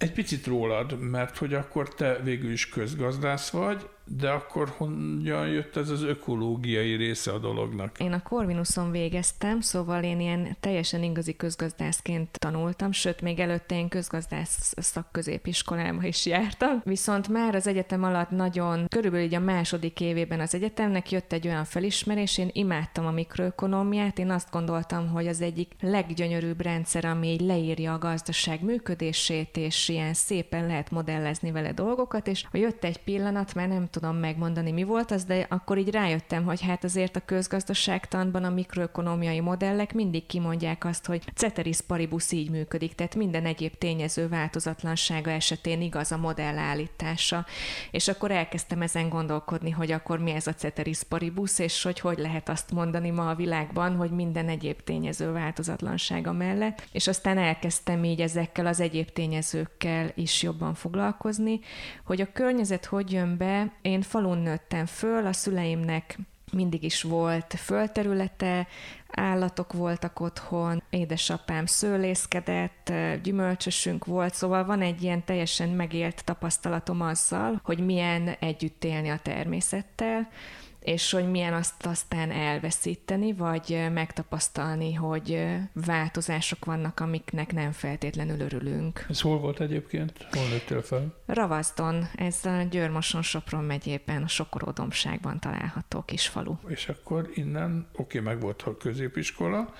Egy 0.00 0.12
picit 0.12 0.46
rólad, 0.46 1.00
mert 1.00 1.38
hogy 1.38 1.54
akkor 1.54 1.94
te 1.94 2.20
végül 2.22 2.50
is 2.52 2.68
közgazdász 2.68 3.50
vagy, 3.50 3.88
de 4.16 4.30
akkor 4.30 4.72
honnan 4.76 5.48
jött 5.48 5.76
ez 5.76 5.90
az 5.90 6.02
ökológiai 6.02 6.94
része 6.94 7.32
a 7.32 7.38
dolognak? 7.38 7.98
Én 7.98 8.12
a 8.12 8.22
Corvinuson 8.22 8.90
végeztem, 8.90 9.60
szóval 9.60 10.02
én 10.02 10.20
ilyen 10.20 10.56
teljesen 10.60 11.02
igazi 11.02 11.36
közgazdászként 11.36 12.38
tanultam, 12.38 12.92
sőt, 12.92 13.20
még 13.20 13.38
előtte 13.38 13.74
én 13.74 13.88
közgazdász 13.88 14.74
szakközépiskolába 14.76 16.06
is 16.06 16.26
jártam. 16.26 16.80
Viszont 16.84 17.28
már 17.28 17.54
az 17.54 17.66
egyetem 17.66 18.04
alatt 18.04 18.30
nagyon, 18.30 18.86
körülbelül 18.88 19.26
így 19.26 19.34
a 19.34 19.40
második 19.40 20.00
évében 20.00 20.40
az 20.40 20.54
egyetemnek 20.54 21.10
jött 21.10 21.32
egy 21.32 21.46
olyan 21.46 21.64
felismerés, 21.64 22.38
én 22.38 22.50
imádtam 22.52 23.06
a 23.06 23.10
mikroökonómiát, 23.10 24.18
én 24.18 24.30
azt 24.30 24.50
gondoltam, 24.50 25.08
hogy 25.08 25.26
az 25.26 25.40
egyik 25.40 25.72
leggyönyörűbb 25.80 26.60
rendszer, 26.60 27.04
ami 27.04 27.28
így 27.28 27.40
leírja 27.40 27.92
a 27.92 27.98
gazdaság 27.98 28.62
működését, 28.62 29.56
és 29.56 29.88
ilyen 29.88 30.14
szépen 30.14 30.66
lehet 30.66 30.90
modellezni 30.90 31.50
vele 31.50 31.72
dolgokat, 31.72 32.26
és 32.26 32.44
jött 32.52 32.84
egy 32.84 32.98
pillanat, 32.98 33.54
már 33.54 33.68
nem 33.68 33.88
tudom 33.90 33.99
megmondani, 34.08 34.70
mi 34.70 34.82
volt 34.82 35.10
az, 35.10 35.24
de 35.24 35.46
akkor 35.48 35.78
így 35.78 35.90
rájöttem, 35.90 36.44
hogy 36.44 36.60
hát 36.62 36.84
azért 36.84 37.16
a 37.16 37.24
közgazdaságtanban 37.24 38.44
a 38.44 38.50
mikroökonómiai 38.50 39.40
modellek 39.40 39.94
mindig 39.94 40.26
kimondják 40.26 40.84
azt, 40.84 41.06
hogy 41.06 41.22
ceteris 41.34 41.80
paribus 41.80 42.32
így 42.32 42.50
működik, 42.50 42.94
tehát 42.94 43.14
minden 43.14 43.46
egyéb 43.46 43.74
tényező 43.78 44.28
változatlansága 44.28 45.30
esetén 45.30 45.80
igaz 45.80 46.12
a 46.12 46.16
modell 46.16 46.58
állítása. 46.58 47.46
És 47.90 48.08
akkor 48.08 48.30
elkezdtem 48.30 48.82
ezen 48.82 49.08
gondolkodni, 49.08 49.70
hogy 49.70 49.92
akkor 49.92 50.18
mi 50.18 50.30
ez 50.30 50.46
a 50.46 50.54
ceteris 50.54 51.02
paribus, 51.02 51.58
és 51.58 51.82
hogy 51.82 52.00
hogy 52.00 52.18
lehet 52.18 52.48
azt 52.48 52.70
mondani 52.70 53.10
ma 53.10 53.30
a 53.30 53.34
világban, 53.34 53.96
hogy 53.96 54.10
minden 54.10 54.48
egyéb 54.48 54.82
tényező 54.82 55.32
változatlansága 55.32 56.32
mellett. 56.32 56.88
És 56.92 57.06
aztán 57.06 57.38
elkezdtem 57.38 58.04
így 58.04 58.20
ezekkel 58.20 58.66
az 58.66 58.80
egyéb 58.80 59.10
tényezőkkel 59.10 60.12
is 60.14 60.42
jobban 60.42 60.74
foglalkozni, 60.74 61.60
hogy 62.04 62.20
a 62.20 62.32
környezet 62.32 62.84
hogy 62.84 63.12
jön 63.12 63.36
be, 63.36 63.72
én 63.90 64.02
falun 64.02 64.38
nőttem 64.38 64.86
föl, 64.86 65.26
a 65.26 65.32
szüleimnek 65.32 66.18
mindig 66.52 66.82
is 66.82 67.02
volt 67.02 67.54
földterülete, 67.56 68.66
állatok 69.10 69.72
voltak 69.72 70.20
otthon, 70.20 70.82
édesapám 70.90 71.66
szőlészkedett, 71.66 72.92
gyümölcsösünk 73.22 74.04
volt, 74.04 74.34
szóval 74.34 74.64
van 74.64 74.80
egy 74.80 75.02
ilyen 75.02 75.24
teljesen 75.24 75.68
megélt 75.68 76.24
tapasztalatom 76.24 77.00
azzal, 77.00 77.60
hogy 77.64 77.84
milyen 77.84 78.28
együtt 78.40 78.84
élni 78.84 79.08
a 79.08 79.18
természettel, 79.22 80.28
és 80.80 81.10
hogy 81.10 81.30
milyen 81.30 81.54
azt 81.54 81.86
aztán 81.86 82.30
elveszíteni, 82.30 83.32
vagy 83.32 83.88
megtapasztalni, 83.92 84.94
hogy 84.94 85.46
változások 85.72 86.64
vannak, 86.64 87.00
amiknek 87.00 87.52
nem 87.52 87.72
feltétlenül 87.72 88.40
örülünk. 88.40 89.06
Ez 89.08 89.20
hol 89.20 89.38
volt 89.38 89.60
egyébként? 89.60 90.26
Hol 90.30 90.48
nőttél 90.48 90.82
fel? 90.82 91.14
Ravaszdon, 91.26 92.08
ez 92.14 92.44
a 92.44 92.62
Győrmoson 92.70 93.22
Sopron 93.22 93.64
megyében, 93.64 94.22
a 94.22 94.28
Sokoródomságban 94.28 95.40
található 95.40 96.02
kis 96.02 96.28
falu. 96.28 96.54
És 96.68 96.88
akkor 96.88 97.30
innen, 97.34 97.86
oké, 97.96 98.18
okay, 98.18 98.32
meg 98.32 98.42
volt 98.42 98.62
a 98.62 98.76
középiskola, 98.76 99.74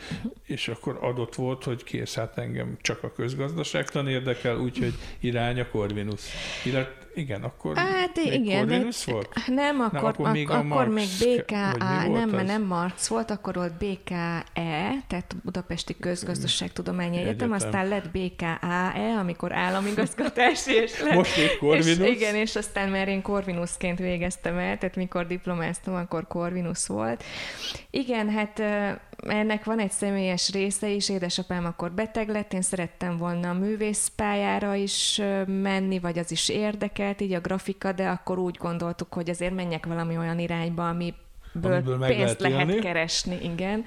és 0.44 0.68
akkor 0.68 0.98
adott 1.00 1.34
volt, 1.34 1.64
hogy 1.64 1.84
kész, 1.84 2.14
hát 2.14 2.38
engem 2.38 2.76
csak 2.80 3.02
a 3.02 3.12
közgazdaságtan 3.12 4.08
érdekel, 4.08 4.56
úgyhogy 4.56 4.94
irány 5.20 5.60
a 5.60 5.68
Corvinus. 5.68 6.22
Illetve 6.64 6.99
igen, 7.14 7.42
akkor 7.42 7.76
hát, 7.76 8.16
még 8.16 8.32
igen, 8.32 8.58
Corvinus 8.58 9.04
de, 9.04 9.12
volt? 9.12 9.28
Nem, 9.46 9.80
akkor, 9.80 10.00
nem, 10.00 10.04
akkor, 10.04 10.30
még, 10.30 10.50
ak- 10.50 10.64
akkor 10.70 10.88
még 10.88 11.08
BKA, 11.18 12.08
nem, 12.08 12.34
az? 12.34 12.42
nem 12.46 12.62
Marx 12.62 13.08
volt, 13.08 13.30
akkor 13.30 13.54
volt 13.54 13.72
BKE, 13.72 14.44
tehát 15.06 15.36
Budapesti 15.44 15.96
Közgazdaságtudományi 16.00 17.16
Egyetem, 17.16 17.28
Egyetem, 17.28 17.52
aztán 17.52 17.88
lett 17.88 18.10
BKAE, 18.10 19.18
amikor 19.18 19.52
államigazgatási, 19.52 20.72
és 20.74 21.00
lett, 21.00 21.14
Most 21.20 21.36
még 21.36 21.56
Corvinus. 21.60 21.98
És, 22.08 22.16
igen, 22.16 22.34
és 22.34 22.56
aztán 22.56 22.88
már 22.88 23.08
én 23.08 23.22
Corvinusként 23.22 23.98
végeztem 23.98 24.58
el, 24.58 24.78
tehát 24.78 24.96
mikor 24.96 25.26
diplomáztam, 25.26 25.94
akkor 25.94 26.26
Corvinus 26.26 26.86
volt. 26.86 27.24
Igen, 27.90 28.30
hát 28.30 28.62
ennek 29.28 29.64
van 29.64 29.78
egy 29.78 29.90
személyes 29.90 30.50
része 30.50 30.88
is, 30.88 31.08
édesapám 31.08 31.64
akkor 31.64 31.92
beteg 31.92 32.28
lett, 32.28 32.52
én 32.52 32.62
szerettem 32.62 33.16
volna 33.16 33.50
a 33.50 33.54
művészpályára 33.54 34.74
is 34.74 35.20
menni, 35.46 35.98
vagy 35.98 36.18
az 36.18 36.30
is 36.30 36.48
érdekelt, 36.48 37.20
így 37.20 37.32
a 37.32 37.40
grafika, 37.40 37.92
de 37.92 38.08
akkor 38.08 38.38
úgy 38.38 38.56
gondoltuk, 38.56 39.14
hogy 39.14 39.30
azért 39.30 39.54
menjek 39.54 39.86
valami 39.86 40.16
olyan 40.16 40.38
irányba, 40.38 40.88
ami 40.88 41.14
Ből 41.52 41.82
pénzt 41.98 42.40
lehet, 42.40 42.40
lehet 42.40 42.78
keresni, 42.78 43.38
igen. 43.42 43.84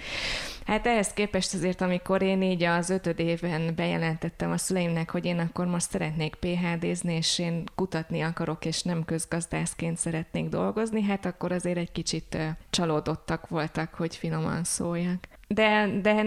Hát 0.65 0.87
ehhez 0.87 1.13
képest 1.13 1.53
azért, 1.53 1.81
amikor 1.81 2.21
én 2.21 2.41
így 2.41 2.63
az 2.63 2.89
ötöd 2.89 3.19
éven 3.19 3.75
bejelentettem 3.75 4.51
a 4.51 4.57
szüleimnek, 4.57 5.09
hogy 5.09 5.25
én 5.25 5.39
akkor 5.39 5.65
most 5.65 5.89
szeretnék 5.89 6.35
PHD-zni, 6.35 7.13
és 7.13 7.39
én 7.39 7.63
kutatni 7.75 8.21
akarok, 8.21 8.65
és 8.65 8.81
nem 8.81 9.05
közgazdászként 9.05 9.97
szeretnék 9.97 10.49
dolgozni, 10.49 11.01
hát 11.01 11.25
akkor 11.25 11.51
azért 11.51 11.77
egy 11.77 11.91
kicsit 11.91 12.37
csalódottak 12.69 13.47
voltak, 13.47 13.93
hogy 13.93 14.15
finoman 14.15 14.63
szóljak. 14.63 15.27
De, 15.47 15.89
de 16.01 16.25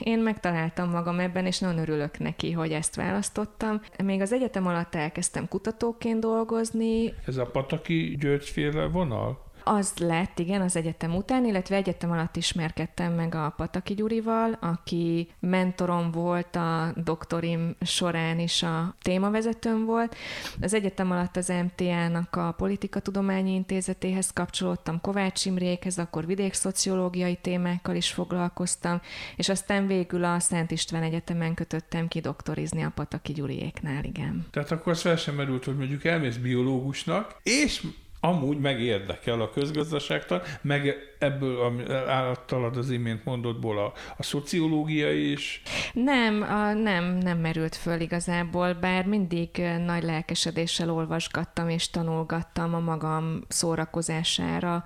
én 0.00 0.18
megtaláltam 0.18 0.90
magam 0.90 1.18
ebben, 1.18 1.46
és 1.46 1.58
nagyon 1.58 1.78
örülök 1.78 2.18
neki, 2.18 2.52
hogy 2.52 2.72
ezt 2.72 2.96
választottam. 2.96 3.80
Még 4.04 4.20
az 4.20 4.32
egyetem 4.32 4.66
alatt 4.66 4.94
elkezdtem 4.94 5.48
kutatóként 5.48 6.20
dolgozni. 6.20 7.14
Ez 7.26 7.36
a 7.36 7.46
Pataki 7.46 8.16
Györgyféle 8.20 8.84
vonal? 8.86 9.45
Az 9.68 9.92
lett, 9.96 10.38
igen, 10.38 10.60
az 10.60 10.76
egyetem 10.76 11.14
után, 11.14 11.44
illetve 11.44 11.76
egyetem 11.76 12.10
alatt 12.10 12.36
ismerkedtem 12.36 13.12
meg 13.12 13.34
a 13.34 13.54
Pataki 13.56 13.94
Gyurival, 13.94 14.58
aki 14.60 15.28
mentorom 15.40 16.10
volt 16.10 16.56
a 16.56 16.92
doktorim 16.96 17.76
során 17.80 18.38
is 18.38 18.62
a 18.62 18.94
témavezetőm 19.02 19.84
volt. 19.84 20.16
Az 20.60 20.74
egyetem 20.74 21.10
alatt 21.10 21.36
az 21.36 21.48
MTA-nak 21.48 22.36
a 22.36 22.54
Politikatudományi 22.56 23.54
Intézetéhez 23.54 24.32
kapcsolódtam, 24.32 25.00
Kovács 25.00 25.44
Imrékhez, 25.44 25.98
akkor 25.98 26.26
vidékszociológiai 26.26 27.36
témákkal 27.36 27.96
is 27.96 28.10
foglalkoztam, 28.10 29.00
és 29.36 29.48
aztán 29.48 29.86
végül 29.86 30.24
a 30.24 30.38
Szent 30.38 30.70
István 30.70 31.02
Egyetemen 31.02 31.54
kötöttem 31.54 32.08
ki 32.08 32.20
doktorizni 32.20 32.82
a 32.82 32.92
Pataki 32.94 33.32
Gyuriéknál, 33.32 34.04
igen. 34.04 34.46
Tehát 34.50 34.70
akkor 34.70 34.96
fel 34.96 35.16
sem 35.16 35.34
merült, 35.34 35.64
hogy 35.64 35.76
mondjuk 35.76 36.04
elmész 36.04 36.36
biológusnak, 36.36 37.40
és 37.42 37.86
amúgy 38.26 38.58
megérdekel 38.58 39.40
a 39.40 39.50
közgazdaságtan, 39.50 40.40
meg 40.62 40.94
ebből, 41.18 41.60
ami 41.60 41.82
általad 42.06 42.76
az 42.76 42.90
imént 42.90 43.24
mondottból 43.24 43.78
a, 43.78 43.92
a 44.16 44.22
szociológia 44.22 45.12
is? 45.12 45.62
Nem, 45.92 46.42
a, 46.42 46.72
nem, 46.72 47.04
nem 47.04 47.38
merült 47.38 47.76
föl 47.76 48.00
igazából, 48.00 48.72
bár 48.72 49.06
mindig 49.06 49.48
nagy 49.84 50.02
lelkesedéssel 50.02 50.90
olvasgattam 50.90 51.68
és 51.68 51.90
tanulgattam 51.90 52.74
a 52.74 52.80
magam 52.80 53.44
szórakozására, 53.48 54.84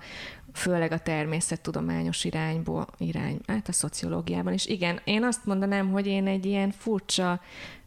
főleg 0.53 0.91
a 0.91 0.99
természettudományos 0.99 2.23
irányból, 2.23 2.87
irány, 2.97 3.39
hát 3.47 3.67
a 3.67 3.71
szociológiában 3.71 4.53
is. 4.53 4.65
Igen, 4.65 4.99
én 5.03 5.23
azt 5.23 5.45
mondanám, 5.45 5.91
hogy 5.91 6.07
én 6.07 6.27
egy 6.27 6.45
ilyen 6.45 6.71
furcsa 6.71 7.41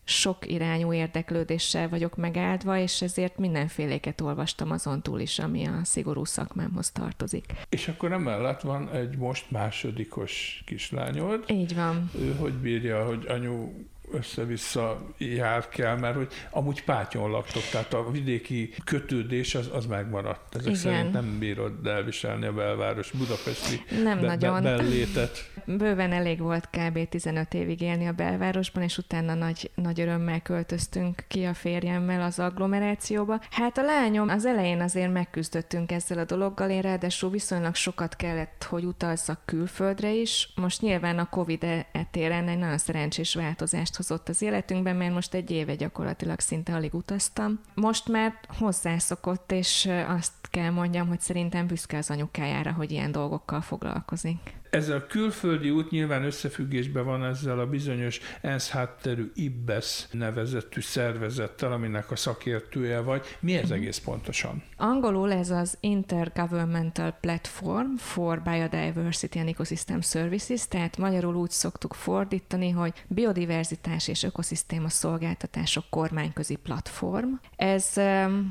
sok 0.05 0.51
irányú 0.51 0.93
érdeklődéssel 0.93 1.88
vagyok 1.88 2.17
megáldva, 2.17 2.79
és 2.79 3.03
ezért 3.03 3.38
mindenféléket 3.38 4.21
olvastam 4.21 4.71
azon 4.71 5.03
túl 5.03 5.21
is, 5.21 5.38
ami 5.38 5.67
a 5.67 5.81
szigorú 5.83 6.25
szakmámhoz 6.25 6.90
tartozik. 6.90 7.45
És 7.69 7.88
akkor 7.88 8.12
emellett 8.12 8.61
van 8.61 8.90
egy 8.90 9.17
most 9.17 9.51
másodikos 9.51 10.62
kislányod. 10.67 11.45
Így 11.51 11.75
van. 11.75 12.11
Ő 12.19 12.35
hogy 12.35 12.53
bírja, 12.53 13.05
hogy 13.05 13.27
anyu 13.29 13.73
össze-vissza 14.12 15.07
jár 15.19 15.69
kell, 15.69 15.97
mert 15.97 16.17
hogy 16.17 16.33
amúgy 16.51 16.85
pátyon 16.85 17.31
laktok, 17.31 17.62
tehát 17.62 17.95
a 17.95 18.11
vidéki 18.11 18.75
kötődés 18.85 19.55
az, 19.55 19.71
az 19.73 19.87
megmaradt. 19.87 20.55
Ezek 20.55 20.67
Igen. 20.67 20.81
szerint 20.81 21.12
nem 21.12 21.38
bírod 21.38 21.87
elviselni 21.87 22.47
a 22.47 22.53
belváros 22.53 23.11
budapesti 23.11 23.83
nem 24.03 24.21
be, 24.21 24.27
nagyon. 24.27 24.62
Be, 24.62 24.77
bellétet. 24.77 25.51
Bőven 25.67 26.12
elég 26.12 26.38
volt 26.40 26.69
kb. 26.71 27.09
15 27.09 27.55
évig 27.55 27.81
élni 27.81 28.07
a 28.07 28.12
belvárosban, 28.12 28.83
és 28.83 28.99
utána 28.99 29.35
nagy, 29.35 29.71
nagy 29.75 30.01
örömmel 30.01 30.40
költöztünk 30.40 31.25
ki 31.29 31.45
a 31.45 31.55
férjemmel 31.55 32.23
az 32.23 32.38
agglomerációba. 32.38 33.40
Hát 33.51 33.79
a 33.79 33.83
lányom 33.83 34.29
az 34.29 34.47
elején 34.47 34.81
azért 34.81 35.12
megküzdöttünk 35.12 35.93
ezzel 35.93 36.19
a 36.19 36.25
dologgal, 36.25 36.71
én 36.71 36.81
ráadásul 36.81 37.31
viszonylag 37.31 37.75
sokat 37.75 38.17
kellett, 38.17 38.67
hogy 38.69 38.85
utazzak 38.85 39.40
külföldre 39.45 40.12
is. 40.12 40.53
Most 40.55 40.81
nyilván 40.81 41.19
a 41.19 41.29
Covid 41.29 41.67
etéren 41.93 42.49
egy 42.49 42.59
nagyon 42.59 42.79
szerencsés 42.79 43.35
változást 43.35 43.95
hozott 44.09 44.29
az 44.29 44.43
életünkben, 44.43 44.97
mert 44.97 45.14
most 45.14 45.35
egy 45.35 45.51
éve 45.51 45.75
gyakorlatilag 45.75 46.40
szinte 46.40 46.75
alig 46.75 46.95
utaztam. 46.95 47.61
Most 47.75 48.09
már 48.09 48.35
hozzászokott, 48.59 49.53
és 49.53 49.90
azt 50.09 50.33
kell 50.55 50.71
mondjam, 50.71 51.09
hogy 51.09 51.21
szerintem 51.21 51.67
büszke 51.67 51.97
az 51.97 52.11
anyukájára, 52.11 52.73
hogy 52.73 52.90
ilyen 52.90 53.12
dolgokkal 53.12 53.61
foglalkozik. 53.61 54.38
Ez 54.75 54.88
a 54.88 55.07
külföldi 55.07 55.71
út 55.71 55.90
nyilván 55.90 56.25
összefüggésben 56.25 57.05
van 57.05 57.25
ezzel 57.25 57.59
a 57.59 57.67
bizonyos 57.67 58.21
ENSZ 58.40 58.71
hátterű 58.71 59.31
IBES 59.35 60.07
nevezetű 60.11 60.81
szervezettel, 60.81 61.73
aminek 61.73 62.11
a 62.11 62.17
szakértője 62.17 63.01
vagy. 63.01 63.23
Mi 63.40 63.57
ez 63.57 63.69
mhm. 63.69 63.73
egész 63.73 63.99
pontosan? 63.99 64.62
Angolul 64.77 65.33
ez 65.33 65.51
az 65.51 65.77
Intergovernmental 65.81 67.17
Platform 67.21 67.95
for 67.97 68.43
Biodiversity 68.43 69.38
and 69.38 69.49
Ecosystem 69.49 70.01
Services, 70.01 70.69
tehát 70.69 70.99
magyarul 70.99 71.35
úgy 71.35 71.51
szoktuk 71.51 71.95
fordítani, 71.95 72.71
hogy 72.71 72.93
biodiverzitás 73.09 74.09
és 74.09 74.23
ökoszisztéma 74.23 74.88
szolgáltatások 74.88 75.85
kormányközi 75.90 76.57
platform. 76.57 77.33
Ez, 77.57 77.93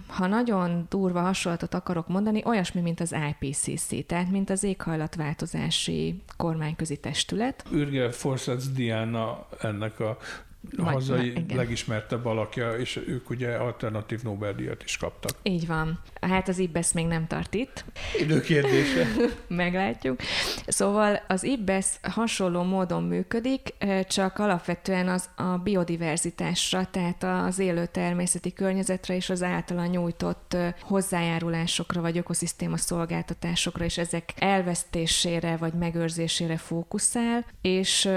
ha 0.08 0.28
nagyon 0.28 0.86
durva 0.90 1.22
hasonlatot 1.22 1.74
akarok 1.94 2.14
mondani, 2.14 2.42
olyasmi, 2.46 2.82
mint 2.82 3.00
az 3.00 3.16
IPCC, 3.30 4.06
tehát 4.06 4.32
mint 4.32 4.50
az 4.50 4.64
éghajlatváltozási 4.64 6.22
kormányközi 6.38 6.98
testület. 6.98 7.66
Ürge 7.72 8.12
Forszec 8.12 8.68
Diana 8.68 9.48
ennek 9.62 10.00
a 10.00 10.18
vagy, 10.72 10.94
hazai 10.94 11.30
igen. 11.30 11.58
legismertebb 11.58 12.26
alakja, 12.26 12.78
és 12.78 13.00
ők 13.08 13.30
ugye 13.30 13.56
alternatív 13.56 14.22
Nobel-díjat 14.24 14.84
is 14.84 14.98
kaptak. 14.98 15.32
Így 15.44 15.68
van. 15.68 16.00
Hát 16.22 16.48
az 16.48 16.60
IBES 16.60 16.92
még 16.92 17.08
nem 17.08 17.28
tart 17.28 17.54
itt. 17.54 17.86
Időkérdése. 18.20 19.08
Meglátjuk. 19.48 20.20
Szóval 20.68 21.24
az 21.28 21.44
IBES 21.44 21.88
hasonló 22.02 22.64
módon 22.64 23.04
működik, 23.04 23.74
csak 24.08 24.40
alapvetően 24.40 25.08
az 25.08 25.30
a 25.36 25.44
biodiverzitásra, 25.44 26.86
tehát 26.92 27.24
az 27.24 27.60
élő 27.60 27.86
természeti 27.86 28.54
környezetre 28.54 29.16
és 29.16 29.30
az 29.30 29.44
általa 29.44 29.86
nyújtott 29.86 30.58
hozzájárulásokra 30.82 32.02
vagy 32.02 32.18
ökoszisztéma 32.18 32.78
szolgáltatásokra, 32.78 33.86
és 33.86 33.98
ezek 33.98 34.34
elvesztésére 34.36 35.58
vagy 35.58 35.74
megőrzésére 35.74 36.58
fókuszál, 36.58 37.46
és 37.62 38.10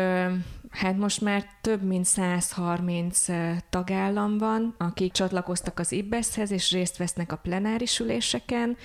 Hát 0.77 0.97
most 0.97 1.21
már 1.21 1.47
több 1.61 1.83
mint 1.83 2.05
130 2.05 3.27
tagállam 3.71 4.39
van, 4.39 4.75
akik 4.79 5.13
csatlakoztak 5.13 5.79
az 5.79 5.93
IBESZ-hez, 5.93 6.51
és 6.51 6.73
részt 6.73 6.97
vesznek 6.97 7.33
a 7.33 7.37
plenáris 7.37 7.99
üléseken. 7.99 8.77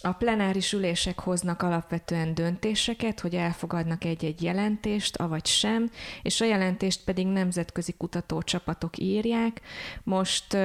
A 0.00 0.12
plenáris 0.12 0.72
ülések 0.72 1.20
hoznak 1.20 1.62
alapvetően 1.62 2.34
döntéseket, 2.34 3.20
hogy 3.20 3.34
elfogadnak 3.34 4.04
egy-egy 4.04 4.42
jelentést, 4.42 5.16
avagy 5.16 5.46
sem, 5.46 5.90
és 6.22 6.40
a 6.40 6.44
jelentést 6.44 7.04
pedig 7.04 7.26
nemzetközi 7.26 7.92
kutatócsapatok 7.92 8.98
írják. 8.98 9.60
Most 10.02 10.56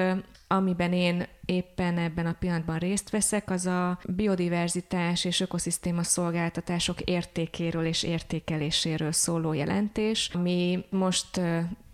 amiben 0.52 0.94
én 0.94 1.28
éppen 1.46 1.98
ebben 1.98 2.26
a 2.26 2.36
pillanatban 2.40 2.78
részt 2.78 3.10
veszek, 3.10 3.50
az 3.50 3.66
a 3.66 4.00
biodiverzitás 4.06 5.26
és 5.26 5.40
ökoszisztéma 5.40 6.04
szolgáltatások 6.04 7.02
értékéről 7.02 7.86
és 7.86 8.04
értékeléséről 8.04 9.12
szóló 9.12 9.54
jelentés, 9.54 10.30
ami 10.34 10.86
most 10.90 11.42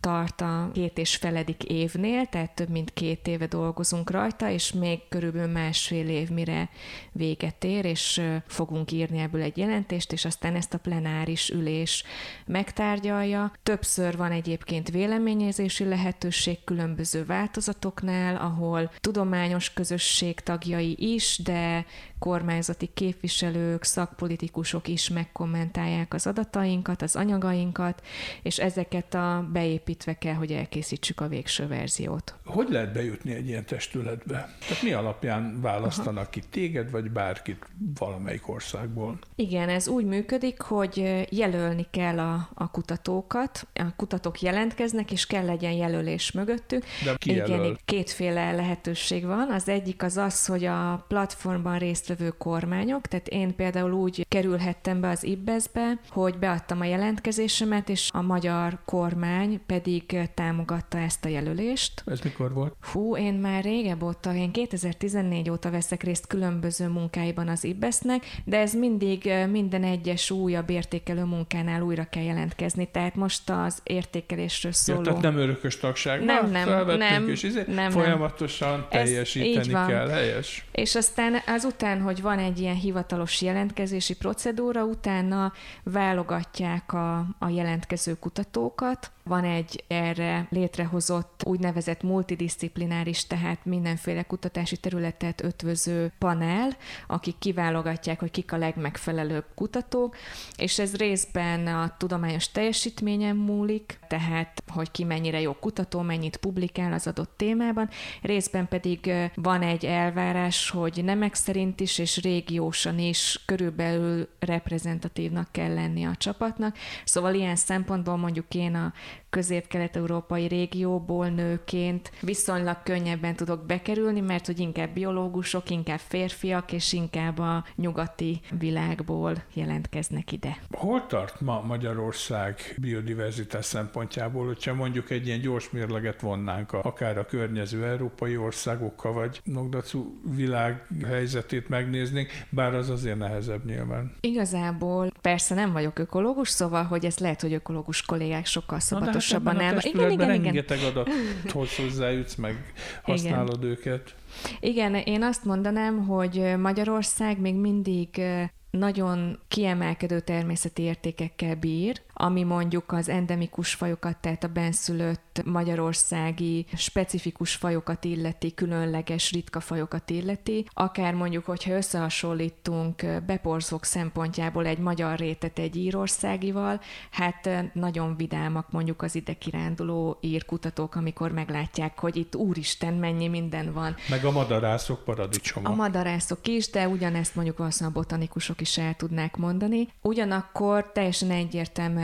tart 0.05 0.41
a 0.41 0.69
két 0.73 0.97
és 0.97 1.15
feledik 1.15 1.63
évnél, 1.63 2.25
tehát 2.25 2.55
több 2.55 2.69
mint 2.69 2.93
két 2.93 3.27
éve 3.27 3.45
dolgozunk 3.47 4.09
rajta, 4.09 4.49
és 4.49 4.71
még 4.71 4.99
körülbelül 5.09 5.51
másfél 5.51 6.09
év 6.09 6.29
mire 6.29 6.69
véget 7.11 7.63
ér, 7.63 7.85
és 7.85 8.21
fogunk 8.47 8.91
írni 8.91 9.19
ebből 9.19 9.41
egy 9.41 9.57
jelentést, 9.57 10.11
és 10.11 10.25
aztán 10.25 10.55
ezt 10.55 10.73
a 10.73 10.77
plenáris 10.77 11.49
ülés 11.49 12.03
megtárgyalja. 12.45 13.51
Többször 13.63 14.17
van 14.17 14.31
egyébként 14.31 14.89
véleményezési 14.89 15.83
lehetőség 15.83 16.63
különböző 16.63 17.25
változatoknál, 17.25 18.35
ahol 18.35 18.91
tudományos 18.99 19.73
közösség 19.73 20.39
tagjai 20.39 20.95
is, 20.99 21.39
de 21.43 21.85
kormányzati 22.19 22.89
képviselők, 22.93 23.83
szakpolitikusok 23.83 24.87
is 24.87 25.09
megkommentálják 25.09 26.13
az 26.13 26.27
adatainkat, 26.27 27.01
az 27.01 27.15
anyagainkat, 27.15 28.03
és 28.41 28.57
ezeket 28.57 29.13
a 29.13 29.49
beépítve 29.51 30.17
kell, 30.17 30.33
hogy 30.33 30.51
elkészítsük 30.51 31.21
a 31.21 31.27
végső 31.27 31.67
verziót. 31.67 32.35
Hogy 32.45 32.67
lehet 32.69 32.93
bejutni 32.93 33.33
egy 33.33 33.47
ilyen 33.47 33.65
testületbe? 33.65 34.55
Tehát 34.67 34.83
mi 34.83 34.91
alapján 34.91 35.61
választanak 35.61 36.21
Aha. 36.21 36.29
ki 36.29 36.41
téged, 36.49 36.91
vagy 36.91 37.11
bárkit 37.11 37.65
valamelyik 37.99 38.47
országból? 38.47 39.19
Igen, 39.35 39.69
ez 39.69 39.87
úgy 39.87 40.05
működik, 40.05 40.61
hogy 40.61 41.25
jelölni 41.29 41.85
kell 41.91 42.19
a, 42.19 42.49
a 42.53 42.71
kutatókat, 42.71 43.67
a 43.73 43.95
kutatók 43.95 44.41
jelentkeznek, 44.41 45.11
és 45.11 45.25
kell 45.25 45.45
legyen 45.45 45.71
jelölés 45.71 46.31
mögöttük. 46.31 46.83
De 47.03 47.15
ki 47.17 47.31
Igen, 47.31 47.49
jelöl? 47.49 47.77
kétféle 47.85 48.51
lehetőség 48.51 49.25
van. 49.25 49.51
Az 49.51 49.69
egyik 49.69 50.03
az 50.03 50.17
az, 50.17 50.45
hogy 50.45 50.65
a 50.65 51.05
platformban 51.07 51.77
részt 51.77 52.09
résztvevő 52.15 52.33
kormányok, 52.37 53.07
tehát 53.07 53.27
én 53.27 53.55
például 53.55 53.91
úgy 53.91 54.25
kerülhettem 54.29 55.01
be 55.01 55.09
az 55.09 55.23
IBBES-be, 55.23 55.99
hogy 56.09 56.37
beadtam 56.37 56.79
a 56.79 56.85
jelentkezésemet, 56.85 57.89
és 57.89 58.09
a 58.13 58.21
magyar 58.21 58.77
kormány 58.85 59.61
pedig 59.65 60.17
támogatta 60.33 60.97
ezt 60.97 61.25
a 61.25 61.27
jelölést. 61.27 62.03
Ez 62.05 62.19
mikor 62.23 62.53
volt? 62.53 62.75
Fú, 62.81 63.17
én 63.17 63.33
már 63.33 63.63
régebb 63.63 64.03
óta, 64.03 64.33
én 64.33 64.51
2014 64.51 65.49
óta 65.49 65.71
veszek 65.71 66.03
részt 66.03 66.27
különböző 66.27 66.87
munkáiban 66.87 67.47
az 67.47 67.63
IBBES-nek, 67.63 68.23
de 68.45 68.57
ez 68.57 68.73
mindig 68.73 69.33
minden 69.51 69.83
egyes 69.83 70.31
újabb 70.31 70.69
értékelő 70.69 71.23
munkánál 71.23 71.81
újra 71.81 72.07
kell 72.09 72.23
jelentkezni, 72.23 72.89
tehát 72.91 73.15
most 73.15 73.49
az 73.49 73.79
értékelésről 73.83 74.71
szóló... 74.71 74.97
Ja, 74.97 75.05
tehát 75.05 75.21
nem 75.21 75.37
örökös 75.37 75.77
tagság. 75.77 76.23
Nem, 76.23 76.51
nem, 76.51 76.97
nem, 76.97 77.29
és 77.29 77.43
izé, 77.43 77.63
nem, 77.67 77.91
folyamatosan 77.91 78.87
teljesíteni 78.89 79.73
kell, 79.87 80.07
helyes. 80.07 80.65
És 80.71 80.95
aztán 80.95 81.35
azután 81.65 81.94
Azután, 81.95 82.13
hogy 82.13 82.23
van 82.23 82.39
egy 82.39 82.59
ilyen 82.59 82.75
hivatalos 82.75 83.41
jelentkezési 83.41 84.15
procedúra, 84.15 84.83
utána 84.83 85.53
válogatják 85.83 86.93
a, 86.93 87.17
a 87.39 87.49
jelentkező 87.49 88.19
kutatókat, 88.19 89.11
van 89.27 89.43
egy 89.43 89.83
erre 89.87 90.47
létrehozott 90.49 91.41
úgynevezett 91.45 92.03
multidisziplináris, 92.03 93.27
tehát 93.27 93.65
mindenféle 93.65 94.23
kutatási 94.23 94.77
területet 94.77 95.43
ötvöző 95.43 96.11
panel, 96.19 96.69
akik 97.07 97.37
kiválogatják, 97.39 98.19
hogy 98.19 98.31
kik 98.31 98.51
a 98.51 98.57
legmegfelelőbb 98.57 99.45
kutatók, 99.55 100.15
és 100.57 100.79
ez 100.79 100.95
részben 100.95 101.67
a 101.67 101.95
tudományos 101.97 102.51
teljesítményen 102.51 103.35
múlik, 103.35 103.99
tehát 104.07 104.63
hogy 104.67 104.91
ki 104.91 105.03
mennyire 105.03 105.41
jó 105.41 105.53
kutató, 105.53 106.01
mennyit 106.01 106.37
publikál 106.37 106.93
az 106.93 107.07
adott 107.07 107.33
témában, 107.37 107.89
részben 108.21 108.67
pedig 108.67 109.13
van 109.35 109.61
egy 109.61 109.85
elvárás, 109.85 110.69
hogy 110.69 111.03
nemek 111.03 111.33
szerint 111.33 111.79
is 111.85 111.97
és 111.97 112.21
régiósan 112.21 112.99
is 112.99 113.39
körülbelül 113.45 114.27
reprezentatívnak 114.39 115.51
kell 115.51 115.73
lenni 115.73 116.03
a 116.03 116.15
csapatnak. 116.17 116.77
Szóval 117.03 117.33
ilyen 117.33 117.55
szempontból 117.55 118.17
mondjuk 118.17 118.53
én 118.53 118.75
a 118.75 118.93
közép-kelet-európai 119.35 120.47
régióból 120.47 121.27
nőként 121.27 122.11
viszonylag 122.21 122.77
könnyebben 122.83 123.35
tudok 123.35 123.65
bekerülni, 123.65 124.19
mert 124.19 124.45
hogy 124.45 124.59
inkább 124.59 124.89
biológusok, 124.93 125.69
inkább 125.69 125.99
férfiak, 125.99 126.71
és 126.71 126.93
inkább 126.93 127.39
a 127.39 127.65
nyugati 127.75 128.41
világból 128.59 129.43
jelentkeznek 129.53 130.31
ide. 130.31 130.57
Hol 130.71 131.05
tart 131.07 131.41
ma 131.41 131.61
Magyarország 131.61 132.75
biodiverzitás 132.81 133.65
szempontjából, 133.65 134.45
hogyha 134.45 134.73
mondjuk 134.73 135.09
egy 135.09 135.27
ilyen 135.27 135.39
gyors 135.39 135.69
mérleget 135.69 136.21
vonnánk 136.21 136.73
a, 136.73 136.83
akár 136.83 137.17
a 137.17 137.25
környező 137.25 137.85
európai 137.85 138.37
országokkal, 138.37 139.13
vagy 139.13 139.41
Nogdacu 139.43 140.05
világ 140.35 140.87
helyzetét 141.05 141.69
megnéznénk, 141.69 142.29
bár 142.49 142.73
az 142.73 142.89
azért 142.89 143.17
nehezebb 143.17 143.65
nyilván. 143.65 144.11
Igazából 144.19 145.11
persze 145.25 145.55
nem 145.55 145.71
vagyok 145.71 145.99
ökológus, 145.99 146.49
szóval, 146.49 146.83
hogy 146.83 147.05
ez 147.05 147.17
lehet, 147.17 147.41
hogy 147.41 147.53
ökológus 147.53 148.01
kollégák 148.01 148.45
sokkal 148.45 148.79
szabatosabb 148.79 149.43
pontosabban 149.43 149.55
nem. 149.55 149.77
Igen, 149.81 150.11
igen, 150.11 150.33
igen. 150.33 150.43
Rengeteg 150.43 150.79
adathoz 150.83 151.75
hozzájutsz, 151.81 152.35
meg 152.35 152.73
használod 153.03 153.57
igen. 153.57 153.69
őket. 153.69 154.15
Igen, 154.59 154.95
én 154.95 155.23
azt 155.23 155.43
mondanám, 155.43 156.05
hogy 156.05 156.53
Magyarország 156.57 157.39
még 157.39 157.55
mindig 157.55 158.21
nagyon 158.69 159.39
kiemelkedő 159.47 160.19
természeti 160.19 160.81
értékekkel 160.81 161.55
bír, 161.55 162.01
ami 162.17 162.43
mondjuk 162.43 162.91
az 162.91 163.09
endemikus 163.09 163.73
fajokat, 163.73 164.17
tehát 164.17 164.43
a 164.43 164.47
benszülött 164.47 165.41
magyarországi 165.45 166.65
specifikus 166.75 167.55
fajokat 167.55 168.03
illeti, 168.03 168.53
különleges 168.53 169.31
ritka 169.31 169.59
fajokat 169.59 170.09
illeti, 170.09 170.65
akár 170.73 171.13
mondjuk, 171.13 171.45
hogyha 171.45 171.71
összehasonlítunk 171.71 173.05
beporzók 173.25 173.83
szempontjából 173.83 174.65
egy 174.65 174.77
magyar 174.77 175.17
rétet 175.17 175.59
egy 175.59 175.75
írországival, 175.75 176.81
hát 177.11 177.49
nagyon 177.73 178.15
vidámak 178.17 178.71
mondjuk 178.71 179.01
az 179.01 179.15
ide 179.15 179.33
kiránduló 179.33 180.17
írkutatók, 180.21 180.95
amikor 180.95 181.31
meglátják, 181.31 181.99
hogy 181.99 182.15
itt 182.15 182.35
úristen, 182.35 182.93
mennyi 182.93 183.27
minden 183.27 183.73
van. 183.73 183.95
Meg 184.09 184.25
a 184.25 184.31
madarászok 184.31 185.03
paradicsoma. 185.03 185.69
A 185.69 185.75
madarászok 185.75 186.47
is, 186.47 186.69
de 186.69 186.87
ugyanezt 186.87 187.35
mondjuk 187.35 187.57
valószínűleg 187.57 187.97
a 187.97 187.99
botanikusok 187.99 188.61
is 188.61 188.77
el 188.77 188.93
tudnák 188.93 189.35
mondani. 189.35 189.87
Ugyanakkor 190.01 190.91
teljesen 190.91 191.31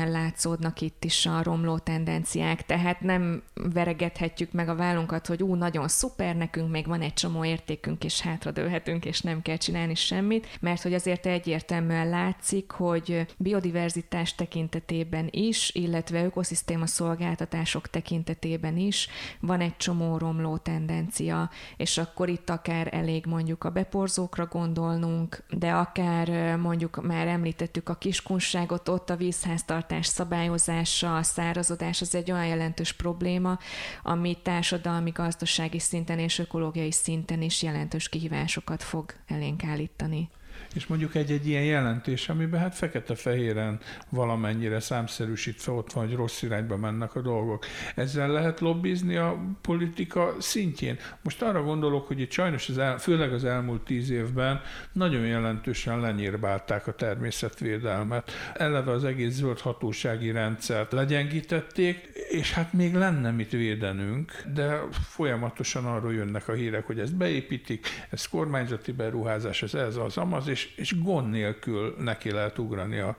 egyértelműen 0.02 0.12
látszódnak 0.12 0.82
itt 0.82 1.04
is 1.04 1.26
a 1.26 1.44
romló 1.44 1.78
tendenciák, 1.78 2.66
tehát 2.66 3.02
nem 3.02 3.44
veregethetjük 3.54 4.52
meg 4.52 4.70
a 4.70 4.76
vállunkat, 4.76 5.28
hogy 5.28 5.44
ú, 5.44 5.56
nagyon 5.56 5.88
szuper, 5.88 6.36
nekünk 6.36 6.72
még 6.72 6.88
van 6.88 7.02
egy 7.02 7.14
csomó 7.14 7.46
értékünk, 7.46 8.04
és 8.04 8.22
hátradőlhetünk, 8.22 9.06
és 9.06 9.22
nem 9.22 9.42
kell 9.42 9.58
csinálni 9.58 9.96
semmit, 9.96 10.48
mert 10.60 10.82
hogy 10.82 10.94
azért 10.94 11.26
egyértelműen 11.26 12.10
látszik, 12.10 12.72
hogy 12.72 13.26
biodiverzitás 13.38 14.36
tekintetében 14.36 15.28
is, 15.32 15.72
illetve 15.74 16.24
ökoszisztéma 16.24 16.88
szolgáltatások 16.88 17.88
tekintetében 17.88 18.78
is 18.78 19.08
van 19.40 19.62
egy 19.62 19.78
csomó 19.78 20.18
romló 20.18 20.58
tendencia, 20.58 21.50
és 21.78 21.98
akkor 21.98 22.30
itt 22.30 22.50
akár 22.50 22.94
elég 22.94 23.26
mondjuk 23.26 23.64
a 23.64 23.70
beporzókra 23.70 24.46
gondolnunk, 24.46 25.44
de 25.50 25.72
akár 25.72 26.58
mondjuk 26.58 27.02
már 27.08 27.28
említettük 27.28 27.90
a 27.90 27.96
kiskunságot, 27.96 28.90
ott 28.90 29.10
a 29.10 29.16
vízháztartás 29.16 29.90
szabályozása, 30.00 31.16
a 31.16 31.24
szárazodás 31.24 32.02
az 32.02 32.16
egy 32.16 32.32
olyan 32.32 32.48
jelentős 32.48 32.92
probléma, 32.92 33.60
ami 34.04 34.38
társadalmi, 34.44 35.10
gazdasági 35.10 35.80
szinten 35.80 36.20
és 36.20 36.40
ökológiai 36.40 36.92
szinten 36.92 37.42
is 37.42 37.64
jelentős 37.64 38.10
kihívásokat 38.10 38.84
fog 38.84 39.14
elénk 39.28 39.64
állítani 39.64 40.30
és 40.74 40.88
mondjuk 40.88 41.16
egy-egy 41.16 41.48
ilyen 41.48 41.64
jelentés, 41.64 42.30
amiben 42.30 42.60
hát 42.60 42.76
fekete-fehéren 42.76 43.80
valamennyire 44.10 44.80
számszerűsítve 44.80 45.72
ott 45.72 45.94
van, 45.94 46.08
hogy 46.08 46.16
rossz 46.16 46.42
irányba 46.42 46.78
mennek 46.78 47.16
a 47.16 47.22
dolgok. 47.22 47.66
Ezzel 47.96 48.30
lehet 48.30 48.60
lobbizni 48.60 49.16
a 49.16 49.56
politika 49.62 50.36
szintjén. 50.40 50.98
Most 51.22 51.42
arra 51.42 51.64
gondolok, 51.64 52.08
hogy 52.08 52.20
itt 52.20 52.32
sajnos 52.32 52.70
az 52.70 52.78
el, 52.78 52.98
főleg 52.98 53.34
az 53.34 53.46
elmúlt 53.46 53.82
tíz 53.82 54.10
évben 54.10 54.62
nagyon 54.92 55.26
jelentősen 55.26 56.00
lenyírbálták 56.00 56.88
a 56.88 56.96
természetvédelmet. 56.96 58.32
Eleve 58.54 58.92
az 58.92 59.04
egész 59.04 59.34
zöld 59.34 59.60
hatósági 59.60 60.32
rendszert 60.32 60.92
legyengítették, 60.92 62.10
és 62.30 62.54
hát 62.54 62.74
még 62.74 62.94
lenne 62.94 63.32
mit 63.32 63.52
védenünk, 63.52 64.44
de 64.54 64.82
folyamatosan 64.92 65.86
arról 65.86 66.14
jönnek 66.14 66.48
a 66.48 66.54
hírek, 66.54 66.86
hogy 66.86 67.00
ezt 67.00 67.16
beépítik, 67.16 67.88
ez 68.10 68.26
kormányzati 68.26 68.92
beruházás, 68.92 69.64
ez 69.64 69.74
ez 69.74 69.96
az 69.96 70.18
amaz, 70.18 70.48
és 70.48 70.61
és, 70.62 70.76
és 70.76 71.02
gond 71.02 71.30
nélkül 71.30 71.96
neki 72.00 72.32
lehet 72.32 72.58
ugrani 72.58 72.98
a 72.98 73.18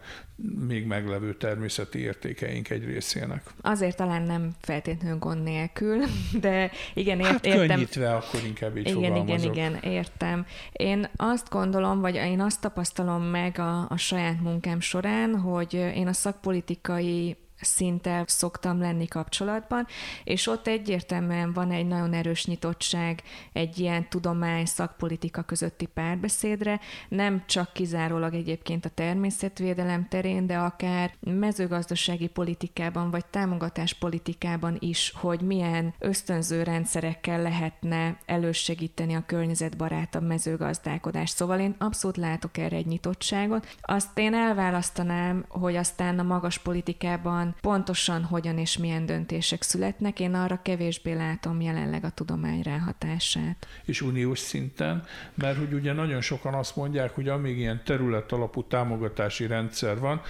még 0.67 0.87
meglevő 0.87 1.35
természeti 1.35 1.99
értékeink 1.99 2.71
egy 2.71 2.85
részének. 2.85 3.43
Azért 3.61 3.97
talán 3.97 4.23
nem 4.23 4.51
feltétlenül 4.61 5.19
gond 5.19 5.43
nélkül, 5.43 6.05
de 6.41 6.71
igen, 6.95 7.19
ért, 7.19 7.29
hát 7.29 7.47
értem. 7.47 7.67
könnyítve 7.67 8.15
akkor 8.15 8.41
inkább 8.45 8.77
így 8.77 8.89
Igen, 8.89 9.17
igen, 9.17 9.43
igen, 9.43 9.75
értem. 9.75 10.47
Én 10.73 11.09
azt 11.17 11.51
gondolom, 11.51 12.01
vagy 12.01 12.15
én 12.15 12.41
azt 12.41 12.61
tapasztalom 12.61 13.23
meg 13.23 13.59
a, 13.59 13.87
a 13.89 13.97
saját 13.97 14.41
munkám 14.41 14.81
során, 14.81 15.39
hogy 15.41 15.75
én 15.75 16.07
a 16.07 16.13
szakpolitikai 16.13 17.37
szinttel 17.63 18.25
szoktam 18.27 18.79
lenni 18.79 19.07
kapcsolatban, 19.07 19.87
és 20.25 20.47
ott 20.47 20.67
egyértelműen 20.67 21.53
van 21.53 21.71
egy 21.71 21.87
nagyon 21.87 22.13
erős 22.13 22.47
nyitottság 22.47 23.23
egy 23.53 23.79
ilyen 23.79 24.09
tudomány, 24.09 24.65
szakpolitika 24.65 25.43
közötti 25.43 25.87
párbeszédre, 25.87 26.81
nem 27.09 27.43
csak 27.47 27.73
kizárólag 27.73 28.35
egyébként 28.35 28.85
a 28.85 28.89
természetvédelem 28.89 30.09
terén, 30.09 30.47
de 30.47 30.57
akár 30.57 31.15
mezőgazdasági 31.21 32.27
politikában 32.27 33.11
vagy 33.11 33.27
támogatáspolitikában 33.27 34.77
is, 34.79 35.13
hogy 35.17 35.41
milyen 35.41 35.95
ösztönző 35.99 36.63
rendszerekkel 36.63 37.43
lehetne 37.43 38.19
elősegíteni 38.27 39.15
a 39.15 39.25
környezetbarátabb 39.27 40.27
mezőgazdálkodást. 40.27 41.37
Szóval 41.37 41.61
én 41.61 41.75
abszolút 41.79 42.17
látok 42.17 42.59
erre 42.59 42.77
egy 42.77 42.87
nyitottságot. 42.87 43.77
Azt 43.81 44.19
én 44.19 44.35
elválasztanám, 44.35 45.45
hogy 45.49 45.77
aztán 45.77 46.19
a 46.19 46.23
magas 46.23 46.59
politikában 46.59 47.52
pontosan 47.61 48.25
hogyan 48.25 48.59
és 48.59 48.79
milyen 48.79 49.07
döntések 49.07 49.63
születnek, 49.63 50.21
én 50.21 50.35
arra 50.35 50.63
kevésbé 50.63 51.13
látom 51.13 51.61
jelenleg 51.61 52.05
a 52.05 52.11
tudomány 52.11 52.63
ráhatását. 52.63 53.67
És 53.85 54.01
uniós 54.01 54.39
szinten, 54.39 55.05
mert 55.35 55.59
hogy 55.59 55.73
ugye 55.73 55.93
nagyon 55.93 56.21
sokan 56.21 56.55
azt 56.55 56.77
mondják, 56.77 57.15
hogy 57.15 57.29
amíg 57.29 57.59
ilyen 57.59 57.83
terület 57.85 58.33
alapú 58.33 58.63
támogatási 58.65 59.47
rendszer 59.47 59.99
van, 59.99 60.21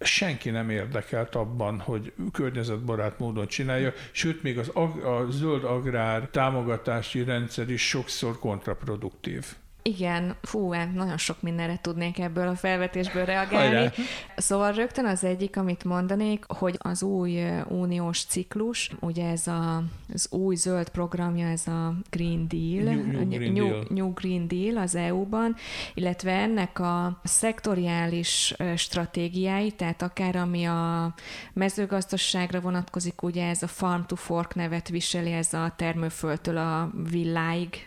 senki 0.00 0.50
nem 0.50 0.70
érdekelt 0.70 1.34
abban, 1.34 1.80
hogy 1.80 2.12
környezetbarát 2.32 3.18
módon 3.18 3.46
csinálja, 3.46 3.92
sőt, 4.12 4.42
még 4.42 4.58
az 4.58 4.68
ag- 4.68 5.04
a 5.04 5.26
zöld 5.30 5.64
agrár 5.64 6.28
támogatási 6.28 7.24
rendszer 7.24 7.70
is 7.70 7.88
sokszor 7.88 8.38
kontraproduktív. 8.38 9.56
Igen, 9.86 10.36
fú, 10.42 10.72
hát 10.72 10.94
nagyon 10.94 11.16
sok 11.16 11.42
mindenre 11.42 11.78
tudnék 11.82 12.18
ebből 12.18 12.48
a 12.48 12.54
felvetésből 12.54 13.24
reagálni. 13.24 13.74
Hajrá. 13.74 13.92
Szóval 14.36 14.72
rögtön 14.72 15.06
az 15.06 15.24
egyik, 15.24 15.56
amit 15.56 15.84
mondanék, 15.84 16.44
hogy 16.48 16.76
az 16.78 17.02
új 17.02 17.42
uniós 17.68 18.24
ciklus, 18.24 18.90
ugye 19.00 19.28
ez 19.28 19.46
a, 19.46 19.82
az 20.12 20.28
új 20.30 20.54
zöld 20.54 20.88
programja, 20.88 21.46
ez 21.46 21.66
a 21.66 21.94
Green 22.10 22.48
Deal, 22.48 22.94
New, 22.94 23.04
New, 23.04 23.28
Green, 23.28 23.52
New, 23.52 23.68
Deal. 23.68 23.86
New 23.88 24.12
Green 24.12 24.48
Deal 24.48 24.76
az 24.76 24.94
EU-ban, 24.94 25.56
illetve 25.94 26.32
ennek 26.32 26.78
a 26.78 27.20
szektoriális 27.24 28.54
stratégiái, 28.76 29.70
tehát 29.70 30.02
akár 30.02 30.36
ami 30.36 30.64
a 30.64 31.14
mezőgazdaságra 31.52 32.60
vonatkozik, 32.60 33.22
ugye 33.22 33.48
ez 33.48 33.62
a 33.62 33.66
Farm 33.68 34.02
to 34.06 34.16
Fork 34.16 34.54
nevet 34.54 34.88
viseli, 34.88 35.32
ez 35.32 35.52
a 35.52 35.72
termőföldtől 35.76 36.56
a 36.56 36.90
villáig, 37.10 37.86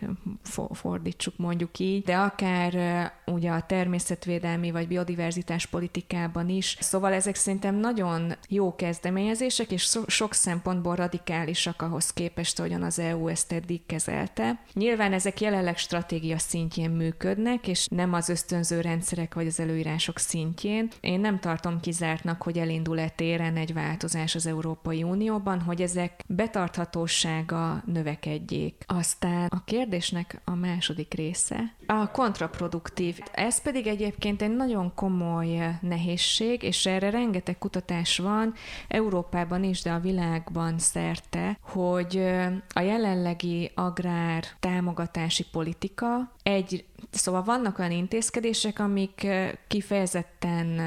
fordítsuk 0.71 1.37
mondjuk 1.37 1.79
így, 1.87 2.03
de 2.03 2.15
akár 2.15 2.73
ugye 3.25 3.51
a 3.51 3.61
természetvédelmi 3.61 4.71
vagy 4.71 4.87
biodiverzitás 4.87 5.65
politikában 5.65 6.49
is. 6.49 6.77
Szóval 6.79 7.13
ezek 7.13 7.35
szerintem 7.35 7.75
nagyon 7.75 8.33
jó 8.49 8.75
kezdeményezések, 8.75 9.71
és 9.71 9.83
so- 9.83 10.09
sok 10.09 10.33
szempontból 10.33 10.95
radikálisak 10.95 11.81
ahhoz 11.81 12.13
képest, 12.13 12.59
ahogyan 12.59 12.83
az 12.83 12.99
EU 12.99 13.27
ezt 13.27 13.51
eddig 13.51 13.85
kezelte. 13.85 14.59
Nyilván 14.73 15.13
ezek 15.13 15.41
jelenleg 15.41 15.77
stratégia 15.77 16.37
szintjén 16.37 16.89
működnek, 16.89 17.67
és 17.67 17.87
nem 17.91 18.13
az 18.13 18.29
ösztönző 18.29 18.81
rendszerek 18.81 19.33
vagy 19.33 19.47
az 19.47 19.59
előírások 19.59 20.19
szintjén. 20.19 20.89
Én 21.01 21.19
nem 21.19 21.39
tartom 21.39 21.79
kizártnak, 21.79 22.41
hogy 22.41 22.57
elindul-e 22.57 23.09
téren 23.09 23.55
egy 23.55 23.73
változás 23.73 24.35
az 24.35 24.45
Európai 24.45 25.03
Unióban, 25.03 25.61
hogy 25.61 25.81
ezek 25.81 26.23
betarthatósága 26.27 27.83
növekedjék. 27.85 28.83
Aztán 28.85 29.47
a 29.49 29.63
kérdésnek 29.63 30.41
a 30.43 30.55
második 30.55 31.13
része, 31.13 31.75
a 31.85 32.11
kontraproduktív. 32.11 33.19
Ez 33.31 33.61
pedig 33.61 33.87
egyébként 33.87 34.41
egy 34.41 34.55
nagyon 34.55 34.93
komoly 34.95 35.77
nehézség, 35.81 36.63
és 36.63 36.85
erre 36.85 37.09
rengeteg 37.09 37.57
kutatás 37.57 38.17
van, 38.17 38.53
Európában 38.87 39.63
is, 39.63 39.81
de 39.81 39.91
a 39.91 39.99
világban 39.99 40.79
szerte, 40.79 41.59
hogy 41.61 42.17
a 42.73 42.79
jelenlegi 42.79 43.71
agrár 43.75 44.43
támogatási 44.59 45.45
politika 45.51 46.31
egy, 46.43 46.85
szóval 47.11 47.43
vannak 47.43 47.79
olyan 47.79 47.91
intézkedések, 47.91 48.79
amik 48.79 49.27
kifejezetten 49.67 50.79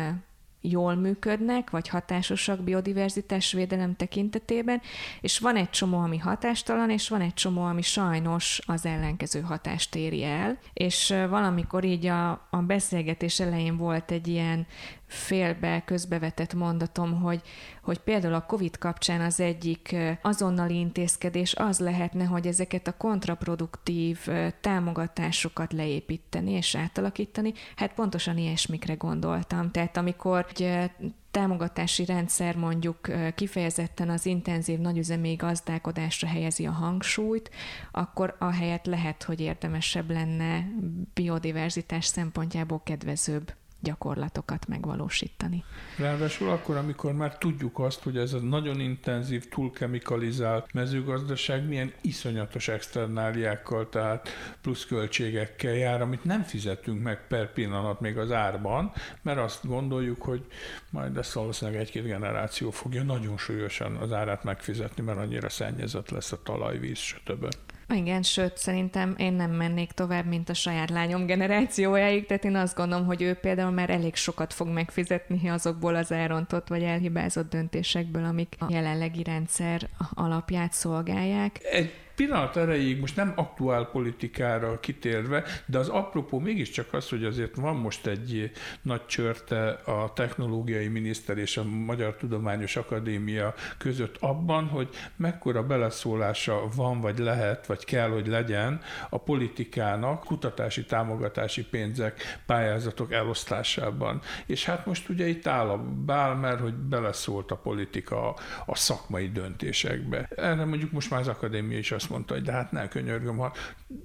jól 0.60 0.94
működnek, 0.94 1.70
vagy 1.70 1.88
hatásosak 1.88 2.60
biodiverzitás 2.60 3.52
védelem 3.52 3.96
tekintetében, 3.96 4.80
és 5.20 5.38
van 5.38 5.56
egy 5.56 5.70
csomó, 5.70 5.98
ami 5.98 6.18
hatástalan, 6.18 6.90
és 6.90 7.08
van 7.08 7.20
egy 7.20 7.34
csomó, 7.34 7.62
ami 7.62 7.82
sajnos 7.82 8.60
az 8.66 8.86
ellenkező 8.86 9.40
hatást 9.40 9.94
éri 9.94 10.24
el. 10.24 10.58
És 10.72 11.14
valamikor 11.28 11.84
így 11.84 12.06
a, 12.06 12.30
a 12.30 12.56
beszélgetés 12.66 13.40
elején 13.40 13.76
volt 13.76 14.10
egy 14.10 14.28
ilyen 14.28 14.66
félbe 15.10 15.82
közbevetett 15.84 16.54
mondatom, 16.54 17.20
hogy, 17.20 17.42
hogy 17.82 17.98
például 17.98 18.34
a 18.34 18.46
COVID 18.46 18.78
kapcsán 18.78 19.20
az 19.20 19.40
egyik 19.40 19.96
azonnali 20.22 20.78
intézkedés 20.78 21.54
az 21.54 21.78
lehetne, 21.78 22.24
hogy 22.24 22.46
ezeket 22.46 22.86
a 22.86 22.96
kontraproduktív 22.96 24.28
támogatásokat 24.60 25.72
leépíteni 25.72 26.50
és 26.50 26.74
átalakítani. 26.74 27.52
Hát 27.76 27.92
pontosan 27.94 28.38
ilyesmikre 28.38 28.94
gondoltam. 28.94 29.70
Tehát 29.70 29.96
amikor 29.96 30.46
egy 30.48 30.90
támogatási 31.30 32.04
rendszer 32.04 32.56
mondjuk 32.56 32.98
kifejezetten 33.34 34.10
az 34.10 34.26
intenzív 34.26 34.78
nagyüzemi 34.78 35.34
gazdálkodásra 35.34 36.28
helyezi 36.28 36.66
a 36.66 36.70
hangsúlyt, 36.70 37.50
akkor 37.90 38.36
ahelyett 38.38 38.84
lehet, 38.84 39.22
hogy 39.22 39.40
érdemesebb 39.40 40.10
lenne 40.10 40.68
biodiverzitás 41.14 42.04
szempontjából 42.04 42.82
kedvezőbb 42.84 43.52
gyakorlatokat 43.82 44.68
megvalósítani. 44.68 45.64
Ráadásul 45.98 46.50
akkor, 46.50 46.76
amikor 46.76 47.12
már 47.12 47.38
tudjuk 47.38 47.78
azt, 47.78 48.02
hogy 48.02 48.16
ez 48.16 48.32
a 48.32 48.38
nagyon 48.38 48.80
intenzív, 48.80 49.48
túlkemikalizált 49.48 50.72
mezőgazdaság 50.72 51.68
milyen 51.68 51.92
iszonyatos 52.00 52.68
externáliákkal, 52.68 53.88
tehát 53.88 54.28
plusz 54.60 54.84
költségekkel 54.86 55.74
jár, 55.74 56.02
amit 56.02 56.24
nem 56.24 56.42
fizetünk 56.42 57.02
meg 57.02 57.26
per 57.26 57.52
pillanat 57.52 58.00
még 58.00 58.18
az 58.18 58.32
árban, 58.32 58.92
mert 59.22 59.38
azt 59.38 59.66
gondoljuk, 59.66 60.22
hogy 60.22 60.44
majd 60.90 61.16
ezt 61.16 61.32
valószínűleg 61.32 61.80
egy-két 61.80 62.04
generáció 62.04 62.70
fogja 62.70 63.02
nagyon 63.02 63.38
súlyosan 63.38 63.96
az 63.96 64.12
árát 64.12 64.44
megfizetni, 64.44 65.02
mert 65.02 65.18
annyira 65.18 65.48
szennyezett 65.48 66.10
lesz 66.10 66.32
a 66.32 66.42
talajvíz, 66.42 66.98
stb. 66.98 67.54
Igen, 67.94 68.22
sőt, 68.22 68.56
szerintem 68.56 69.14
én 69.18 69.32
nem 69.32 69.50
mennék 69.50 69.92
tovább, 69.92 70.26
mint 70.26 70.48
a 70.48 70.54
saját 70.54 70.90
lányom 70.90 71.26
generációjáig, 71.26 72.26
tehát 72.26 72.44
én 72.44 72.56
azt 72.56 72.76
gondolom, 72.76 73.06
hogy 73.06 73.22
ő 73.22 73.34
például 73.34 73.70
már 73.70 73.90
elég 73.90 74.14
sokat 74.14 74.52
fog 74.52 74.68
megfizetni 74.68 75.48
azokból 75.48 75.94
az 75.94 76.12
elrontott 76.12 76.68
vagy 76.68 76.82
elhibázott 76.82 77.50
döntésekből, 77.50 78.24
amik 78.24 78.54
a 78.58 78.66
jelenlegi 78.68 79.22
rendszer 79.22 79.88
alapját 80.14 80.72
szolgálják. 80.72 81.58
Egy 81.62 81.92
pillanat 82.20 82.56
erejéig 82.56 83.00
most 83.00 83.16
nem 83.16 83.32
aktuál 83.36 83.90
politikára 83.90 84.80
kitérve, 84.80 85.44
de 85.66 85.78
az 85.78 85.88
apropó 85.88 86.38
mégiscsak 86.38 86.92
az, 86.92 87.08
hogy 87.08 87.24
azért 87.24 87.56
van 87.56 87.76
most 87.76 88.06
egy 88.06 88.50
nagy 88.82 89.06
csörte 89.06 89.68
a 89.70 90.12
technológiai 90.12 90.88
miniszter 90.88 91.38
és 91.38 91.56
a 91.56 91.64
Magyar 91.64 92.16
Tudományos 92.16 92.76
Akadémia 92.76 93.54
között 93.78 94.16
abban, 94.20 94.66
hogy 94.66 94.88
mekkora 95.16 95.66
beleszólása 95.66 96.68
van, 96.76 97.00
vagy 97.00 97.18
lehet, 97.18 97.66
vagy 97.66 97.84
kell, 97.84 98.08
hogy 98.08 98.26
legyen 98.26 98.80
a 99.10 99.18
politikának 99.18 100.24
kutatási 100.24 100.84
támogatási 100.84 101.64
pénzek, 101.64 102.40
pályázatok 102.46 103.12
elosztásában. 103.12 104.20
És 104.46 104.64
hát 104.64 104.86
most 104.86 105.08
ugye 105.08 105.26
itt 105.26 105.46
áll 105.46 105.68
a 105.68 105.78
bál, 106.04 106.34
mert 106.34 106.60
hogy 106.60 106.74
beleszólt 106.74 107.50
a 107.50 107.56
politika 107.56 108.34
a 108.66 108.76
szakmai 108.76 109.28
döntésekbe. 109.28 110.28
Erre 110.36 110.64
mondjuk 110.64 110.92
most 110.92 111.10
már 111.10 111.20
az 111.20 111.28
akadémia 111.28 111.78
is 111.78 111.92
azt 111.92 112.08
mondta, 112.10 112.34
hogy 112.34 112.42
de 112.42 112.52
hát 112.52 112.72
ne 112.72 112.88
könyörgöm, 112.88 113.36
ha 113.36 113.52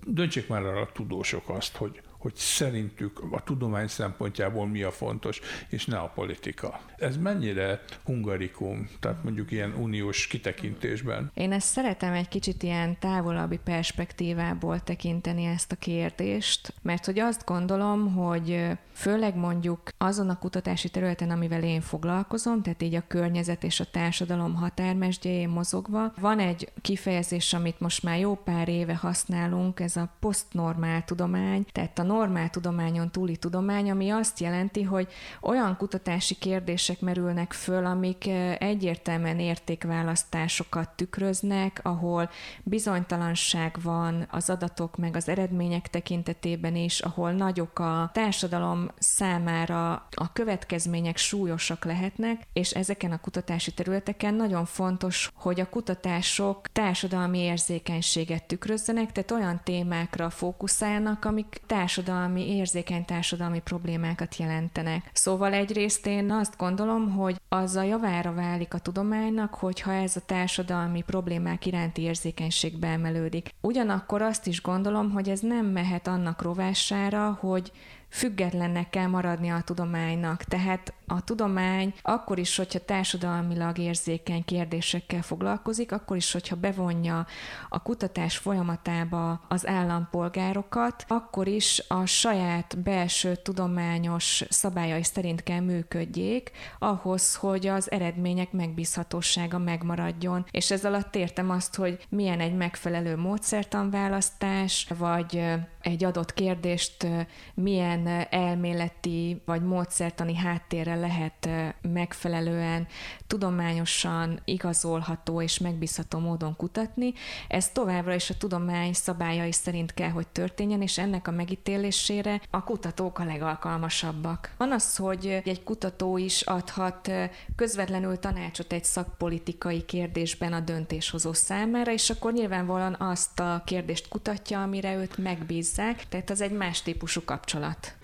döntsék 0.06 0.47
már 0.47 0.66
arra 0.66 0.82
a 0.82 0.91
tudósok 0.93 1.49
azt, 1.49 1.76
hogy, 1.76 2.01
hogy 2.26 2.36
szerintük 2.36 3.21
a 3.32 3.43
tudomány 3.43 3.88
szempontjából 3.88 4.67
mi 4.67 4.84
a 4.84 4.91
fontos, 4.91 5.41
és 5.69 5.86
ne 5.86 5.97
a 5.97 6.11
politika. 6.15 6.80
Ez 6.97 7.17
mennyire 7.17 7.84
hungarikum, 8.03 8.89
tehát 8.99 9.23
mondjuk 9.23 9.51
ilyen 9.51 9.73
uniós 9.73 10.28
kitekintésben? 10.28 11.32
Én 11.34 11.51
ezt 11.51 11.67
szeretem 11.67 12.13
egy 12.13 12.28
kicsit 12.28 12.63
ilyen 12.63 12.99
távolabbi 12.99 13.59
perspektívából 13.63 14.80
tekinteni 14.80 15.43
ezt 15.43 15.71
a 15.71 15.76
kérdést, 15.76 16.73
mert 16.82 17.05
hogy 17.05 17.19
azt 17.19 17.45
gondolom, 17.45 18.13
hogy 18.13 18.67
főleg 18.93 19.36
mondjuk 19.36 19.82
azon 19.97 20.30
a 20.30 20.39
kutatási 20.39 20.89
területen, 20.89 21.30
amivel 21.30 21.63
én 21.63 21.82
foglalkozom, 21.82 22.61
tehát 22.61 22.82
így 22.82 22.95
a 22.95 23.07
környezet 23.07 23.63
és 23.63 23.80
a 23.80 23.89
társadalom 23.91 24.55
határmesdjéjén 24.55 25.49
mozogva, 25.49 26.13
van 26.19 26.39
egy 26.39 26.71
kifejezés, 26.82 27.53
amit 27.53 27.80
most 27.80 28.03
már 28.03 28.19
jó 28.19 28.36
pár 28.36 28.67
éve 28.67 28.95
használunk, 28.95 29.80
ez 29.80 29.95
a 29.95 30.09
posztnormál 30.19 31.03
tudomány, 31.03 31.65
tehát 31.71 31.99
a 31.99 32.03
normál 32.16 32.49
tudományon 32.49 33.11
túli 33.11 33.38
tudomány, 33.38 33.91
ami 33.91 34.09
azt 34.09 34.39
jelenti, 34.39 34.84
hogy 34.84 35.07
olyan 35.41 35.78
kutatási 35.78 36.36
kérdések 36.36 36.99
merülnek 36.99 37.53
föl, 37.53 37.86
amik 37.86 38.28
egyértelműen 38.57 39.39
értékválasztásokat 39.39 40.89
tükröznek, 40.89 41.80
ahol 41.84 42.30
bizonytalanság 42.63 43.78
van 43.84 44.28
az 44.32 44.49
adatok 44.49 44.97
meg 44.97 45.16
az 45.16 45.30
eredmények 45.30 45.89
tekintetében 45.89 46.76
is, 46.76 46.99
ahol 46.99 47.32
nagyok 47.32 47.80
a 47.80 48.09
társadalom 48.13 48.88
számára 48.99 49.91
a 50.11 50.32
következmények 50.34 51.18
súlyosak 51.18 51.86
lehetnek, 51.86 52.47
és 52.53 52.72
ezeken 52.72 53.11
a 53.11 53.20
kutatási 53.20 53.72
területeken 53.72 54.34
nagyon 54.34 54.66
fontos, 54.66 55.32
hogy 55.36 55.59
a 55.59 55.70
kutatások 55.70 56.68
társadalmi 56.72 57.39
érzékenységet 57.39 58.43
tükrözzenek, 58.43 59.11
tehát 59.11 59.32
olyan 59.32 59.61
témákra 59.63 60.30
fókuszálnak, 60.30 61.26
amik 61.26 61.61
társadalmi 61.66 61.95
társadalmi, 61.96 62.56
érzékeny 62.56 63.06
társadalmi 63.06 63.60
problémákat 63.60 64.36
jelentenek. 64.36 65.10
Szóval 65.14 65.54
egyrészt 65.54 66.08
én 66.08 66.32
azt 66.32 66.58
gondolom, 66.58 67.12
hogy 67.12 67.36
az 67.50 67.76
a 67.76 67.82
javára 67.82 68.34
válik 68.34 68.74
a 68.74 68.78
tudománynak, 68.80 69.54
hogyha 69.54 69.93
ez 69.93 70.16
a 70.16 70.26
társadalmi 70.26 71.02
problémák 71.02 71.66
iránti 71.66 72.02
érzékenység 72.02 72.80
beemelődik. 72.80 73.50
Ugyanakkor 73.62 74.22
azt 74.22 74.48
is 74.48 74.62
gondolom, 74.62 75.12
hogy 75.12 75.30
ez 75.30 75.39
nem 75.39 75.66
mehet 75.66 76.08
annak 76.08 76.41
rovására, 76.41 77.38
hogy 77.39 77.72
függetlennek 78.10 78.89
kell 78.89 79.08
maradni 79.08 79.50
a 79.50 79.62
tudománynak. 79.62 80.43
Tehát 80.43 80.93
a 81.08 81.24
tudomány 81.24 81.93
akkor 82.01 82.39
is, 82.39 82.56
hogyha 82.56 82.80
társadalmilag 82.80 83.78
érzékeny 83.78 84.45
kérdésekkel 84.45 85.22
foglalkozik, 85.22 85.91
akkor 85.91 86.18
is, 86.18 86.32
hogyha 86.32 86.56
bevonja 86.56 87.26
a 87.70 87.82
kutatás 87.82 88.38
folyamatába 88.38 89.41
az 89.47 89.68
állampolgárokat, 89.68 91.06
akkor 91.08 91.47
is 91.47 91.84
a 91.88 92.06
saját 92.06 92.78
belső 92.84 93.36
tudományos 93.36 94.43
szabályai 94.49 95.03
szerint 95.03 95.43
kell 95.43 95.60
működjék, 95.60 96.51
ahhoz, 96.80 97.36
hogy 97.36 97.68
az 97.68 97.91
eredmények 97.91 98.51
megbízhatósága 98.51 99.58
megmaradjon. 99.58 100.45
És 100.51 100.72
ez 100.72 100.86
alatt 100.86 101.16
értem 101.16 101.49
azt, 101.49 101.76
hogy 101.76 102.06
milyen 102.10 102.39
egy 102.39 102.56
megfelelő 102.56 103.18
módszertanválasztás, 103.18 104.88
vagy 104.97 105.43
egy 105.82 106.03
adott 106.03 106.34
kérdést 106.34 107.08
milyen 107.53 108.08
elméleti 108.30 109.41
vagy 109.45 109.62
módszertani 109.62 110.36
háttérrel 110.36 110.95
lehet 110.96 111.50
megfelelően 111.82 112.88
tudományosan 113.28 114.39
igazolható 114.46 115.41
és 115.41 115.60
megbízható 115.60 116.20
módon 116.20 116.56
kutatni. 116.56 117.14
Ez 117.48 117.70
továbbra 117.70 118.14
is 118.14 118.30
a 118.30 118.38
tudomány 118.38 118.93
szabályai 118.93 119.52
szerint 119.52 119.93
kell, 119.93 120.10
hogy 120.10 120.28
történjen, 120.28 120.82
és 120.82 120.98
ennek 120.98 121.28
a 121.28 121.32
megítélésére 121.32 122.41
a 122.50 122.64
kutatók 122.64 123.20
a 123.20 123.26
legalkalmasabbak. 123.26 124.54
Van 124.58 124.72
az, 124.72 124.96
hogy 124.96 125.41
egy 125.46 125.64
kutató 125.64 126.18
is 126.18 126.41
adhat 126.41 127.12
közvetlenül 127.56 128.20
tanácsot 128.20 128.74
egy 128.74 128.84
szakpolitikai 128.84 129.86
kérdésben 129.86 130.54
a 130.54 130.60
döntéshozó 130.60 131.34
számára, 131.34 131.91
és 131.91 132.10
akkor 132.10 132.34
nyilvánvalóan 132.34 132.96
azt 133.00 133.39
a 133.39 133.62
kérdést 133.66 134.08
kutatja, 134.08 134.62
amire 134.62 134.96
őt 134.96 135.18
megbízzák, 135.18 136.08
tehát 136.08 136.30
az 136.30 136.41
egy 136.41 136.52
más 136.52 136.82
típusú 136.82 137.22
kapcsolat. 137.26 137.96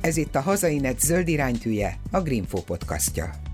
Ez 0.00 0.16
itt 0.16 0.34
a 0.34 0.40
Hazainet 0.40 1.00
zöld 1.00 1.28
iránytűje, 1.28 1.98
a 2.10 2.20
Greenfo 2.20 2.62
podcastja. 2.62 3.49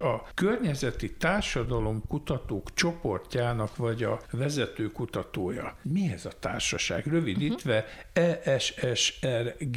A 0.00 0.22
környezeti 0.34 1.16
társadalom 1.16 2.02
kutatók 2.08 2.74
csoportjának 2.74 3.76
vagy 3.76 4.02
a 4.02 4.20
vezető 4.30 4.86
kutatója. 4.86 5.76
Mi 5.82 6.12
ez 6.12 6.26
a 6.26 6.30
társaság? 6.40 7.06
Rövidítve 7.06 7.84
uh-huh. 8.14 8.36
ESSRG. 8.44 9.76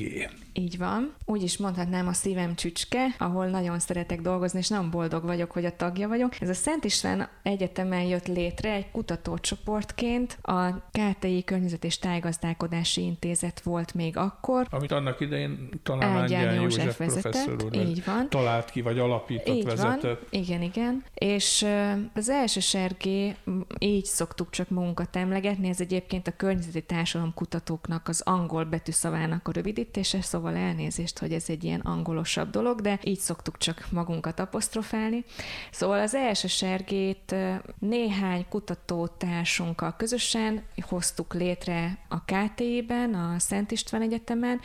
Így 0.54 0.78
van. 0.78 1.14
Úgy 1.26 1.44
is 1.44 1.58
mondhatnám 1.58 2.08
a 2.08 2.14
szívem 2.14 2.56
csücske, 2.56 3.06
ahol 3.18 3.46
nagyon 3.46 3.80
szeretek 3.80 4.22
dolgozni, 4.22 4.60
és 4.60 4.68
nagyon 4.68 4.90
boldog 4.90 5.24
vagyok, 5.24 5.52
hogy 5.52 5.66
a 5.66 5.76
tagja 5.76 6.08
vagyok. 6.08 6.42
Ez 6.42 6.50
a 6.50 6.54
Szent 6.54 6.84
István 6.84 7.30
Egyetemen 7.44 8.02
jött 8.02 8.28
létre 8.28 8.72
egy 8.72 8.92
kutatócsoportként. 8.92 10.38
A 10.42 10.72
KTI 10.92 11.44
Környezet 11.44 11.84
és 11.84 12.00
Tájgazdálkodási 12.00 13.02
Intézet 13.02 13.62
volt 13.62 13.94
még 13.94 14.18
akkor. 14.18 14.68
Amit 14.70 14.92
annak 14.92 15.20
idején 15.20 15.70
talán 15.84 16.18
Ágyán 16.18 16.54
József, 16.54 16.62
József 16.62 16.98
vezetett, 16.98 17.32
professzor 17.32 17.64
úr 17.66 17.74
így 17.74 18.06
van. 18.06 18.30
talált 18.30 18.70
ki, 18.70 18.82
vagy 18.82 19.00
alapított, 19.00 19.56
így 19.56 19.66
vezetett. 19.66 20.02
Van. 20.02 20.13
Igen, 20.30 20.62
igen. 20.62 21.04
És 21.14 21.68
az 22.14 22.30
első 22.30 22.60
sergé, 22.60 23.36
így 23.80 24.06
szoktuk 24.06 24.50
csak 24.50 24.70
magunkat 24.70 25.16
emlegetni, 25.16 25.70
ez 25.70 25.82
egyébként 25.82 26.28
a 26.28 26.36
környezeti 26.36 26.82
társadalom 26.82 27.34
kutatóknak 27.34 28.08
az 28.08 28.22
angol 28.22 28.64
betűszavának 28.64 29.48
a 29.48 29.52
rövidítése, 29.52 30.22
szóval 30.22 30.56
elnézést, 30.56 31.20
hogy 31.20 31.34
ez 31.34 31.46
egy 31.48 31.64
ilyen 31.64 31.80
angolosabb 31.80 32.50
dolog, 32.50 32.82
de 32.82 33.00
így 33.04 33.20
szoktuk 33.20 33.58
csak 33.58 33.88
magunkat 33.92 34.40
apostrofálni. 34.40 35.24
Szóval 35.72 36.00
az 36.00 36.16
első 36.16 36.48
sergét 36.48 37.36
néhány 37.80 38.46
kutatótársunkkal 38.50 39.96
közösen 39.98 40.64
hoztuk 40.82 41.34
létre 41.34 41.98
a 42.10 42.20
KTI-ben, 42.22 43.14
a 43.14 43.40
Szent 43.40 43.72
István 43.72 44.02
Egyetemen, 44.02 44.60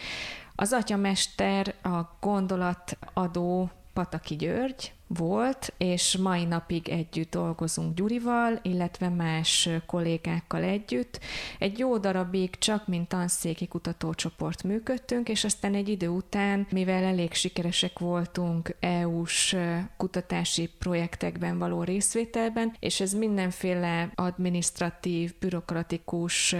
az 0.54 0.72
atyamester, 0.72 1.74
a 1.82 2.16
gondolatadó 2.20 3.70
Pataki 3.98 4.36
György 4.36 4.92
volt, 5.06 5.74
és 5.78 6.16
mai 6.16 6.44
napig 6.44 6.88
együtt 6.88 7.30
dolgozunk 7.30 7.96
Gyurival, 7.96 8.58
illetve 8.62 9.08
más 9.08 9.68
kollégákkal 9.86 10.62
együtt. 10.62 11.20
Egy 11.58 11.78
jó 11.78 11.98
darabig 11.98 12.58
csak 12.58 12.86
mint 12.86 13.08
tanszéki 13.08 13.66
kutatócsoport 13.66 14.62
működtünk, 14.62 15.28
és 15.28 15.44
aztán 15.44 15.74
egy 15.74 15.88
idő 15.88 16.08
után, 16.08 16.66
mivel 16.70 17.04
elég 17.04 17.32
sikeresek 17.32 17.98
voltunk 17.98 18.76
EU-s 18.80 19.56
kutatási 19.96 20.70
projektekben 20.78 21.58
való 21.58 21.82
részvételben, 21.82 22.76
és 22.78 23.00
ez 23.00 23.12
mindenféle 23.12 24.12
administratív, 24.14 25.34
bürokratikus 25.40 26.54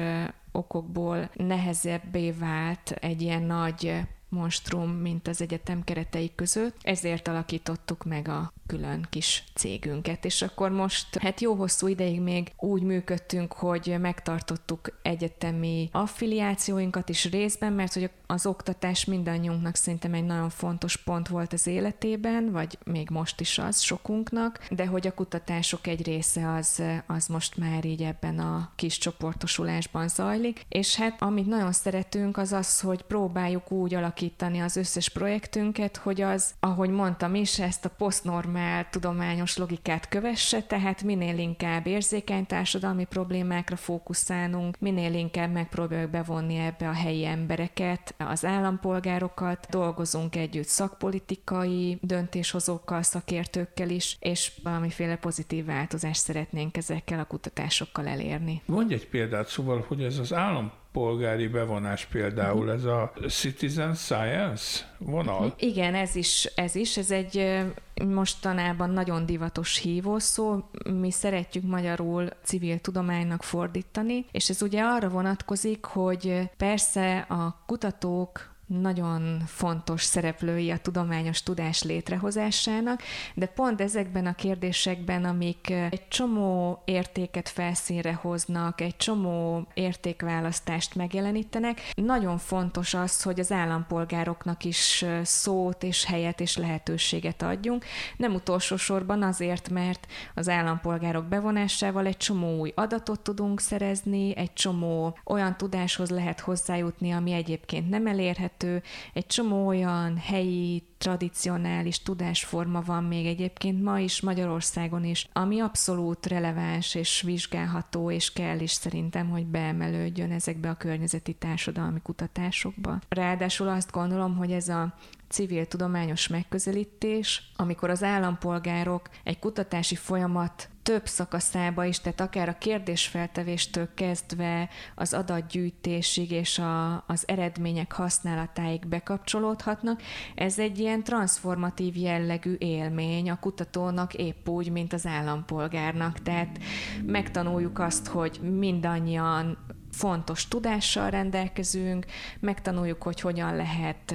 okokból 0.52 1.30
nehezebbé 1.34 2.30
vált 2.30 2.90
egy 2.90 3.22
ilyen 3.22 3.42
nagy 3.42 4.06
monstrum, 4.28 4.90
mint 4.90 5.28
az 5.28 5.40
egyetem 5.40 5.84
keretei 5.84 6.32
között, 6.34 6.76
ezért 6.82 7.28
alakítottuk 7.28 8.04
meg 8.04 8.28
a 8.28 8.52
külön 8.66 9.06
kis 9.10 9.44
cégünket, 9.54 10.24
és 10.24 10.42
akkor 10.42 10.70
most 10.70 11.18
hát 11.18 11.40
jó 11.40 11.54
hosszú 11.54 11.86
ideig 11.86 12.20
még 12.20 12.52
úgy 12.56 12.82
működtünk, 12.82 13.52
hogy 13.52 13.96
megtartottuk 14.00 14.98
egyetemi 15.02 15.88
affiliációinkat 15.92 17.08
is 17.08 17.30
részben, 17.30 17.72
mert 17.72 17.92
hogy 17.92 18.10
az 18.26 18.46
oktatás 18.46 19.04
mindannyiunknak 19.04 19.74
szerintem 19.74 20.14
egy 20.14 20.24
nagyon 20.24 20.50
fontos 20.50 20.96
pont 20.96 21.28
volt 21.28 21.52
az 21.52 21.66
életében, 21.66 22.52
vagy 22.52 22.78
még 22.84 23.10
most 23.10 23.40
is 23.40 23.58
az 23.58 23.80
sokunknak, 23.80 24.66
de 24.70 24.86
hogy 24.86 25.06
a 25.06 25.14
kutatások 25.14 25.86
egy 25.86 26.04
része 26.04 26.52
az, 26.52 26.82
az 27.06 27.26
most 27.26 27.56
már 27.56 27.84
így 27.84 28.02
ebben 28.02 28.38
a 28.38 28.72
kis 28.76 28.98
csoportosulásban 28.98 30.08
zajlik, 30.08 30.64
és 30.68 30.96
hát 30.96 31.22
amit 31.22 31.46
nagyon 31.46 31.72
szeretünk 31.72 32.36
az 32.36 32.52
az, 32.52 32.80
hogy 32.80 33.02
próbáljuk 33.02 33.70
úgy 33.70 33.94
alakítani 33.94 34.16
az 34.64 34.76
összes 34.76 35.08
projektünket, 35.08 35.96
hogy 35.96 36.20
az, 36.20 36.54
ahogy 36.60 36.90
mondtam 36.90 37.34
is, 37.34 37.58
ezt 37.58 37.84
a 37.84 37.88
posztnormál 37.88 38.88
tudományos 38.90 39.56
logikát 39.56 40.08
kövesse, 40.08 40.62
tehát 40.62 41.02
minél 41.02 41.38
inkább 41.38 41.86
érzékeny 41.86 42.46
társadalmi 42.46 43.04
problémákra 43.04 43.76
fókuszálunk, 43.76 44.76
minél 44.78 45.14
inkább 45.14 45.52
megpróbáljuk 45.52 46.10
bevonni 46.10 46.56
ebbe 46.56 46.88
a 46.88 46.92
helyi 46.92 47.24
embereket, 47.24 48.14
az 48.18 48.44
állampolgárokat, 48.44 49.66
dolgozunk 49.70 50.36
együtt 50.36 50.66
szakpolitikai 50.66 51.98
döntéshozókkal, 52.00 53.02
szakértőkkel 53.02 53.90
is, 53.90 54.16
és 54.20 54.52
valamiféle 54.62 55.16
pozitív 55.16 55.64
változást 55.64 56.20
szeretnénk 56.20 56.76
ezekkel 56.76 57.18
a 57.18 57.24
kutatásokkal 57.24 58.06
elérni. 58.06 58.62
Mondj 58.64 58.94
egy 58.94 59.08
példát, 59.08 59.48
szóval, 59.48 59.84
hogy 59.88 60.02
ez 60.02 60.18
az 60.18 60.32
állam 60.32 60.72
polgári 60.98 61.46
bevonás 61.46 62.04
például, 62.04 62.70
ez 62.70 62.84
a 62.84 63.12
citizen 63.28 63.94
science 63.94 64.84
vonal? 64.98 65.54
Igen, 65.58 65.94
ez 65.94 66.14
is, 66.14 66.44
ez 66.54 66.74
is, 66.74 66.96
ez 66.96 67.10
egy 67.10 67.62
mostanában 68.04 68.90
nagyon 68.90 69.26
divatos 69.26 69.78
hívószó, 69.78 70.70
mi 71.00 71.10
szeretjük 71.10 71.64
magyarul 71.64 72.28
civil 72.42 72.80
tudománynak 72.80 73.42
fordítani, 73.42 74.26
és 74.32 74.48
ez 74.48 74.62
ugye 74.62 74.82
arra 74.82 75.08
vonatkozik, 75.08 75.84
hogy 75.84 76.50
persze 76.56 77.18
a 77.18 77.62
kutatók 77.66 78.56
nagyon 78.68 79.42
fontos 79.46 80.02
szereplői 80.02 80.70
a 80.70 80.78
tudományos 80.78 81.42
tudás 81.42 81.82
létrehozásának, 81.82 83.02
de 83.34 83.46
pont 83.46 83.80
ezekben 83.80 84.26
a 84.26 84.34
kérdésekben, 84.34 85.24
amik 85.24 85.70
egy 85.70 86.08
csomó 86.08 86.82
értéket 86.84 87.48
felszínre 87.48 88.12
hoznak, 88.14 88.80
egy 88.80 88.96
csomó 88.96 89.66
értékválasztást 89.74 90.94
megjelenítenek, 90.94 91.92
nagyon 91.94 92.38
fontos 92.38 92.94
az, 92.94 93.22
hogy 93.22 93.40
az 93.40 93.52
állampolgároknak 93.52 94.64
is 94.64 95.04
szót 95.22 95.82
és 95.82 96.04
helyet 96.04 96.40
és 96.40 96.56
lehetőséget 96.56 97.42
adjunk. 97.42 97.84
Nem 98.16 98.34
utolsó 98.34 98.76
sorban 98.76 99.22
azért, 99.22 99.68
mert 99.68 100.06
az 100.34 100.48
állampolgárok 100.48 101.24
bevonásával 101.24 102.06
egy 102.06 102.16
csomó 102.16 102.58
új 102.58 102.72
adatot 102.74 103.20
tudunk 103.20 103.60
szerezni, 103.60 104.36
egy 104.36 104.52
csomó 104.52 105.18
olyan 105.24 105.56
tudáshoz 105.56 106.10
lehet 106.10 106.40
hozzájutni, 106.40 107.10
ami 107.10 107.32
egyébként 107.32 107.88
nem 107.88 108.06
elérhető, 108.06 108.56
elérhető, 108.62 108.82
egy 109.12 109.26
csomó 109.26 109.66
olyan 109.66 110.16
helyi, 110.16 110.82
tradicionális 110.98 112.02
tudásforma 112.02 112.80
van 112.80 113.04
még 113.04 113.26
egyébként 113.26 113.82
ma 113.82 113.98
is 113.98 114.20
Magyarországon 114.20 115.04
is, 115.04 115.28
ami 115.32 115.60
abszolút 115.60 116.26
releváns 116.26 116.94
és 116.94 117.22
vizsgálható, 117.22 118.10
és 118.10 118.32
kell 118.32 118.60
is 118.60 118.70
szerintem, 118.70 119.28
hogy 119.28 119.46
beemelődjön 119.46 120.32
ezekbe 120.32 120.70
a 120.70 120.74
környezeti 120.74 121.32
társadalmi 121.32 122.00
kutatásokba. 122.02 122.98
Ráadásul 123.08 123.68
azt 123.68 123.90
gondolom, 123.90 124.36
hogy 124.36 124.52
ez 124.52 124.68
a 124.68 124.94
civil 125.28 125.66
tudományos 125.66 126.28
megközelítés, 126.28 127.52
amikor 127.56 127.90
az 127.90 128.02
állampolgárok 128.02 129.08
egy 129.24 129.38
kutatási 129.38 129.94
folyamat 129.94 130.68
több 130.88 131.06
szakaszába 131.06 131.84
is, 131.84 132.00
tehát 132.00 132.20
akár 132.20 132.48
a 132.48 132.58
kérdésfeltevéstől 132.58 133.88
kezdve 133.94 134.68
az 134.94 135.12
adatgyűjtésig 135.14 136.30
és 136.30 136.58
a, 136.58 137.04
az 137.06 137.24
eredmények 137.26 137.92
használatáig 137.92 138.86
bekapcsolódhatnak. 138.86 140.02
Ez 140.34 140.58
egy 140.58 140.78
ilyen 140.78 141.02
transformatív 141.02 141.96
jellegű 141.96 142.56
élmény 142.58 143.30
a 143.30 143.38
kutatónak 143.38 144.14
épp 144.14 144.48
úgy, 144.48 144.70
mint 144.70 144.92
az 144.92 145.06
állampolgárnak. 145.06 146.18
Tehát 146.22 146.58
megtanuljuk 147.06 147.78
azt, 147.78 148.06
hogy 148.06 148.40
mindannyian 148.42 149.58
fontos 149.90 150.48
tudással 150.48 151.10
rendelkezünk, 151.10 152.06
megtanuljuk, 152.40 153.02
hogy 153.02 153.20
hogyan 153.20 153.56
lehet 153.56 154.14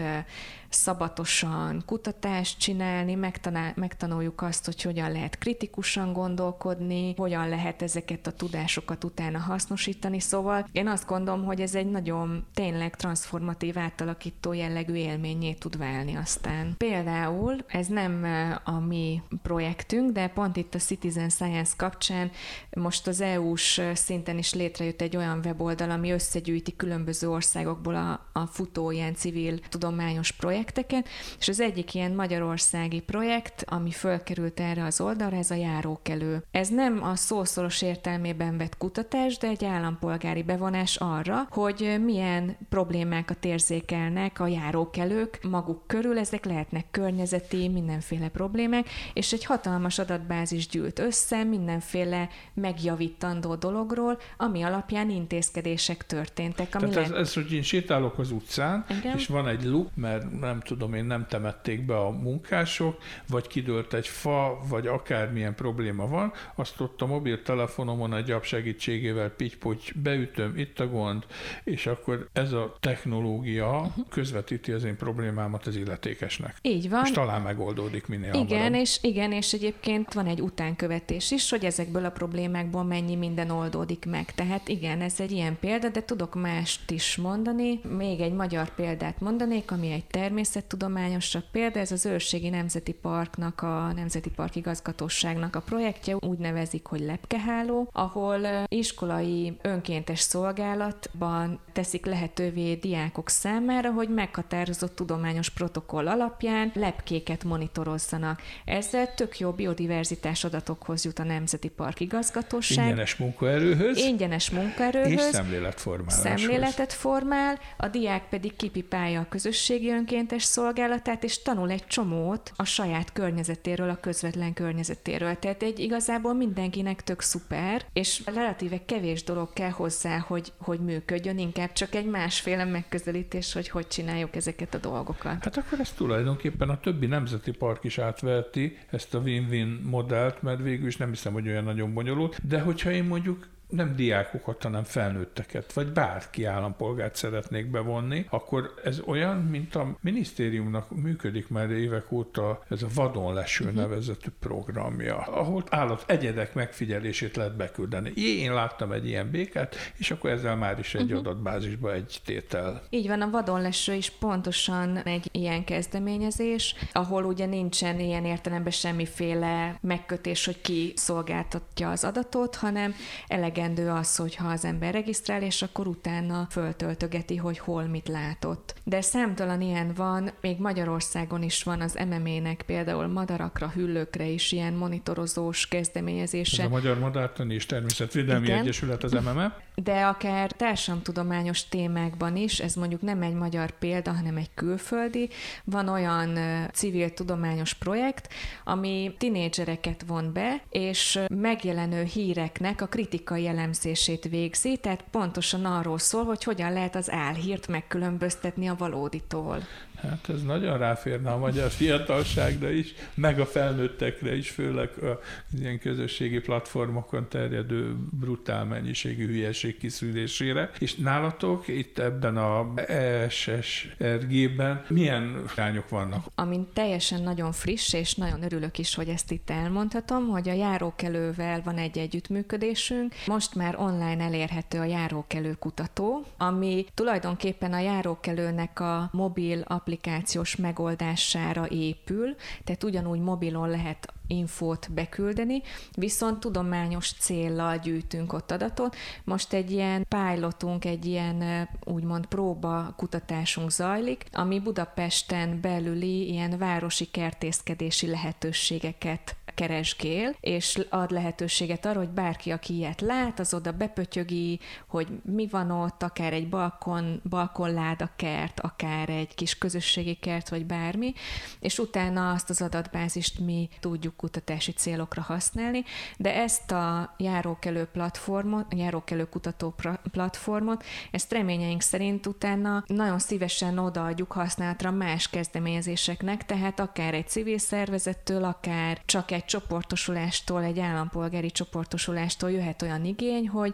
szabatosan 0.73 1.83
kutatást 1.85 2.59
csinálni, 2.59 3.15
megtanál, 3.15 3.73
megtanuljuk 3.75 4.41
azt, 4.41 4.65
hogy 4.65 4.81
hogyan 4.81 5.11
lehet 5.11 5.37
kritikusan 5.37 6.13
gondolkodni, 6.13 7.13
hogyan 7.17 7.49
lehet 7.49 7.81
ezeket 7.81 8.27
a 8.27 8.31
tudásokat 8.31 9.03
utána 9.03 9.39
hasznosítani. 9.39 10.19
Szóval 10.19 10.67
én 10.71 10.87
azt 10.87 11.05
gondolom, 11.05 11.45
hogy 11.45 11.61
ez 11.61 11.75
egy 11.75 11.89
nagyon 11.89 12.45
tényleg 12.53 12.95
transformatív, 12.95 13.77
átalakító 13.77 14.53
jellegű 14.53 14.93
élményé 14.93 15.53
tud 15.53 15.77
válni 15.77 16.15
aztán. 16.15 16.73
Például 16.77 17.55
ez 17.67 17.87
nem 17.87 18.25
a 18.63 18.79
mi 18.79 19.21
projektünk, 19.41 20.11
de 20.11 20.27
pont 20.27 20.57
itt 20.57 20.75
a 20.75 20.79
Citizen 20.79 21.29
Science 21.29 21.73
kapcsán 21.77 22.31
most 22.75 23.07
az 23.07 23.21
EU-s 23.21 23.81
szinten 23.93 24.37
is 24.37 24.53
létrejött 24.53 25.01
egy 25.01 25.17
olyan 25.17 25.39
weboldal, 25.43 25.89
ami 25.89 26.11
összegyűjti 26.11 26.75
különböző 26.75 27.29
országokból 27.29 27.95
a, 27.95 28.39
a 28.39 28.45
futó 28.45 28.91
ilyen 28.91 29.15
civil 29.15 29.59
tudományos 29.59 30.31
projekt 30.31 30.62
projekteket, 30.63 31.07
és 31.39 31.47
az 31.47 31.59
egyik 31.59 31.93
ilyen 31.93 32.11
magyarországi 32.11 32.99
projekt, 33.01 33.63
ami 33.67 33.91
fölkerült 33.91 34.59
erre 34.59 34.83
az 34.83 35.01
oldalra, 35.01 35.37
ez 35.37 35.51
a 35.51 35.55
járókelő. 35.55 36.43
Ez 36.51 36.69
nem 36.69 37.03
a 37.03 37.15
szószoros 37.15 37.81
értelmében 37.81 38.57
vett 38.57 38.77
kutatás, 38.77 39.37
de 39.37 39.47
egy 39.47 39.65
állampolgári 39.65 40.43
bevonás 40.43 40.95
arra, 40.95 41.47
hogy 41.49 41.99
milyen 42.03 42.57
problémákat 42.69 43.45
érzékelnek 43.45 44.39
a 44.39 44.47
járókelők 44.47 45.39
maguk 45.49 45.87
körül, 45.87 46.19
ezek 46.19 46.45
lehetnek 46.45 46.85
környezeti, 46.91 47.67
mindenféle 47.67 48.27
problémák, 48.29 48.89
és 49.13 49.33
egy 49.33 49.45
hatalmas 49.45 49.99
adatbázis 49.99 50.67
gyűlt 50.67 50.99
össze 50.99 51.43
mindenféle 51.43 52.29
megjavítandó 52.53 53.55
dologról, 53.55 54.17
ami 54.37 54.61
alapján 54.61 55.09
intézkedések 55.09 56.05
történtek. 56.05 56.75
Ami 56.75 56.89
Tehát 56.89 57.11
ez, 57.11 57.17
ez, 57.17 57.33
hogy 57.33 57.53
én 57.53 57.61
sétálok 57.61 58.19
az 58.19 58.31
utcán, 58.31 58.85
Igen? 58.89 59.17
és 59.17 59.27
van 59.27 59.47
egy 59.47 59.63
luk, 59.63 59.89
mert 59.95 60.39
nem 60.39 60.52
tudom 60.59 60.93
én, 60.93 61.05
nem 61.05 61.25
temették 61.29 61.85
be 61.85 61.97
a 61.97 62.09
munkások, 62.09 62.97
vagy 63.29 63.47
kidőlt 63.47 63.93
egy 63.93 64.07
fa, 64.07 64.59
vagy 64.69 64.87
akármilyen 64.87 65.55
probléma 65.55 66.07
van, 66.07 66.33
azt 66.55 66.79
ott 66.79 67.01
a 67.01 67.05
mobiltelefonomon 67.05 68.13
egy 68.13 68.31
app 68.31 68.43
segítségével 68.43 69.29
pitty 69.29 69.91
beütöm, 69.95 70.57
itt 70.57 70.79
a 70.79 70.87
gond, 70.87 71.25
és 71.63 71.85
akkor 71.85 72.29
ez 72.33 72.51
a 72.51 72.77
technológia 72.79 73.93
közvetíti 74.09 74.71
az 74.71 74.83
én 74.83 74.97
problémámat 74.97 75.67
az 75.67 75.75
illetékesnek. 75.75 76.57
Így 76.61 76.89
van. 76.89 77.01
És 77.03 77.11
talán 77.11 77.41
megoldódik 77.41 78.07
minél 78.07 78.33
igen, 78.33 78.47
hamarabb. 78.47 78.73
És, 78.73 78.97
igen, 79.01 79.31
és 79.31 79.53
egyébként 79.53 80.13
van 80.13 80.25
egy 80.25 80.41
utánkövetés 80.41 81.31
is, 81.31 81.49
hogy 81.49 81.65
ezekből 81.65 82.05
a 82.05 82.09
problémákból 82.09 82.83
mennyi 82.83 83.15
minden 83.15 83.49
oldódik 83.49 84.05
meg. 84.05 84.33
Tehát 84.33 84.67
igen, 84.67 85.01
ez 85.01 85.19
egy 85.19 85.31
ilyen 85.31 85.57
példa, 85.59 85.89
de 85.89 86.03
tudok 86.03 86.35
mást 86.35 86.91
is 86.91 87.15
mondani. 87.15 87.79
Még 87.97 88.19
egy 88.19 88.33
magyar 88.33 88.75
példát 88.75 89.19
mondanék, 89.19 89.71
ami 89.71 89.91
egy 89.91 90.05
természettudományosabb 90.43 91.43
példa, 91.51 91.79
ez 91.79 91.91
az 91.91 92.05
Őrségi 92.05 92.49
Nemzeti 92.49 92.91
Parknak, 92.91 93.61
a 93.61 93.91
Nemzeti 93.95 94.29
Park 94.29 94.55
igazgatóságnak 94.55 95.55
a 95.55 95.59
projektje, 95.59 96.15
úgy 96.19 96.37
nevezik, 96.37 96.85
hogy 96.85 96.99
lepkeháló, 96.99 97.89
ahol 97.91 98.39
iskolai 98.67 99.57
önkéntes 99.61 100.19
szolgálatban 100.19 101.59
teszik 101.71 102.05
lehetővé 102.05 102.73
diákok 102.75 103.29
számára, 103.29 103.91
hogy 103.91 104.09
meghatározott 104.09 104.95
tudományos 104.95 105.49
protokoll 105.49 106.07
alapján 106.07 106.71
lepkéket 106.73 107.43
monitorozzanak. 107.43 108.41
Ezzel 108.65 109.13
tök 109.13 109.39
jó 109.39 109.51
biodiverzitás 109.51 110.43
adatokhoz 110.43 111.05
jut 111.05 111.19
a 111.19 111.23
Nemzeti 111.23 111.69
Park 111.69 111.99
igazgatóság. 111.99 112.85
Ingyenes 112.85 113.15
munkaerőhöz. 113.15 113.97
Ingyenes 113.97 114.49
munkaerőhöz. 114.49 115.11
És 115.11 115.21
szemléletformáláshoz. 115.21 116.23
Szemléletet 116.23 116.93
formál, 116.93 117.59
a 117.77 117.87
diák 117.87 118.29
pedig 118.29 118.55
kipipálja 118.55 119.19
a 119.19 119.25
közösségi 119.29 119.89
önkéntes 119.89 120.22
szolgálatát, 120.29 121.23
és 121.23 121.41
tanul 121.41 121.71
egy 121.71 121.87
csomót 121.87 122.51
a 122.55 122.63
saját 122.63 123.13
környezetéről, 123.13 123.89
a 123.89 123.99
közvetlen 123.99 124.53
környezetéről. 124.53 125.39
Tehát 125.39 125.63
egy 125.63 125.79
igazából 125.79 126.33
mindenkinek 126.33 127.03
tök 127.03 127.21
szuper, 127.21 127.85
és 127.93 128.21
relatíve 128.25 128.85
kevés 128.85 129.23
dolog 129.23 129.53
kell 129.53 129.69
hozzá, 129.69 130.19
hogy, 130.19 130.51
hogy 130.57 130.79
működjön, 130.79 131.37
inkább 131.37 131.71
csak 131.73 131.95
egy 131.95 132.05
másféle 132.05 132.65
megközelítés, 132.65 133.53
hogy 133.53 133.69
hogy 133.69 133.87
csináljuk 133.87 134.35
ezeket 134.35 134.73
a 134.73 134.77
dolgokat. 134.77 135.43
Hát 135.43 135.57
akkor 135.57 135.79
ezt 135.79 135.95
tulajdonképpen 135.95 136.69
a 136.69 136.79
többi 136.79 137.05
nemzeti 137.05 137.51
park 137.51 137.83
is 137.83 137.97
átverti, 137.97 138.77
ezt 138.89 139.13
a 139.13 139.19
win-win 139.19 139.81
modellt, 139.83 140.41
mert 140.41 140.61
végül 140.61 140.87
is 140.87 140.97
nem 140.97 141.09
hiszem, 141.09 141.33
hogy 141.33 141.47
olyan 141.47 141.63
nagyon 141.63 141.93
bonyolult, 141.93 142.47
de 142.47 142.59
hogyha 142.59 142.91
én 142.91 143.03
mondjuk 143.03 143.47
nem 143.73 143.95
diákokat, 143.95 144.63
hanem 144.63 144.83
felnőtteket, 144.83 145.73
vagy 145.73 145.87
bárki 145.87 146.45
állampolgárt 146.45 147.15
szeretnék 147.15 147.71
bevonni, 147.71 148.25
akkor 148.29 148.73
ez 148.83 148.99
olyan, 149.05 149.37
mint 149.37 149.75
a 149.75 149.97
minisztériumnak 150.01 150.89
működik 150.89 151.49
már 151.49 151.69
évek 151.69 152.11
óta 152.11 152.63
ez 152.69 152.83
a 152.83 152.87
vadon 152.93 153.33
leső 153.33 153.63
uh-huh. 153.63 153.79
nevezetű 153.79 154.29
programja, 154.39 155.17
ahol 155.17 155.63
állat 155.69 156.03
egyedek 156.07 156.53
megfigyelését 156.53 157.35
lehet 157.35 157.55
beküldeni. 157.55 158.11
Én 158.15 158.53
láttam 158.53 158.91
egy 158.91 159.07
ilyen 159.07 159.29
békát, 159.31 159.75
és 159.97 160.11
akkor 160.11 160.29
ezzel 160.29 160.55
már 160.55 160.79
is 160.79 160.95
egy 160.95 161.03
uh-huh. 161.03 161.19
adatbázisba 161.19 161.93
egy 161.93 162.21
tétel. 162.25 162.81
Így 162.89 163.07
van, 163.07 163.21
a 163.21 163.29
vadon 163.29 163.61
leső 163.61 163.93
is 163.93 164.09
pontosan 164.09 164.97
egy 164.97 165.29
ilyen 165.31 165.63
kezdeményezés, 165.63 166.75
ahol 166.91 167.23
ugye 167.23 167.45
nincsen 167.45 167.99
ilyen 167.99 168.25
értelemben 168.25 168.71
semmiféle 168.71 169.77
megkötés, 169.81 170.45
hogy 170.45 170.61
ki 170.61 170.93
szolgáltatja 170.95 171.89
az 171.89 172.03
adatot, 172.03 172.55
hanem 172.55 172.93
elege 173.27 173.62
elegendő 173.63 173.89
az, 173.91 174.15
hogyha 174.15 174.47
az 174.47 174.65
ember 174.65 174.93
regisztrál, 174.93 175.41
és 175.41 175.61
akkor 175.61 175.87
utána 175.87 176.47
föltöltögeti, 176.49 177.35
hogy 177.35 177.59
hol 177.59 177.83
mit 177.83 178.07
látott. 178.07 178.75
De 178.83 179.01
számtalan 179.01 179.61
ilyen 179.61 179.93
van, 179.95 180.31
még 180.41 180.59
Magyarországon 180.59 181.43
is 181.43 181.63
van 181.63 181.81
az 181.81 181.99
MMA-nek 182.09 182.63
például 182.65 183.07
madarakra, 183.07 183.69
hüllőkre 183.69 184.25
is 184.25 184.51
ilyen 184.51 184.73
monitorozós 184.73 185.67
kezdeményezése. 185.67 186.61
Ez 186.61 186.67
a 186.67 186.71
Magyar 186.71 186.99
Madártani 186.99 187.53
és 187.53 187.65
Természetvédelmi 187.65 188.45
Igen. 188.45 188.59
Egyesület 188.59 189.03
az 189.03 189.11
MMA. 189.11 189.53
De 189.75 190.05
akár 190.05 190.51
társadalomtudományos 190.51 191.67
témákban 191.67 192.35
is, 192.35 192.59
ez 192.59 192.75
mondjuk 192.75 193.01
nem 193.01 193.21
egy 193.21 193.33
magyar 193.33 193.71
példa, 193.71 194.11
hanem 194.11 194.37
egy 194.37 194.49
külföldi, 194.53 195.29
van 195.63 195.89
olyan 195.89 196.37
civil 196.73 197.13
tudományos 197.13 197.73
projekt, 197.73 198.33
ami 198.63 199.15
tinédzsereket 199.17 200.03
von 200.07 200.33
be, 200.33 200.61
és 200.69 201.19
megjelenő 201.27 202.03
híreknek 202.03 202.81
a 202.81 202.87
kritikai 202.87 203.47
elemzését 203.47 204.23
végzi, 204.23 204.77
tehát 204.77 205.03
pontosan 205.11 205.65
arról 205.65 205.97
szól, 205.97 206.23
hogy 206.23 206.43
hogyan 206.43 206.73
lehet 206.73 206.95
az 206.95 207.11
álhírt 207.11 207.67
megkülönböztetni 207.67 208.67
a 208.67 208.75
valóditól. 208.75 209.63
Hát 210.09 210.29
ez 210.29 210.43
nagyon 210.43 210.77
ráférne 210.77 211.31
a 211.31 211.37
magyar 211.37 211.69
fiatalságra 211.69 212.69
is, 212.69 212.93
meg 213.13 213.39
a 213.39 213.45
felnőttekre 213.45 214.35
is, 214.35 214.49
főleg 214.49 214.89
a 215.03 215.19
ilyen 215.59 215.79
közösségi 215.79 216.39
platformokon 216.39 217.27
terjedő 217.29 217.95
brutál 218.19 218.65
mennyiségű 218.65 219.27
hülyeség 219.27 219.77
kiszűrésére. 219.77 220.69
És 220.79 220.95
nálatok 220.95 221.67
itt 221.67 221.99
ebben 221.99 222.37
a 222.37 222.73
ESSRG-ben 222.87 224.83
milyen 224.87 225.43
rányok 225.55 225.89
vannak? 225.89 226.25
Amint 226.35 226.67
teljesen 226.67 227.21
nagyon 227.21 227.51
friss, 227.51 227.93
és 227.93 228.15
nagyon 228.15 228.43
örülök 228.43 228.77
is, 228.77 228.95
hogy 228.95 229.07
ezt 229.07 229.31
itt 229.31 229.49
elmondhatom, 229.49 230.27
hogy 230.27 230.49
a 230.49 230.53
járókelővel 230.53 231.61
van 231.63 231.77
egy 231.77 231.97
együttműködésünk. 231.97 233.13
Most 233.27 233.55
már 233.55 233.75
online 233.79 234.23
elérhető 234.23 234.79
a 234.79 234.83
járókelő 234.83 235.53
kutató, 235.59 236.25
ami 236.37 236.85
tulajdonképpen 236.93 237.73
a 237.73 237.79
járókelőnek 237.79 238.79
a 238.79 239.09
mobil 239.11 239.61
applikáció 239.61 239.91
applikációs 239.93 240.55
megoldására 240.55 241.67
épül, 241.67 242.35
tehát 242.63 242.83
ugyanúgy 242.83 243.19
mobilon 243.19 243.69
lehet 243.69 244.13
infót 244.27 244.91
beküldeni, 244.91 245.61
viszont 245.91 246.39
tudományos 246.39 247.11
céllal 247.11 247.77
gyűjtünk 247.77 248.33
ott 248.33 248.51
adatot. 248.51 248.95
Most 249.23 249.53
egy 249.53 249.71
ilyen 249.71 250.05
pilotunk, 250.07 250.85
egy 250.85 251.05
ilyen 251.05 251.69
úgymond 251.83 252.25
próba 252.25 252.93
kutatásunk 252.97 253.71
zajlik, 253.71 254.25
ami 254.31 254.59
Budapesten 254.59 255.61
belüli 255.61 256.29
ilyen 256.29 256.57
városi 256.57 257.05
kertészkedési 257.05 258.07
lehetőségeket 258.07 259.35
keresgél, 259.55 260.35
és 260.39 260.79
ad 260.89 261.11
lehetőséget 261.11 261.85
arra, 261.85 261.99
hogy 261.99 262.09
bárki, 262.09 262.51
aki 262.51 262.73
ilyet 262.73 263.01
lát, 263.01 263.39
az 263.39 263.53
oda 263.53 263.71
bepötyögi, 263.71 264.59
hogy 264.87 265.07
mi 265.23 265.47
van 265.47 265.71
ott, 265.71 266.03
akár 266.03 266.33
egy 266.33 266.49
balkon, 266.49 267.21
balkonláda 267.29 268.09
kert, 268.15 268.59
akár 268.59 269.09
egy 269.09 269.35
kis 269.35 269.57
közösségi 269.83 270.13
kert, 270.13 270.49
vagy 270.49 270.65
bármi, 270.65 271.13
és 271.59 271.79
utána 271.79 272.31
azt 272.31 272.49
az 272.49 272.61
adatbázist 272.61 273.39
mi 273.39 273.69
tudjuk 273.79 274.15
kutatási 274.15 274.71
célokra 274.71 275.21
használni, 275.21 275.83
de 276.17 276.35
ezt 276.35 276.71
a 276.71 277.15
járókelő 277.17 277.85
platformot, 277.85 278.73
járókelő 278.75 279.29
kutató 279.29 279.75
platformot, 280.11 280.83
ezt 281.11 281.31
reményeink 281.31 281.81
szerint 281.81 282.25
utána 282.25 282.83
nagyon 282.87 283.19
szívesen 283.19 283.77
odaadjuk 283.77 284.31
használatra 284.31 284.91
más 284.91 285.29
kezdeményezéseknek, 285.29 286.45
tehát 286.45 286.79
akár 286.79 287.13
egy 287.13 287.27
civil 287.27 287.57
szervezettől, 287.57 288.43
akár 288.43 289.01
csak 289.05 289.31
egy 289.31 289.45
csoportosulástól, 289.45 290.63
egy 290.63 290.79
állampolgári 290.79 291.51
csoportosulástól 291.51 292.51
jöhet 292.51 292.81
olyan 292.81 293.05
igény, 293.05 293.49
hogy 293.49 293.73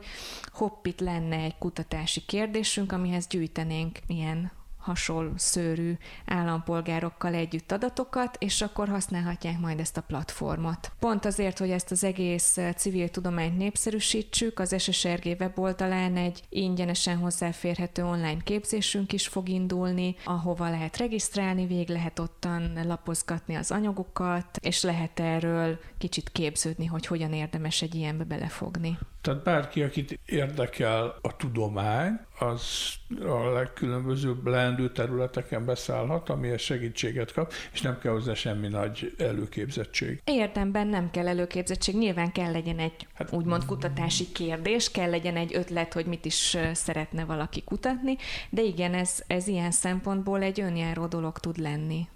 hopp, 0.53 0.86
itt 0.86 0.99
lenne 0.99 1.36
egy 1.36 1.57
kutatási 1.57 2.22
kérdésünk, 2.26 2.91
amihez 2.91 3.28
gyűjtenénk 3.28 3.99
ilyen 4.07 4.59
hasonló 4.80 5.32
szőrű 5.36 5.97
állampolgárokkal 6.25 7.34
együtt 7.34 7.71
adatokat, 7.71 8.36
és 8.39 8.61
akkor 8.61 8.88
használhatják 8.88 9.59
majd 9.59 9.80
ezt 9.80 9.97
a 9.97 10.01
platformot. 10.01 10.91
Pont 10.99 11.25
azért, 11.25 11.57
hogy 11.57 11.69
ezt 11.69 11.91
az 11.91 12.03
egész 12.03 12.57
civil 12.75 13.09
tudományt 13.09 13.57
népszerűsítsük, 13.57 14.59
az 14.59 14.75
SSRG 14.82 15.36
weboldalán 15.39 16.17
egy 16.17 16.41
ingyenesen 16.49 17.17
hozzáférhető 17.17 18.03
online 18.05 18.38
képzésünk 18.43 19.13
is 19.13 19.27
fog 19.27 19.49
indulni, 19.49 20.15
ahova 20.23 20.69
lehet 20.69 20.97
regisztrálni, 20.97 21.65
vég 21.65 21.89
lehet 21.89 22.19
ottan 22.19 22.80
lapozgatni 22.84 23.55
az 23.55 23.71
anyagokat, 23.71 24.57
és 24.61 24.84
lehet 24.84 25.19
erről 25.19 25.80
kicsit 25.97 26.30
képződni, 26.30 26.86
hogy 26.86 27.05
hogyan 27.05 27.34
érdemes 27.34 27.82
egy 27.82 27.95
ilyenbe 27.95 28.23
belefogni. 28.23 28.97
Tehát 29.21 29.43
bárki, 29.43 29.84
akit 29.84 30.19
érdekel 30.25 31.15
a 31.21 31.36
tudomány, 31.36 32.19
az 32.41 32.93
a 33.25 33.49
legkülönbözőbb 33.49 34.47
leendő 34.47 34.91
területeken 34.91 35.65
beszállhat, 35.65 36.29
amihez 36.29 36.61
segítséget 36.61 37.33
kap, 37.33 37.53
és 37.73 37.81
nem 37.81 37.99
kell 37.99 38.11
hozzá 38.11 38.33
semmi 38.33 38.67
nagy 38.67 39.13
előképzettség. 39.17 40.21
Érdemben 40.23 40.87
nem 40.87 41.11
kell 41.11 41.27
előképzettség, 41.27 41.97
nyilván 41.97 42.31
kell 42.31 42.51
legyen 42.51 42.79
egy 42.79 43.07
hát, 43.13 43.33
úgymond 43.33 43.65
kutatási 43.65 44.31
kérdés, 44.31 44.91
kell 44.91 45.09
legyen 45.09 45.35
egy 45.35 45.55
ötlet, 45.55 45.93
hogy 45.93 46.05
mit 46.05 46.25
is 46.25 46.57
szeretne 46.73 47.25
valaki 47.25 47.63
kutatni, 47.63 48.17
de 48.49 48.61
igen, 48.61 48.93
ez, 48.93 49.23
ez 49.27 49.47
ilyen 49.47 49.71
szempontból 49.71 50.41
egy 50.41 50.61
önjáró 50.61 51.05
dolog 51.05 51.37
tud 51.37 51.57
lenni. 51.57 52.07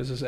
Ez 0.00 0.10
az 0.10 0.22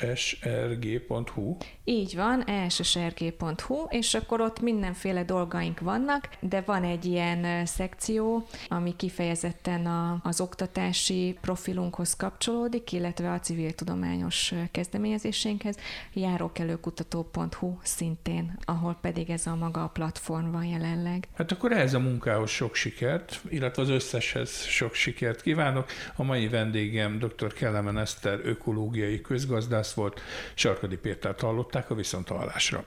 essrg.hu. 0.00 1.56
Így 1.84 2.16
van, 2.16 2.44
essrg.hu, 2.44 3.86
és 3.88 4.14
akkor 4.14 4.40
ott 4.40 4.60
mindenféle 4.60 5.24
dolgaink 5.24 5.80
vannak, 5.80 6.28
de 6.40 6.60
van 6.60 6.84
egy 6.84 7.04
ilyen 7.04 7.66
szekció, 7.66 8.46
ami 8.68 8.96
kifejezetten 8.96 9.86
a, 9.86 10.20
az 10.22 10.40
oktatási 10.40 11.36
profilunkhoz 11.40 12.16
kapcsolódik, 12.16 12.92
illetve 12.92 13.32
a 13.32 13.40
civil 13.40 13.72
tudományos 13.72 14.54
kezdeményezéseinkhez, 14.70 15.76
járókelőkutató.hu 16.12 17.76
szintén, 17.82 18.58
ahol 18.64 18.98
pedig 19.00 19.30
ez 19.30 19.46
a 19.46 19.54
maga 19.54 19.82
a 19.82 19.88
platform 19.88 20.50
van 20.50 20.64
jelenleg. 20.64 21.28
Hát 21.34 21.52
akkor 21.52 21.72
ehhez 21.72 21.94
a 21.94 21.98
munkához 21.98 22.50
sok 22.50 22.74
sikert, 22.74 23.40
illetve 23.48 23.82
az 23.82 23.88
összeshez 23.88 24.64
sok 24.64 24.94
sikert 24.94 25.42
kívánok. 25.42 25.90
A 26.16 26.22
mai 26.22 26.48
vendégem 26.48 27.18
dr. 27.18 27.52
Kellemen 27.52 27.98
Eszter, 27.98 28.40
ökológiai 28.44 29.11
Erdélyi 29.12 29.38
közgazdász 29.38 29.92
volt, 29.92 30.20
Sarkadi 30.54 30.96
Pétert 30.96 31.40
hallották 31.40 31.90
a 31.90 31.94
Viszontalásra. 31.94 32.84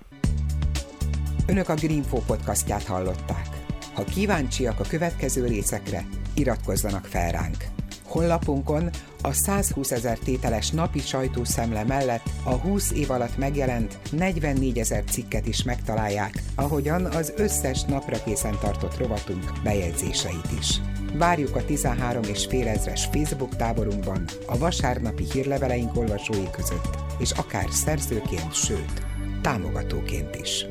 Önök 1.47 1.69
a 1.69 1.73
Greenfo 1.73 2.17
podcastját 2.17 2.83
hallották. 2.83 3.47
Ha 3.93 4.03
kíváncsiak 4.03 4.79
a 4.79 4.83
következő 4.89 5.45
részekre, 5.45 6.05
iratkozzanak 6.33 7.05
fel 7.05 7.31
ránk. 7.31 7.57
Honlapunkon 8.03 8.89
a 9.21 9.31
120 9.31 9.91
ezer 9.91 10.17
tételes 10.17 10.69
napi 10.69 10.99
sajtószemle 10.99 11.83
mellett 11.83 12.25
a 12.43 12.53
20 12.53 12.91
év 12.91 13.11
alatt 13.11 13.37
megjelent 13.37 13.97
44 14.11 14.79
ezer 14.79 15.03
cikket 15.03 15.47
is 15.47 15.63
megtalálják, 15.63 16.33
ahogyan 16.55 17.05
az 17.05 17.33
összes 17.37 17.83
napra 17.83 18.23
készen 18.23 18.57
tartott 18.59 18.97
rovatunk 18.97 19.51
bejegyzéseit 19.63 20.51
is. 20.59 20.79
Várjuk 21.17 21.55
a 21.55 21.65
13 21.65 22.23
és 22.23 22.45
fél 22.45 22.67
ezres 22.67 23.05
Facebook 23.05 23.55
táborunkban, 23.55 24.23
a 24.45 24.57
vasárnapi 24.57 25.23
hírleveleink 25.33 25.97
olvasói 25.97 26.49
között, 26.51 26.97
és 27.19 27.31
akár 27.31 27.65
szerzőként, 27.69 28.53
sőt, 28.53 29.05
támogatóként 29.41 30.35
is. 30.35 30.65